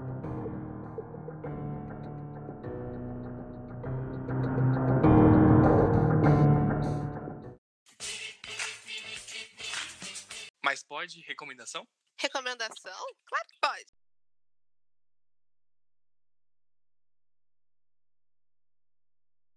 Mais 10.64 10.82
pode 10.82 11.20
recomendação? 11.22 11.86
Recomendação? 12.20 13.06
Claro 13.26 13.46
que 13.48 13.58
pode. 13.60 13.98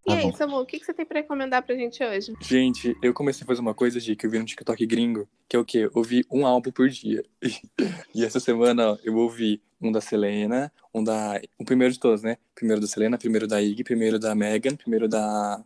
E 0.06 0.10
Tá 0.10 0.18
aí, 0.18 0.24
bom. 0.24 0.34
Samu, 0.34 0.60
o 0.62 0.66
que, 0.66 0.80
que 0.80 0.86
você 0.86 0.94
tem 0.94 1.06
pra 1.06 1.20
recomendar 1.20 1.64
pra 1.64 1.76
gente 1.76 2.04
hoje? 2.04 2.34
Gente, 2.42 2.96
eu 3.02 3.14
comecei 3.14 3.44
a 3.44 3.48
fazer 3.48 3.62
uma 3.62 3.76
coisa, 3.76 4.00
de 4.00 4.16
que 4.16 4.26
eu 4.26 4.32
vi 4.32 4.40
no 4.40 4.46
TikTok 4.46 4.86
gringo, 4.86 5.28
que 5.50 5.56
é 5.56 5.60
o 5.60 5.66
quê? 5.66 5.90
Ouvir 5.94 6.26
um 6.32 6.46
álbum 6.46 6.72
por 6.72 6.90
dia. 6.90 7.24
E 8.16 8.26
essa 8.26 8.40
semana, 8.40 8.92
ó, 8.92 8.98
eu 9.04 9.16
ouvi 9.16 9.62
um 9.82 9.92
da 9.92 10.02
Selena, 10.02 10.72
um 10.94 11.04
da. 11.04 11.40
O 11.58 11.66
primeiro 11.66 11.94
de 11.94 12.00
todos, 12.00 12.22
né? 12.22 12.38
Primeiro 12.54 12.82
da 12.82 12.88
Selena, 12.88 13.18
primeiro 13.18 13.48
da 13.48 13.62
Iggy, 13.62 13.84
primeiro 13.84 14.20
da 14.20 14.36
Megan, 14.36 14.76
primeiro 14.76 15.08
da. 15.08 15.64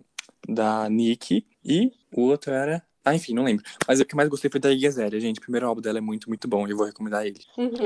Da 0.47 0.88
Nick. 0.89 1.45
E 1.63 1.91
o 2.16 2.22
outro 2.22 2.53
era. 2.53 2.84
Ah, 3.03 3.13
enfim, 3.13 3.34
não 3.34 3.43
lembro. 3.43 3.63
Mas 3.88 3.99
o 3.99 4.05
que 4.05 4.16
mais 4.16 4.30
gostei 4.30 4.49
foi 4.49 4.59
da 4.59 4.72
Iggy 4.72 4.88
Azalea, 4.88 5.20
gente. 5.20 5.38
O 5.38 5.41
primeiro 5.41 5.68
álbum 5.68 5.82
dela 5.82 5.97
é 5.97 6.01
muito, 6.01 6.28
muito 6.28 6.47
bom. 6.47 6.68
E 6.68 6.72
eu 6.72 6.78
vou 6.78 6.86
recomendar 6.86 7.26
ele. 7.26 7.39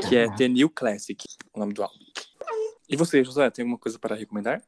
Que 0.08 0.16
é 0.16 0.34
The 0.36 0.48
New 0.48 0.70
Classic, 0.70 1.24
o 1.54 1.60
nome 1.60 1.74
do 1.74 1.84
álbum. 1.84 1.98
E 2.90 2.96
você, 2.96 3.24
José, 3.24 3.50
tem 3.52 3.64
alguma 3.64 3.78
coisa 3.78 4.00
para 4.00 4.16
recomendar? 4.16 4.64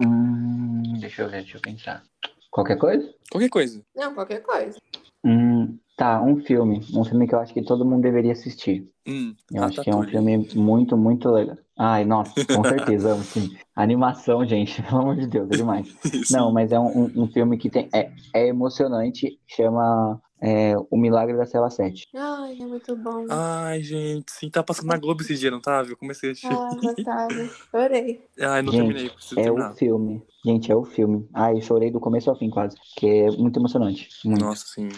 Hum, 0.00 0.82
deixa 1.00 1.22
eu 1.22 1.28
ver, 1.28 1.42
deixa 1.42 1.56
eu 1.56 1.60
pensar. 1.60 2.04
Qualquer 2.50 2.78
coisa? 2.78 3.12
Qualquer 3.30 3.48
coisa. 3.48 3.84
Não, 3.96 4.14
qualquer 4.14 4.42
coisa. 4.42 4.78
Hum, 5.24 5.76
tá, 5.96 6.20
um 6.22 6.36
filme. 6.42 6.80
Um 6.92 7.04
filme 7.04 7.26
que 7.26 7.34
eu 7.34 7.38
acho 7.40 7.52
que 7.54 7.62
todo 7.62 7.84
mundo 7.84 8.02
deveria 8.02 8.32
assistir. 8.32 8.88
Hum, 9.06 9.34
Eu 9.52 9.62
acho 9.64 9.82
que 9.82 9.90
é 9.90 9.94
um 9.94 10.02
filme 10.04 10.48
muito, 10.54 10.96
muito 10.96 11.28
legal. 11.30 11.56
Ai, 11.78 12.04
nossa, 12.04 12.44
com 12.44 12.62
certeza, 12.64 13.12
amo 13.12 13.22
sim. 13.24 13.50
Animação, 13.76 14.44
gente, 14.46 14.80
pelo 14.82 15.00
amor 15.02 15.16
de 15.16 15.26
Deus, 15.26 15.50
é 15.50 15.56
demais. 15.56 15.86
Não, 16.30 16.52
mas 16.52 16.72
é 16.72 16.78
um, 16.80 17.10
um- 17.14 17.28
filme 17.32 17.58
que 17.58 17.68
tem, 17.68 17.88
é, 17.94 18.10
é 18.34 18.46
emocionante, 18.48 19.38
chama 19.46 20.20
é, 20.40 20.74
O 20.90 20.96
Milagre 20.96 21.36
da 21.36 21.46
Cela 21.46 21.68
7. 21.70 22.06
Ai, 22.14 22.56
é 22.60 22.66
muito 22.66 22.96
bom. 22.96 23.26
Ai, 23.28 23.82
gente, 23.82 24.30
sim, 24.32 24.48
tá 24.50 24.62
passando 24.62 24.86
na 24.88 24.96
Globo 24.96 25.22
esse 25.22 25.34
dia, 25.36 25.50
não 25.50 25.60
tá? 25.60 25.84
Eu 25.88 25.96
comecei 25.96 26.30
a 26.30 26.32
assistir. 26.32 26.54
Ah, 26.54 26.70
gostava. 26.80 27.50
Adorei. 27.72 28.24
Ai, 28.40 28.62
não 28.62 28.72
Gente, 28.72 28.84
terminei, 28.86 29.10
preciso 29.10 29.40
É 29.40 29.44
terminar. 29.44 29.72
o 29.72 29.74
filme. 29.74 30.22
Gente, 30.44 30.70
é 30.70 30.76
o 30.76 30.84
filme. 30.84 31.28
Ai, 31.34 31.60
chorei 31.60 31.90
do 31.90 31.98
começo 32.00 32.28
ao 32.30 32.36
fim 32.38 32.50
quase, 32.50 32.76
que 32.96 33.06
é 33.06 33.30
muito 33.30 33.58
emocionante. 33.58 34.08
Muito. 34.24 34.40
Nossa, 34.44 34.64
sim. 34.66 34.88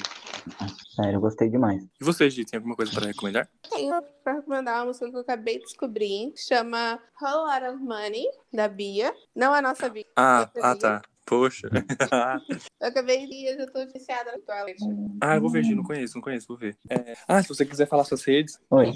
Sério, 0.95 1.17
eu 1.17 1.21
gostei 1.21 1.49
demais. 1.49 1.83
E 2.01 2.05
você, 2.05 2.29
Gi, 2.31 2.45
tem 2.45 2.59
alguma 2.59 2.77
coisa 2.77 2.93
para 2.93 3.07
recomendar? 3.07 3.49
Tenho 3.71 3.95
pra 4.23 4.35
recomendar 4.35 4.79
uma 4.79 4.87
música 4.87 5.11
que 5.11 5.17
eu 5.17 5.21
acabei 5.21 5.59
de 5.59 5.65
descobrir, 5.65 6.33
que 6.33 6.41
chama 6.41 6.99
Whole 7.21 7.51
Lot 7.51 7.75
of 7.75 7.83
Money, 7.83 8.27
da 8.53 8.69
Bia. 8.69 9.13
Não 9.35 9.55
é 9.55 9.59
a 9.59 9.63
nossa 9.63 9.89
Bia. 9.89 10.05
Ah, 10.17 10.41
outra 10.41 10.63
ah 10.63 10.73
Bia. 10.73 10.81
tá. 10.81 11.03
Poxa. 11.27 11.69
Eu 12.81 12.89
acabei 12.89 13.27
de 13.27 13.35
ir, 13.35 13.47
eu 13.49 13.59
já 13.59 13.67
tô 13.67 13.85
viciada 13.93 14.31
no 14.31 14.39
toilet. 14.43 14.77
ah, 15.21 15.35
eu 15.35 15.41
vou 15.41 15.51
ver, 15.51 15.65
Gi, 15.65 15.75
não 15.75 15.83
conheço, 15.83 16.15
não 16.15 16.23
conheço, 16.23 16.47
vou 16.47 16.57
ver. 16.57 16.77
É, 16.89 17.15
Ah, 17.27 17.43
se 17.43 17.49
você 17.49 17.67
quiser 17.67 17.89
falar 17.89 18.05
suas 18.05 18.23
redes. 18.25 18.61
Oi. 18.71 18.93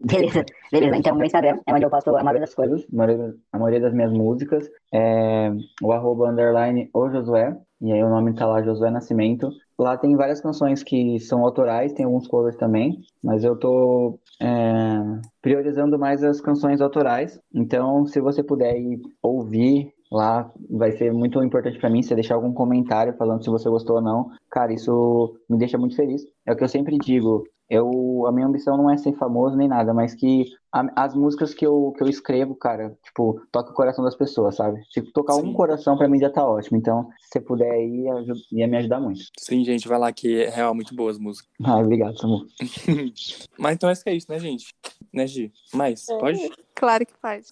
Beleza, 0.00 0.44
beleza. 0.72 0.96
Então, 0.96 1.14
meu 1.14 1.26
Instagram 1.26 1.60
é 1.64 1.72
onde 1.72 1.84
eu 1.84 1.90
posto 1.90 2.10
a 2.10 2.24
maioria 2.24 2.40
das 2.40 2.54
coisas. 2.54 2.82
A 2.92 2.96
maioria, 2.96 3.34
a 3.52 3.58
maioria 3.58 3.80
das 3.80 3.94
minhas 3.94 4.10
músicas 4.10 4.68
é 4.92 5.52
o 5.80 5.92
arroba 5.92 6.28
underline 6.30 6.90
o 6.92 7.08
Josué. 7.08 7.56
E 7.80 7.92
aí 7.92 8.02
o 8.02 8.10
nome 8.10 8.34
tá 8.34 8.46
lá, 8.46 8.62
Josué 8.62 8.90
Nascimento. 8.90 9.52
Lá 9.80 9.96
tem 9.96 10.14
várias 10.14 10.42
canções 10.42 10.82
que 10.82 11.18
são 11.20 11.42
autorais, 11.42 11.94
tem 11.94 12.04
alguns 12.04 12.28
covers 12.28 12.54
também, 12.54 13.00
mas 13.24 13.42
eu 13.44 13.56
tô 13.58 14.20
é, 14.38 14.98
priorizando 15.40 15.98
mais 15.98 16.22
as 16.22 16.38
canções 16.38 16.82
autorais. 16.82 17.40
Então, 17.54 18.04
se 18.04 18.20
você 18.20 18.42
puder 18.42 18.76
ir 18.76 19.00
ouvir 19.22 19.90
lá, 20.12 20.52
vai 20.68 20.92
ser 20.92 21.14
muito 21.14 21.42
importante 21.42 21.78
pra 21.78 21.88
mim 21.88 22.02
você 22.02 22.14
deixar 22.14 22.34
algum 22.34 22.52
comentário 22.52 23.16
falando 23.16 23.42
se 23.42 23.48
você 23.48 23.70
gostou 23.70 23.96
ou 23.96 24.02
não. 24.02 24.28
Cara, 24.50 24.70
isso 24.70 25.34
me 25.48 25.56
deixa 25.56 25.78
muito 25.78 25.96
feliz. 25.96 26.26
É 26.46 26.52
o 26.52 26.56
que 26.56 26.64
eu 26.64 26.68
sempre 26.68 26.98
digo. 26.98 27.44
Eu, 27.70 28.26
a 28.26 28.32
minha 28.32 28.46
ambição 28.46 28.76
não 28.76 28.90
é 28.90 28.98
ser 28.98 29.14
famoso 29.14 29.56
nem 29.56 29.66
nada, 29.66 29.94
mas 29.94 30.14
que 30.14 30.44
a- 30.72 31.04
as 31.04 31.14
músicas 31.14 31.52
que 31.54 31.66
eu, 31.66 31.92
que 31.96 32.02
eu 32.02 32.08
escrevo, 32.08 32.54
cara, 32.54 32.96
tipo, 33.04 33.40
toca 33.50 33.70
o 33.70 33.74
coração 33.74 34.04
das 34.04 34.16
pessoas, 34.16 34.56
sabe? 34.56 34.80
Se 34.90 35.02
tocar 35.12 35.34
Sim. 35.34 35.42
um 35.48 35.52
coração 35.52 35.96
pra 35.96 36.08
mim 36.08 36.18
já 36.18 36.30
tá 36.30 36.46
ótimo. 36.46 36.76
Então, 36.78 37.08
se 37.20 37.28
você 37.32 37.40
puder 37.40 37.70
aju- 37.70 38.34
ia 38.52 38.66
me 38.66 38.76
ajudar 38.76 39.00
muito. 39.00 39.20
Sim, 39.38 39.64
gente, 39.64 39.88
vai 39.88 39.98
lá 39.98 40.12
que 40.12 40.42
é 40.42 40.48
real 40.50 40.74
muito 40.74 40.94
boas 40.94 41.18
músicas. 41.18 41.50
Ah, 41.64 41.78
obrigado, 41.78 42.18
Samu. 42.18 42.46
Mas 43.58 43.74
então 43.74 43.88
acho 43.88 44.02
que 44.02 44.10
é 44.10 44.14
isso, 44.14 44.26
né, 44.30 44.38
gente? 44.38 44.74
Né, 45.12 45.26
Gi? 45.26 45.52
Mais? 45.74 46.06
Pode? 46.06 46.50
Claro 46.74 47.04
que 47.04 47.12
pode. 47.20 47.46